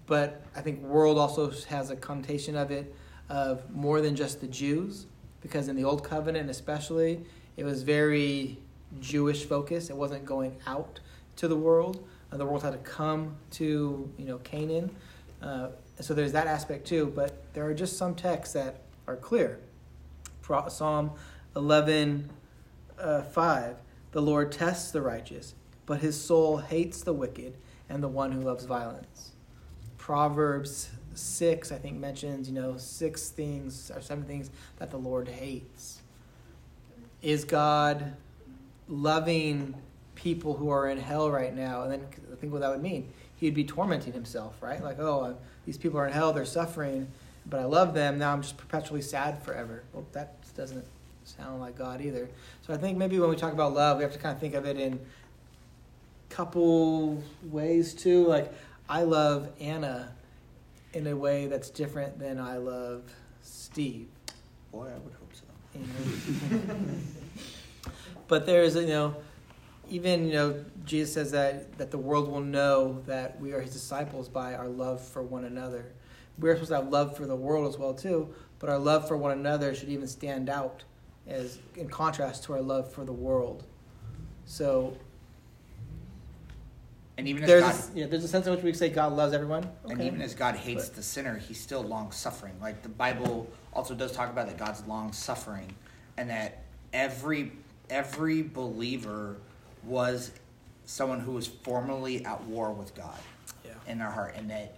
But 0.07 0.43
I 0.55 0.61
think 0.61 0.81
world 0.81 1.19
also 1.19 1.51
has 1.69 1.91
a 1.91 1.95
connotation 1.95 2.55
of 2.55 2.71
it 2.71 2.93
of 3.29 3.69
more 3.69 4.01
than 4.01 4.15
just 4.15 4.41
the 4.41 4.47
Jews, 4.47 5.05
because 5.41 5.67
in 5.67 5.75
the 5.75 5.83
Old 5.83 6.03
Covenant 6.03 6.49
especially, 6.49 7.21
it 7.55 7.63
was 7.63 7.83
very 7.83 8.57
Jewish 8.99 9.45
focused. 9.45 9.89
It 9.89 9.95
wasn't 9.95 10.25
going 10.25 10.57
out 10.65 10.99
to 11.37 11.47
the 11.47 11.55
world. 11.55 12.05
Uh, 12.31 12.37
the 12.37 12.45
world 12.45 12.63
had 12.63 12.71
to 12.71 12.79
come 12.79 13.35
to 13.51 14.11
you 14.17 14.25
know 14.25 14.39
Canaan. 14.39 14.89
Uh, 15.41 15.69
so 15.99 16.13
there's 16.13 16.31
that 16.31 16.47
aspect 16.47 16.87
too. 16.87 17.11
But 17.15 17.53
there 17.53 17.65
are 17.65 17.73
just 17.73 17.97
some 17.97 18.15
texts 18.15 18.53
that 18.53 18.81
are 19.07 19.15
clear. 19.15 19.59
Psalm 20.67 21.11
11, 21.55 22.29
uh, 22.99 23.21
5. 23.21 23.75
The 24.11 24.21
Lord 24.21 24.51
tests 24.51 24.91
the 24.91 25.01
righteous, 25.01 25.55
but 25.91 25.99
his 25.99 26.17
soul 26.17 26.55
hates 26.55 27.01
the 27.01 27.11
wicked 27.11 27.53
and 27.89 28.01
the 28.01 28.07
one 28.07 28.31
who 28.31 28.39
loves 28.39 28.63
violence. 28.63 29.31
Proverbs 29.97 30.89
6, 31.15 31.69
I 31.69 31.79
think, 31.79 31.97
mentions, 31.97 32.47
you 32.47 32.55
know, 32.55 32.77
six 32.77 33.27
things 33.27 33.91
or 33.93 33.99
seven 33.99 34.23
things 34.23 34.51
that 34.77 34.89
the 34.89 34.95
Lord 34.95 35.27
hates. 35.27 36.01
Is 37.21 37.43
God 37.43 38.13
loving 38.87 39.75
people 40.15 40.55
who 40.55 40.69
are 40.69 40.87
in 40.87 40.97
hell 40.97 41.29
right 41.29 41.53
now? 41.53 41.81
And 41.81 41.91
then 41.91 42.07
think 42.39 42.53
what 42.53 42.61
that 42.61 42.71
would 42.71 42.81
mean. 42.81 43.11
He'd 43.35 43.53
be 43.53 43.65
tormenting 43.65 44.13
himself, 44.13 44.61
right? 44.61 44.81
Like, 44.81 44.97
oh, 44.97 45.19
uh, 45.19 45.33
these 45.65 45.77
people 45.77 45.99
are 45.99 46.07
in 46.07 46.13
hell, 46.13 46.31
they're 46.31 46.45
suffering, 46.45 47.09
but 47.45 47.59
I 47.59 47.65
love 47.65 47.93
them. 47.93 48.17
Now 48.17 48.31
I'm 48.31 48.43
just 48.43 48.55
perpetually 48.55 49.01
sad 49.01 49.43
forever. 49.43 49.83
Well, 49.91 50.05
that 50.13 50.37
doesn't 50.55 50.85
sound 51.25 51.59
like 51.59 51.77
God 51.77 51.99
either. 51.99 52.29
So 52.65 52.73
I 52.73 52.77
think 52.77 52.97
maybe 52.97 53.19
when 53.19 53.29
we 53.29 53.35
talk 53.35 53.51
about 53.51 53.73
love, 53.73 53.97
we 53.97 54.03
have 54.03 54.13
to 54.13 54.19
kind 54.19 54.33
of 54.33 54.39
think 54.39 54.53
of 54.53 54.65
it 54.65 54.77
in 54.77 55.01
couple 56.31 57.21
ways 57.43 57.93
too. 57.93 58.25
Like 58.27 58.51
I 58.89 59.03
love 59.03 59.49
Anna 59.59 60.11
in 60.93 61.07
a 61.07 61.15
way 61.15 61.47
that's 61.47 61.69
different 61.69 62.19
than 62.19 62.39
I 62.39 62.57
love 62.57 63.03
Steve. 63.43 64.07
Boy, 64.71 64.87
I 64.87 64.97
would 64.97 65.13
hope 65.13 65.33
so. 65.33 65.43
You 65.73 66.57
know? 66.67 67.91
but 68.27 68.45
there's 68.45 68.75
you 68.75 68.87
know 68.87 69.15
even 69.89 70.25
you 70.25 70.33
know 70.33 70.65
Jesus 70.85 71.13
says 71.13 71.31
that 71.31 71.77
that 71.77 71.91
the 71.91 71.97
world 71.97 72.29
will 72.29 72.41
know 72.41 73.01
that 73.05 73.39
we 73.39 73.53
are 73.53 73.61
his 73.61 73.73
disciples 73.73 74.29
by 74.29 74.55
our 74.55 74.67
love 74.67 75.01
for 75.05 75.21
one 75.21 75.45
another. 75.45 75.85
We're 76.39 76.55
supposed 76.55 76.69
to 76.69 76.77
have 76.77 76.87
love 76.87 77.15
for 77.15 77.25
the 77.25 77.35
world 77.35 77.67
as 77.67 77.77
well 77.77 77.93
too, 77.93 78.33
but 78.59 78.69
our 78.69 78.79
love 78.79 79.07
for 79.07 79.17
one 79.17 79.31
another 79.31 79.75
should 79.75 79.89
even 79.89 80.07
stand 80.07 80.49
out 80.49 80.83
as 81.27 81.59
in 81.75 81.87
contrast 81.87 82.45
to 82.45 82.53
our 82.53 82.61
love 82.61 82.91
for 82.91 83.03
the 83.03 83.13
world. 83.13 83.65
So 84.45 84.97
And 87.17 87.27
even 87.27 87.43
as 87.43 87.49
there's 87.49 87.63
God, 87.63 87.95
a, 87.95 87.99
yeah, 87.99 88.05
there's 88.07 88.23
a 88.23 88.27
sense 88.27 88.47
in 88.47 88.53
which 88.53 88.63
we 88.63 88.73
say 88.73 88.89
God 88.89 89.13
loves 89.13 89.33
everyone. 89.33 89.69
and 89.89 90.01
even 90.01 90.21
as 90.21 90.33
God 90.33 90.55
hates 90.55 90.87
But- 90.87 90.95
the 90.95 91.03
sinner, 91.03 91.37
He's 91.37 91.59
still 91.59 91.81
long 91.83 92.11
suffering. 92.11 92.53
Like 92.61 92.81
the 92.81 92.89
Bible 92.89 93.49
also 93.73 93.93
does 93.93 94.11
talk 94.11 94.29
about 94.29 94.47
that 94.47 94.57
God's 94.57 94.85
long 94.87 95.13
suffering, 95.13 95.75
and 96.17 96.29
that 96.29 96.63
every 96.93 97.51
every 97.89 98.41
believer 98.41 99.35
was 99.83 100.31
someone 100.85 101.19
who 101.19 101.33
was 101.33 101.47
formerly 101.47 102.25
at 102.25 102.41
war 102.45 102.71
with 102.71 102.95
God 102.95 103.19
yeah. 103.65 103.71
in 103.87 103.99
their 103.99 104.09
heart, 104.09 104.35
and 104.35 104.49
that 104.49 104.75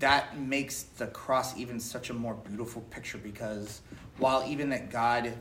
that 0.00 0.38
makes 0.38 0.82
the 0.82 1.06
cross 1.06 1.56
even 1.56 1.78
such 1.80 2.10
a 2.10 2.12
more 2.14 2.34
beautiful 2.34 2.82
picture 2.90 3.18
because 3.18 3.80
while 4.18 4.44
even 4.46 4.70
that 4.70 4.90
God 4.90 5.32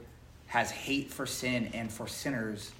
has 0.48 0.72
hate 0.72 1.12
for 1.12 1.26
sin 1.26 1.72
and 1.74 1.92
for 1.92 2.08
sinners, 2.08 2.72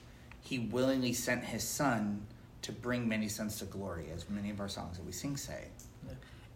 He 0.42 0.60
willingly 0.60 1.14
sent 1.14 1.44
His 1.44 1.64
Son 1.64 2.26
to 2.64 2.72
bring 2.72 3.08
many 3.08 3.28
sons 3.28 3.58
to 3.60 3.66
glory, 3.66 4.08
as 4.14 4.30
many 4.30 4.50
of 4.50 4.60
our 4.60 4.70
songs 4.70 4.98
that 4.98 5.06
we 5.06 5.12
sing 5.12 5.38
say. 5.38 5.66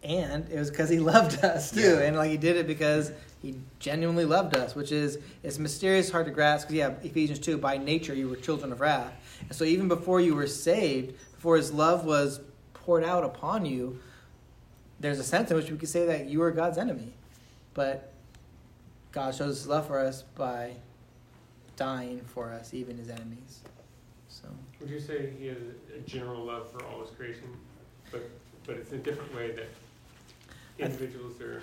and 0.03 0.49
it 0.49 0.57
was 0.57 0.69
because 0.69 0.89
he 0.89 0.99
loved 0.99 1.43
us 1.43 1.71
too. 1.71 1.81
Yeah. 1.81 1.99
and 2.01 2.15
like 2.15 2.31
he 2.31 2.37
did 2.37 2.55
it 2.55 2.65
because 2.65 3.11
he 3.41 3.55
genuinely 3.79 4.25
loved 4.25 4.55
us 4.55 4.73
which 4.75 4.91
is 4.91 5.19
it's 5.43 5.59
mysterious 5.59 6.09
hard 6.09 6.25
to 6.25 6.31
grasp 6.31 6.67
because 6.67 6.77
yeah 6.77 6.93
ephesians 7.03 7.39
2 7.39 7.57
by 7.57 7.77
nature 7.77 8.13
you 8.13 8.27
were 8.29 8.35
children 8.35 8.71
of 8.71 8.79
wrath. 8.79 9.13
And 9.41 9.55
so 9.55 9.63
even 9.63 9.87
before 9.87 10.21
you 10.21 10.33
were 10.33 10.47
saved 10.47 11.13
before 11.33 11.57
his 11.57 11.71
love 11.71 12.05
was 12.05 12.39
poured 12.73 13.03
out 13.03 13.23
upon 13.23 13.65
you 13.65 13.99
there's 14.99 15.19
a 15.19 15.23
sense 15.23 15.51
in 15.51 15.57
which 15.57 15.69
we 15.69 15.77
could 15.77 15.89
say 15.89 16.05
that 16.05 16.27
you 16.27 16.39
were 16.39 16.51
god's 16.51 16.77
enemy. 16.77 17.13
But 17.73 18.13
god 19.11 19.35
shows 19.35 19.57
his 19.57 19.67
love 19.67 19.87
for 19.87 19.99
us 19.99 20.21
by 20.35 20.73
dying 21.75 22.21
for 22.21 22.51
us 22.51 22.73
even 22.73 22.97
his 22.97 23.09
enemies 23.09 23.61
Would 24.79 24.89
you 24.89 24.99
say 24.99 25.31
he 25.39 25.47
has 25.47 25.57
a 25.95 25.99
general 26.07 26.43
love 26.45 26.71
for 26.71 26.83
all 26.85 27.01
his 27.01 27.09
creation, 27.11 27.45
but 28.11 28.29
but 28.65 28.75
it's 28.75 28.91
in 28.91 28.99
a 28.99 29.01
different 29.01 29.33
way 29.35 29.51
that 29.51 29.67
individuals 30.77 31.39
are? 31.41 31.61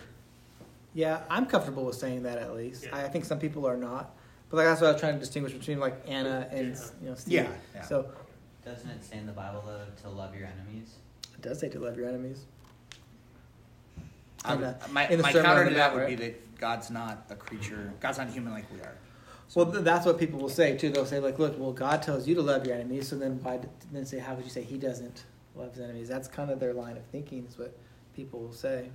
Yeah, 0.95 1.23
I'm 1.31 1.47
comfortable 1.47 1.85
with 1.85 1.97
saying 1.97 2.23
that 2.25 2.39
at 2.39 2.55
least. 2.55 2.85
Yeah. 2.85 2.97
I 2.97 3.09
think 3.09 3.25
some 3.25 3.39
people 3.39 3.67
are 3.67 3.77
not, 3.77 4.15
but 4.51 4.59
like 4.59 4.67
that's 4.67 4.81
what 4.81 4.89
I 4.89 4.93
was 4.93 5.01
trying 5.01 5.15
to 5.15 5.21
distinguish 5.21 5.53
between 5.53 5.79
like 5.81 6.01
Anna 6.07 6.49
and 6.51 6.75
Yeah. 6.75 6.85
you 7.03 7.09
know 7.11 7.15
Steve. 7.15 7.33
Yeah, 7.35 7.49
yeah. 7.75 7.83
So 7.83 8.07
Doesn't 8.65 8.91
it 8.91 9.05
say 9.05 9.19
in 9.19 9.27
the 9.27 9.33
Bible 9.33 9.63
though 9.67 9.85
to 10.03 10.09
love 10.15 10.35
your 10.37 10.47
enemies? 10.49 10.95
it 11.35 11.43
does 11.43 11.59
say 11.61 11.69
to 11.69 11.79
love 11.79 11.97
your 11.97 12.09
enemies. 12.09 12.45
I 14.45 14.55
In 14.55 14.61
would- 14.61 14.81
the- 14.81 14.89
my 14.89 15.09
in 15.09 15.17
the 15.19 15.23
my 15.23 15.33
counter 15.33 15.65
to 15.65 15.71
the 15.71 15.77
that 15.77 15.95
Mount, 15.95 16.09
would 16.09 16.19
be 16.19 16.25
that 16.27 16.59
God's 16.59 16.91
not 16.91 17.27
a 17.31 17.35
creature. 17.35 17.93
God's 18.01 18.19
not 18.19 18.29
human 18.29 18.53
like 18.53 18.71
we 18.73 18.81
are. 18.81 18.95
Well, 19.55 19.67
that's 19.67 20.07
what 20.07 20.19
people 20.19 20.41
will 20.41 20.49
say 20.49 20.77
too. 20.77 20.91
They'll 20.91 21.07
say 21.07 21.21
like, 21.21 21.39
"Look, 21.39 21.59
well, 21.59 21.73
God 21.73 22.03
tells 22.03 22.27
you 22.27 22.35
to 22.35 22.43
love 22.43 22.67
your 22.67 22.75
enemies, 22.75 23.09
so 23.09 23.17
then 23.17 23.41
why?" 23.43 23.61
Then 23.93 24.05
say, 24.07 24.19
"How 24.19 24.35
would 24.35 24.45
you 24.45 24.51
say 24.51 24.63
He 24.63 24.79
doesn't 24.79 25.25
love 25.55 25.75
His 25.75 25.81
enemies?" 25.81 26.09
That's 26.09 26.29
kind 26.29 26.51
of 26.51 26.59
their 26.61 26.73
line 26.73 26.97
of 26.97 27.05
thinking. 27.07 27.47
Is 27.49 27.59
what 27.59 27.77
people 28.15 28.41
will 28.41 28.53
say. 28.53 28.91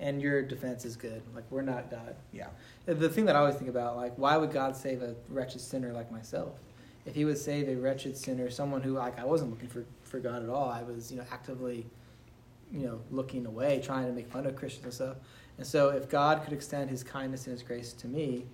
And 0.00 0.20
your 0.20 0.42
defense 0.42 0.84
is 0.84 0.96
good. 0.96 1.22
Like 1.34 1.44
we're 1.50 1.62
not 1.62 1.90
God. 1.90 2.16
Yeah. 2.32 2.48
The 2.86 3.08
thing 3.08 3.26
that 3.26 3.36
I 3.36 3.40
always 3.40 3.54
think 3.54 3.70
about, 3.70 3.96
like, 3.96 4.12
why 4.18 4.36
would 4.36 4.52
God 4.52 4.76
save 4.76 5.02
a 5.02 5.14
wretched 5.28 5.60
sinner 5.60 5.92
like 5.92 6.10
myself? 6.10 6.58
If 7.06 7.14
He 7.14 7.24
would 7.24 7.38
save 7.38 7.68
a 7.68 7.76
wretched 7.76 8.16
sinner, 8.16 8.50
someone 8.50 8.82
who, 8.82 8.92
like, 8.94 9.18
I 9.18 9.24
wasn't 9.24 9.50
looking 9.50 9.68
for, 9.68 9.84
for 10.02 10.18
God 10.18 10.42
at 10.42 10.48
all. 10.48 10.68
I 10.68 10.82
was, 10.82 11.12
you 11.12 11.18
know, 11.18 11.24
actively, 11.30 11.86
you 12.72 12.86
know, 12.86 13.00
looking 13.10 13.46
away, 13.46 13.80
trying 13.84 14.06
to 14.06 14.12
make 14.12 14.28
fun 14.28 14.46
of 14.46 14.56
Christians 14.56 14.84
and 14.84 14.94
stuff. 14.94 15.16
And 15.58 15.66
so, 15.66 15.90
if 15.90 16.08
God 16.08 16.42
could 16.42 16.52
extend 16.52 16.90
His 16.90 17.04
kindness 17.04 17.46
and 17.46 17.52
His 17.52 17.62
grace 17.62 17.92
to 17.92 18.08
me, 18.08 18.46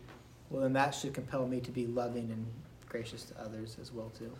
well, 0.51 0.62
then 0.62 0.72
that 0.72 0.94
should 0.94 1.14
compel 1.14 1.46
me 1.46 1.61
to 1.61 1.70
be 1.70 1.86
loving 1.86 2.30
and 2.30 2.46
gracious 2.88 3.24
to 3.24 3.40
others 3.40 3.76
as 3.80 3.92
well 3.92 4.11
too. 4.18 4.32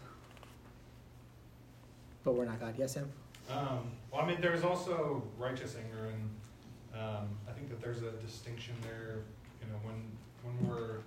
But 2.25 2.35
we're 2.35 2.45
not 2.45 2.61
God. 2.61 2.75
Yes, 2.77 2.93
Sam. 2.93 3.09
Um, 3.49 3.91
well, 4.13 4.21
I 4.21 4.27
mean, 4.27 4.41
there's 4.41 4.63
also 4.63 5.23
righteous 5.39 5.77
anger, 5.77 6.09
and 6.09 7.01
um, 7.01 7.29
I 7.49 7.53
think 7.53 7.69
that 7.71 7.81
there's 7.81 8.03
a 8.03 8.11
distinction 8.25 8.75
there. 8.83 9.21
You 9.63 9.73
know, 9.73 9.79
when 9.85 10.03
when 10.43 10.69
we're 10.69 10.99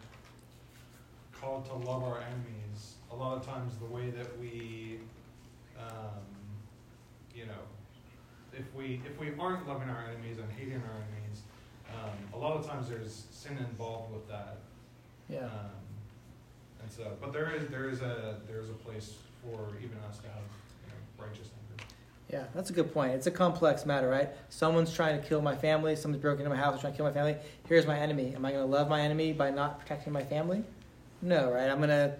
called 1.39 1.66
to 1.66 1.74
love 1.74 2.04
our 2.04 2.20
enemies, 2.20 2.95
a 3.12 3.16
lot 3.16 3.38
of 3.38 3.45
times 3.45 3.74
the 3.78 3.86
way 3.86 4.10
that 4.10 4.39
we, 4.39 4.99
um, 5.78 6.24
you 7.36 7.45
know, 7.45 7.62
if 8.54 8.74
we 8.74 9.01
if 9.06 9.20
we 9.20 9.32
aren't 9.39 9.68
loving 9.68 9.89
our 9.89 10.06
enemies 10.10 10.38
and 10.38 10.51
hating 10.51 10.82
our 10.82 10.95
enemies, 10.95 11.41
um, 11.93 12.10
a 12.34 12.38
lot 12.38 12.58
of 12.58 12.66
times 12.66 12.89
there's 12.89 13.26
sin 13.32 13.58
involved 13.58 14.14
with 14.14 14.28
that. 14.30 14.58
Yeah. 15.30 15.46
Um, 15.46 15.50
and 16.82 16.92
so, 16.92 17.12
but 17.22 17.34
there 17.34 17.54
is 17.56 17.70
there 17.70 17.90
is 17.90 18.02
a 18.02 18.38
there 18.48 18.60
is 18.60 18.70
a 18.70 18.74
place 18.74 19.16
for 19.42 19.70
even 19.84 19.98
us 20.10 20.18
to 20.20 20.28
have 20.28 20.44
you 20.86 20.90
know, 20.90 21.26
righteous 21.26 21.50
anger. 21.72 21.86
Yeah, 22.30 22.44
that's 22.56 22.70
a 22.70 22.74
good 22.74 22.94
point. 22.94 23.14
It's 23.14 23.28
a 23.28 23.32
complex 23.32 23.86
matter, 23.86 24.10
right? 24.10 24.30
Someone's 24.50 24.94
trying 24.94 25.22
to 25.22 25.28
kill 25.28 25.42
my 25.42 25.56
family. 25.56 25.96
Someone's 25.96 26.22
broken 26.22 26.46
into 26.46 26.56
my 26.56 26.62
house, 26.62 26.82
trying 26.82 26.94
to 26.94 26.98
kill 26.98 27.06
my 27.06 27.12
family. 27.14 27.36
Here's 27.68 27.86
my 27.86 27.98
enemy. 27.98 28.34
Am 28.36 28.46
I 28.46 28.52
going 28.52 28.64
to 28.64 28.72
love 28.72 28.90
my 28.90 29.02
enemy 29.02 29.34
by 29.34 29.52
not 29.52 29.80
protecting 29.80 30.14
my 30.14 30.24
family? 30.24 30.64
No, 31.22 31.52
right? 31.52 31.70
I'm 31.70 31.80
gonna, 31.80 32.16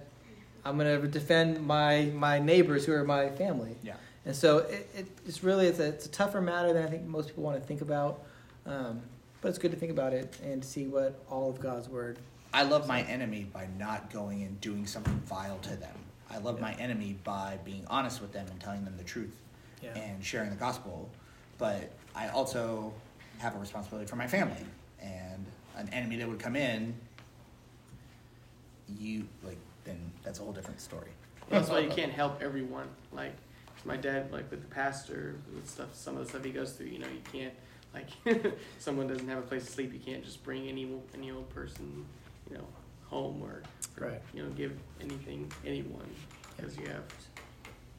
I'm 0.64 0.78
gonna 0.78 1.00
defend 1.08 1.66
my 1.66 2.06
my 2.14 2.40
neighbors 2.40 2.86
who 2.86 2.94
are 2.94 3.04
my 3.04 3.30
family. 3.30 3.76
Yeah. 3.84 3.96
And 4.26 4.36
so 4.36 4.60
it, 4.60 4.90
it, 4.96 5.08
it's 5.28 5.44
really 5.44 5.68
it's 5.68 5.80
a, 5.80 5.90
it's 5.90 6.06
a 6.06 6.10
tougher 6.10 6.42
matter 6.42 6.72
than 6.72 6.84
I 6.84 6.90
think 6.90 7.06
most 7.06 7.28
people 7.28 7.44
want 7.44 7.60
to 7.60 7.68
think 7.68 7.82
about. 7.82 8.22
Um, 8.66 9.02
but 9.42 9.50
it's 9.50 9.58
good 9.58 9.72
to 9.72 9.78
think 9.78 9.92
about 9.92 10.14
it 10.14 10.38
and 10.42 10.64
see 10.64 10.88
what 10.88 11.22
all 11.30 11.50
of 11.50 11.60
God's 11.60 11.90
word. 11.90 12.18
I 12.54 12.64
love 12.64 12.88
my 12.88 13.02
enemy 13.04 13.46
by 13.52 13.68
not 13.80 14.12
going 14.12 14.44
and 14.44 14.60
doing 14.62 14.86
something 14.86 15.20
vile 15.26 15.58
to 15.60 15.76
them. 15.76 15.96
I 16.30 16.38
love 16.38 16.56
Yeah. 16.58 16.62
my 16.68 16.74
enemy 16.76 17.18
by 17.24 17.58
being 17.66 17.86
honest 17.88 18.22
with 18.22 18.32
them 18.32 18.48
and 18.48 18.60
telling 18.60 18.86
them 18.86 18.96
the 18.98 19.04
truth 19.04 19.36
Yeah. 19.82 19.96
and 19.98 20.24
sharing 20.24 20.50
the 20.52 20.56
gospel. 20.56 21.10
But 21.58 21.92
I 22.16 22.30
also 22.30 22.94
have 23.40 23.56
a 23.56 23.60
responsibility 23.60 24.08
for 24.08 24.16
my 24.16 24.28
family. 24.28 24.66
And 25.02 25.46
an 25.76 25.90
enemy 25.90 26.16
that 26.18 26.28
would 26.30 26.40
come 26.40 26.56
in, 26.56 26.94
you, 29.00 29.28
like, 29.44 29.58
then 29.84 30.12
that's 30.24 30.40
a 30.40 30.44
whole 30.44 30.54
different 30.54 30.80
story. 30.80 31.10
That's 31.50 31.70
why 31.70 31.80
you 31.80 31.90
can't 31.90 32.12
help 32.12 32.42
everyone. 32.42 32.88
Like 33.12 33.34
my 33.86 33.98
dad, 33.98 34.32
like 34.32 34.50
with 34.50 34.62
the 34.62 34.68
pastor, 34.68 35.36
with 35.54 35.70
stuff, 35.70 35.94
some 35.94 36.16
of 36.18 36.24
the 36.24 36.30
stuff 36.30 36.44
he 36.44 36.52
goes 36.52 36.72
through. 36.74 36.88
You 36.88 37.00
know, 37.00 37.08
you 37.08 37.22
can't 37.32 37.54
like 37.94 38.54
someone 38.80 39.08
doesn't 39.08 39.28
have 39.28 39.40
a 39.40 39.42
place 39.44 39.66
to 39.66 39.72
sleep. 39.72 39.94
You 39.94 40.00
can't 40.00 40.24
just 40.24 40.44
bring 40.44 40.68
any 40.70 40.88
any 41.14 41.32
old 41.32 41.50
person, 41.50 42.06
you 42.54 42.60
know, 42.60 42.68
home 43.08 43.42
or, 43.44 43.62
or, 44.02 44.10
Right. 44.10 44.22
you 44.34 44.44
know 44.44 44.50
give 44.52 44.74
anything 45.02 45.52
anyone 45.66 46.10
because 46.56 46.78
you 46.78 46.86
have 46.88 47.04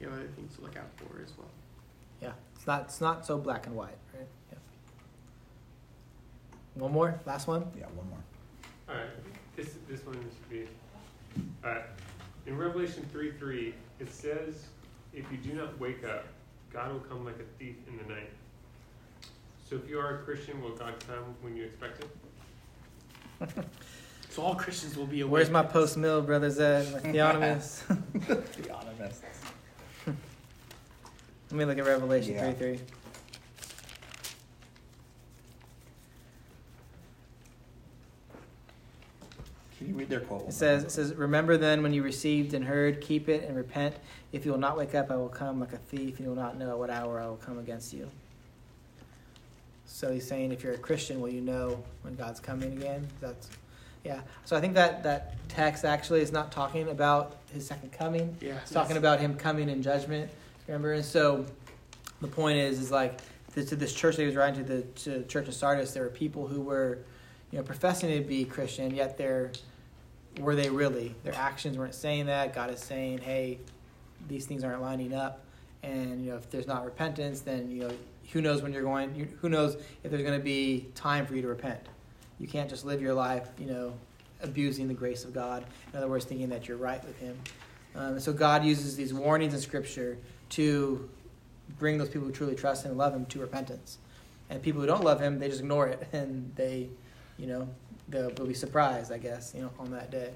you 0.00 0.08
have 0.08 0.18
other 0.18 0.28
things 0.28 0.56
to 0.56 0.62
look 0.62 0.76
out 0.76 0.88
for 0.96 1.22
as 1.22 1.32
well. 1.38 1.50
Yeah. 2.22 2.32
It's 2.56 2.66
not 2.66 2.82
it's 2.82 3.00
not 3.00 3.26
so 3.26 3.38
black 3.38 3.66
and 3.66 3.76
white, 3.76 3.98
right? 4.14 4.26
Yeah. 4.52 4.58
One 6.74 6.92
more, 6.92 7.20
last 7.26 7.46
one. 7.46 7.66
Yeah, 7.78 7.86
one 7.94 8.08
more. 8.08 8.24
All 8.88 8.94
right, 8.96 9.10
this 9.56 9.74
this 9.88 10.04
one 10.06 10.14
should 10.16 10.50
be. 10.50 10.66
All 11.64 11.70
right, 11.70 11.84
in 12.46 12.56
Revelation 12.56 13.06
three 13.12 13.32
three, 13.38 13.74
it 14.00 14.12
says, 14.12 14.66
"If 15.12 15.24
you 15.30 15.38
do 15.38 15.52
not 15.54 15.78
wake 15.78 16.04
up, 16.04 16.26
God 16.72 16.92
will 16.92 17.00
come 17.00 17.24
like 17.24 17.38
a 17.38 17.58
thief 17.58 17.76
in 17.88 17.96
the 17.98 18.14
night." 18.14 18.30
So 19.68 19.76
if 19.76 19.88
you 19.88 19.98
are 19.98 20.16
a 20.16 20.18
Christian, 20.24 20.60
will 20.60 20.74
God 20.76 20.94
come 21.06 21.34
when 21.40 21.56
you 21.56 21.64
expect 21.64 22.04
it? 22.04 22.10
So 24.34 24.42
all 24.42 24.56
Christians 24.56 24.96
will 24.96 25.06
be 25.06 25.20
awake. 25.20 25.30
Where's 25.30 25.50
my 25.50 25.62
post 25.62 25.96
mill, 25.96 26.20
brother 26.20 26.50
Zed? 26.50 26.92
My 26.92 26.98
theonomist. 27.12 27.82
Theonomist. 28.18 29.20
Let 30.06 30.16
me 31.52 31.64
look 31.64 31.78
at 31.78 31.86
Revelation 31.86 32.34
Yeah. 32.34 32.52
3 32.52 32.76
3. 32.76 32.80
Can 39.78 39.88
you 39.88 39.94
read 39.94 40.08
their 40.08 40.18
quote? 40.18 40.48
It 40.48 40.52
says, 40.52 40.82
it 40.82 40.90
says, 40.90 41.14
Remember 41.14 41.56
then 41.56 41.84
when 41.84 41.92
you 41.92 42.02
received 42.02 42.54
and 42.54 42.64
heard, 42.64 43.00
keep 43.00 43.28
it 43.28 43.44
and 43.44 43.56
repent. 43.56 43.94
If 44.32 44.44
you 44.44 44.50
will 44.50 44.58
not 44.58 44.76
wake 44.76 44.96
up, 44.96 45.12
I 45.12 45.16
will 45.16 45.28
come 45.28 45.60
like 45.60 45.74
a 45.74 45.78
thief, 45.78 46.16
and 46.16 46.26
you 46.26 46.28
will 46.30 46.42
not 46.42 46.58
know 46.58 46.70
at 46.70 46.78
what 46.80 46.90
hour 46.90 47.20
I 47.20 47.26
will 47.28 47.36
come 47.36 47.60
against 47.60 47.92
you. 47.92 48.10
So 49.86 50.12
he's 50.12 50.26
saying, 50.26 50.50
if 50.50 50.64
you're 50.64 50.72
a 50.72 50.78
Christian, 50.78 51.20
will 51.20 51.28
you 51.28 51.40
know 51.40 51.84
when 52.02 52.16
God's 52.16 52.40
coming 52.40 52.72
again? 52.72 53.06
That's, 53.20 53.48
yeah. 54.04 54.20
So 54.44 54.56
I 54.56 54.60
think 54.60 54.74
that 54.74 55.02
that 55.02 55.34
text 55.48 55.84
actually 55.84 56.20
is 56.20 56.30
not 56.30 56.52
talking 56.52 56.88
about 56.88 57.36
his 57.52 57.66
second 57.66 57.92
coming. 57.92 58.36
Yeah. 58.40 58.58
It's 58.62 58.70
talking 58.70 58.96
about 58.96 59.18
him 59.18 59.34
coming 59.34 59.68
in 59.68 59.82
judgment. 59.82 60.30
Remember, 60.68 60.92
and 60.92 61.04
so 61.04 61.46
the 62.20 62.28
point 62.28 62.58
is, 62.58 62.78
is 62.78 62.90
like 62.90 63.20
this, 63.54 63.70
to 63.70 63.76
this 63.76 63.94
church 63.94 64.16
that 64.16 64.22
he 64.22 64.26
was 64.26 64.36
writing 64.36 64.64
to 64.64 64.72
the 64.76 64.82
to 64.82 65.24
church 65.24 65.48
of 65.48 65.54
Sardis, 65.54 65.92
there 65.92 66.02
were 66.02 66.10
people 66.10 66.46
who 66.46 66.60
were, 66.60 66.98
you 67.50 67.58
know, 67.58 67.64
professing 67.64 68.10
to 68.10 68.26
be 68.26 68.44
Christian, 68.44 68.94
yet 68.94 69.16
they're 69.16 69.52
were 70.40 70.56
they 70.56 70.68
really? 70.68 71.14
Their 71.22 71.34
actions 71.34 71.78
weren't 71.78 71.94
saying 71.94 72.26
that. 72.26 72.54
God 72.54 72.70
is 72.70 72.80
saying, 72.80 73.18
hey, 73.18 73.60
these 74.26 74.46
things 74.46 74.64
aren't 74.64 74.82
lining 74.82 75.14
up, 75.14 75.44
and 75.82 76.24
you 76.24 76.32
know, 76.32 76.36
if 76.36 76.50
there's 76.50 76.66
not 76.66 76.84
repentance, 76.84 77.40
then 77.40 77.70
you 77.70 77.88
know, 77.88 77.94
who 78.32 78.40
knows 78.42 78.62
when 78.62 78.72
you're 78.72 78.82
going? 78.82 79.32
Who 79.40 79.48
knows 79.48 79.76
if 80.02 80.10
there's 80.10 80.22
going 80.22 80.38
to 80.38 80.44
be 80.44 80.88
time 80.94 81.24
for 81.24 81.34
you 81.34 81.42
to 81.42 81.48
repent? 81.48 81.80
You 82.38 82.48
can't 82.48 82.68
just 82.68 82.84
live 82.84 83.00
your 83.00 83.14
life, 83.14 83.48
you 83.58 83.66
know, 83.66 83.94
abusing 84.42 84.88
the 84.88 84.94
grace 84.94 85.24
of 85.24 85.32
God. 85.32 85.64
In 85.92 85.98
other 85.98 86.08
words, 86.08 86.24
thinking 86.24 86.48
that 86.50 86.68
you're 86.68 86.76
right 86.76 87.04
with 87.04 87.18
Him. 87.18 87.38
Um, 87.96 88.20
so 88.20 88.32
God 88.32 88.64
uses 88.64 88.96
these 88.96 89.14
warnings 89.14 89.54
in 89.54 89.60
Scripture 89.60 90.18
to 90.50 91.08
bring 91.78 91.98
those 91.98 92.08
people 92.08 92.26
who 92.26 92.32
truly 92.32 92.54
trust 92.54 92.84
Him 92.84 92.90
and 92.90 92.98
love 92.98 93.14
Him 93.14 93.26
to 93.26 93.40
repentance. 93.40 93.98
And 94.50 94.62
people 94.62 94.80
who 94.80 94.86
don't 94.86 95.04
love 95.04 95.20
Him, 95.20 95.38
they 95.38 95.48
just 95.48 95.60
ignore 95.60 95.88
it 95.88 96.08
and 96.12 96.52
they, 96.56 96.88
you 97.38 97.46
know, 97.46 97.68
they'll, 98.08 98.30
they'll 98.30 98.46
be 98.46 98.54
surprised, 98.54 99.12
I 99.12 99.18
guess, 99.18 99.52
you 99.54 99.62
know, 99.62 99.70
on 99.78 99.90
that 99.92 100.10
day. 100.10 100.32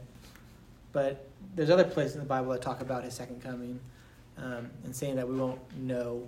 But 0.93 1.29
there's 1.55 1.71
other 1.71 1.85
places 1.85 2.15
in 2.15 2.21
the 2.21 2.27
Bible 2.27 2.53
that 2.53 2.63
talk 2.63 2.81
about 2.81 3.05
His 3.05 3.15
second 3.15 3.43
coming 3.43 3.79
um, 4.39 4.71
and 4.85 4.95
saying 4.95 5.17
that 5.17 5.29
we 5.29 5.37
won't 5.37 5.61
know. 5.77 6.23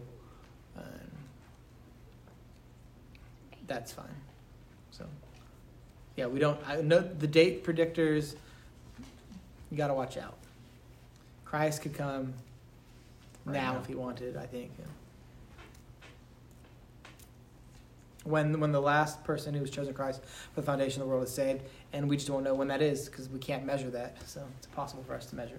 Um, 0.76 0.84
that's 3.66 3.92
fine. 3.92 4.06
Yeah, 6.20 6.26
we 6.26 6.38
don't. 6.38 6.60
I 6.68 6.82
know 6.82 7.00
the 7.00 7.26
date 7.26 7.64
predictors. 7.64 8.34
You 9.70 9.78
got 9.78 9.86
to 9.86 9.94
watch 9.94 10.18
out. 10.18 10.34
Christ 11.46 11.80
could 11.80 11.94
come 11.94 12.34
Right 13.46 13.54
now 13.54 13.72
now. 13.72 13.78
if 13.80 13.86
he 13.86 13.94
wanted. 13.94 14.36
I 14.36 14.44
think. 14.44 14.70
yeah. 14.78 14.84
When 18.24 18.60
when 18.60 18.70
the 18.70 18.82
last 18.82 19.24
person 19.24 19.54
who 19.54 19.62
was 19.62 19.70
chosen 19.70 19.94
Christ 19.94 20.20
for 20.52 20.60
the 20.60 20.66
foundation 20.66 21.00
of 21.00 21.08
the 21.08 21.10
world 21.10 21.24
is 21.26 21.32
saved, 21.32 21.62
and 21.94 22.06
we 22.06 22.16
just 22.16 22.28
don't 22.28 22.44
know 22.44 22.52
when 22.52 22.68
that 22.68 22.82
is 22.82 23.08
because 23.08 23.30
we 23.30 23.38
can't 23.38 23.64
measure 23.64 23.88
that, 23.88 24.18
so 24.28 24.42
it's 24.58 24.66
impossible 24.66 25.02
for 25.04 25.14
us 25.14 25.24
to 25.24 25.36
measure. 25.36 25.58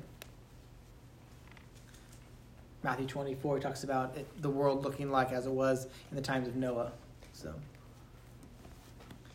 Matthew 2.84 3.08
twenty 3.08 3.34
four 3.34 3.58
talks 3.60 3.84
about 3.84 4.16
it, 4.16 4.28
the 4.44 4.50
world 4.52 4.84
looking 4.84 5.10
like 5.10 5.32
as 5.32 5.48
it 5.48 5.52
was 5.52 5.88
in 6.12 6.16
the 6.16 6.22
times 6.22 6.48
of 6.48 6.56
Noah. 6.56 6.92
So 7.34 7.52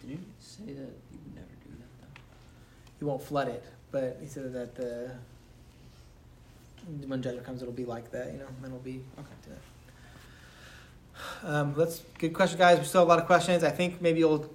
Did 0.07 0.19
you 0.19 0.25
say 0.39 0.65
that 0.67 0.93
you 1.13 1.19
would 1.25 1.35
never 1.35 1.47
do 1.65 1.71
that 1.79 1.89
though? 2.01 2.21
you 3.01 3.07
won't 3.07 3.23
flood 3.23 3.49
it, 3.49 3.65
but 3.91 4.19
he 4.21 4.29
said 4.29 4.53
that 4.53 4.75
the 4.77 5.11
when 7.09 7.21
judgment 7.21 7.45
comes, 7.45 7.63
it'll 7.63 7.75
be 7.75 7.85
like 7.85 8.13
that. 8.13 8.33
You 8.33 8.39
know, 8.39 8.47
and 8.47 8.67
it'll 8.67 8.79
be 8.79 9.01
Okay. 9.19 9.29
to 9.45 9.51
that. 9.51 11.53
Um, 11.53 11.75
let's 11.77 12.03
good 12.19 12.35
question, 12.35 12.59
guys. 12.59 12.79
We 12.79 12.85
still 12.85 13.01
have 13.01 13.09
a 13.09 13.11
lot 13.11 13.19
of 13.19 13.27
questions. 13.27 13.65
I 13.65 13.71
think 13.71 14.01
maybe 14.01 14.21
you'll 14.21 14.49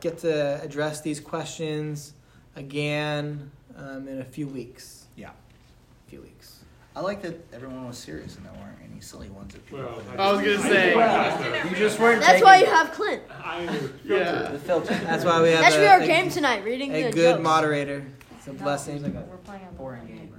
get 0.00 0.18
to 0.18 0.62
address 0.62 1.00
these 1.00 1.18
questions 1.20 2.12
again 2.54 3.50
um, 3.76 4.06
in 4.06 4.20
a 4.20 4.24
few 4.24 4.46
weeks. 4.46 5.06
Yeah. 5.16 5.30
A 5.30 6.10
few 6.10 6.20
weeks. 6.20 6.60
I 6.94 7.00
like 7.00 7.22
that 7.22 7.40
everyone 7.52 7.86
was 7.86 7.96
serious 7.98 8.36
and 8.36 8.44
there 8.44 8.52
weren't 8.52 8.76
any 8.90 9.00
silly 9.00 9.30
ones 9.30 9.54
that 9.54 9.64
people. 9.64 9.84
Well, 9.84 9.94
put 9.94 10.14
in. 10.14 10.20
I 10.20 10.32
was 10.32 10.40
gonna 10.40 10.60
say. 10.68 10.94
Well, 10.94 11.66
You 11.70 11.76
just 11.76 11.98
weren't 11.98 12.20
That's 12.20 12.42
why 12.42 12.58
you 12.58 12.66
have 12.66 12.92
Clint. 12.92 13.22
I 13.30 13.62
Yeah. 14.04 14.50
the 14.52 14.58
filter. 14.58 14.94
That's 14.94 15.24
why 15.24 15.40
we 15.42 15.50
have 15.50 15.60
That 15.60 15.72
should 15.72 15.80
a, 15.80 15.84
be 15.84 15.88
our 15.88 16.00
a- 16.00 16.06
game 16.06 16.28
tonight, 16.30 16.64
reading 16.64 16.92
a 16.92 17.04
the 17.04 17.10
good 17.12 17.32
jokes. 17.36 17.42
moderator. 17.42 18.04
It's 18.36 18.46
a 18.46 18.52
No, 18.52 18.62
blessing. 18.62 18.96
it 18.96 19.02
like 19.02 19.14
a 19.14 19.20
We're 19.28 19.36
playing 19.38 19.66
a 19.68 19.72
boring 19.72 20.06
game. 20.06 20.34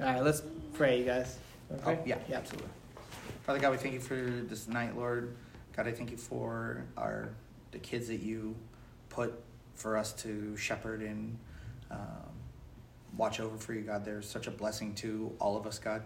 All 0.00 0.06
right, 0.06 0.22
let's 0.22 0.42
pray, 0.74 0.98
you 0.98 1.04
guys. 1.04 1.38
Oh, 1.70 1.90
Okay? 1.90 2.00
yeah, 2.06 2.18
absolutely. 2.32 2.68
Father 3.44 3.58
God, 3.58 3.70
we 3.72 3.76
thank 3.76 3.94
you 3.94 4.00
for 4.00 4.14
this 4.14 4.68
night, 4.68 4.96
Lord. 4.96 5.34
God, 5.74 5.86
I 5.88 5.92
thank 5.92 6.10
you 6.10 6.16
for 6.16 6.84
our 6.96 7.30
the 7.72 7.78
kids 7.78 8.08
that 8.08 8.20
you 8.20 8.54
put 9.08 9.34
for 9.74 9.96
us 9.96 10.12
to 10.14 10.56
shepherd 10.56 11.02
and 11.02 11.36
um, 11.90 11.98
watch 13.16 13.40
over 13.40 13.56
for 13.56 13.74
you, 13.74 13.82
God. 13.82 14.04
They're 14.04 14.22
such 14.22 14.46
a 14.46 14.50
blessing 14.50 14.94
to 14.96 15.34
all 15.38 15.56
of 15.56 15.66
us, 15.66 15.78
God. 15.78 16.02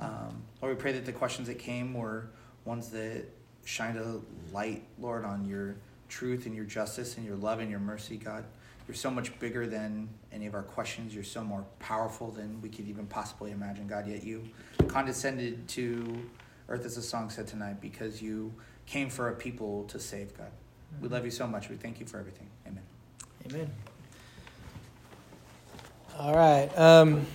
Um, 0.00 0.42
Lord, 0.60 0.76
we 0.76 0.80
pray 0.80 0.92
that 0.92 1.04
the 1.04 1.12
questions 1.12 1.48
that 1.48 1.58
came 1.58 1.94
were 1.94 2.28
ones 2.64 2.88
that 2.90 3.24
shined 3.64 3.98
a 3.98 4.20
light, 4.52 4.84
Lord, 4.98 5.24
on 5.24 5.44
your 5.44 5.76
truth 6.08 6.46
and 6.46 6.54
your 6.54 6.64
justice 6.64 7.16
and 7.16 7.26
your 7.26 7.36
love 7.36 7.60
and 7.60 7.70
your 7.70 7.80
mercy, 7.80 8.16
God. 8.16 8.44
You're 8.88 8.96
so 8.96 9.10
much 9.10 9.38
bigger 9.38 9.66
than 9.66 10.08
any 10.32 10.46
of 10.46 10.54
our 10.54 10.62
questions. 10.62 11.14
You're 11.14 11.24
so 11.24 11.44
more 11.44 11.64
powerful 11.78 12.30
than 12.30 12.60
we 12.60 12.68
could 12.68 12.88
even 12.88 13.06
possibly 13.06 13.52
imagine, 13.52 13.86
God. 13.86 14.06
Yet 14.06 14.24
you 14.24 14.42
condescended 14.88 15.68
to 15.68 16.28
earth, 16.68 16.84
as 16.84 16.96
the 16.96 17.02
song 17.02 17.30
said 17.30 17.46
tonight, 17.46 17.80
because 17.80 18.20
you 18.20 18.52
came 18.86 19.08
for 19.08 19.28
a 19.28 19.34
people 19.34 19.84
to 19.84 20.00
save, 20.00 20.36
God. 20.36 20.50
We 21.00 21.08
love 21.08 21.24
you 21.24 21.30
so 21.30 21.46
much. 21.46 21.68
We 21.68 21.76
thank 21.76 22.00
you 22.00 22.06
for 22.06 22.18
everything. 22.18 22.48
Amen. 22.66 22.82
Amen. 23.46 23.70
All 26.18 26.34
right. 26.34 26.68
Um, 26.78 27.26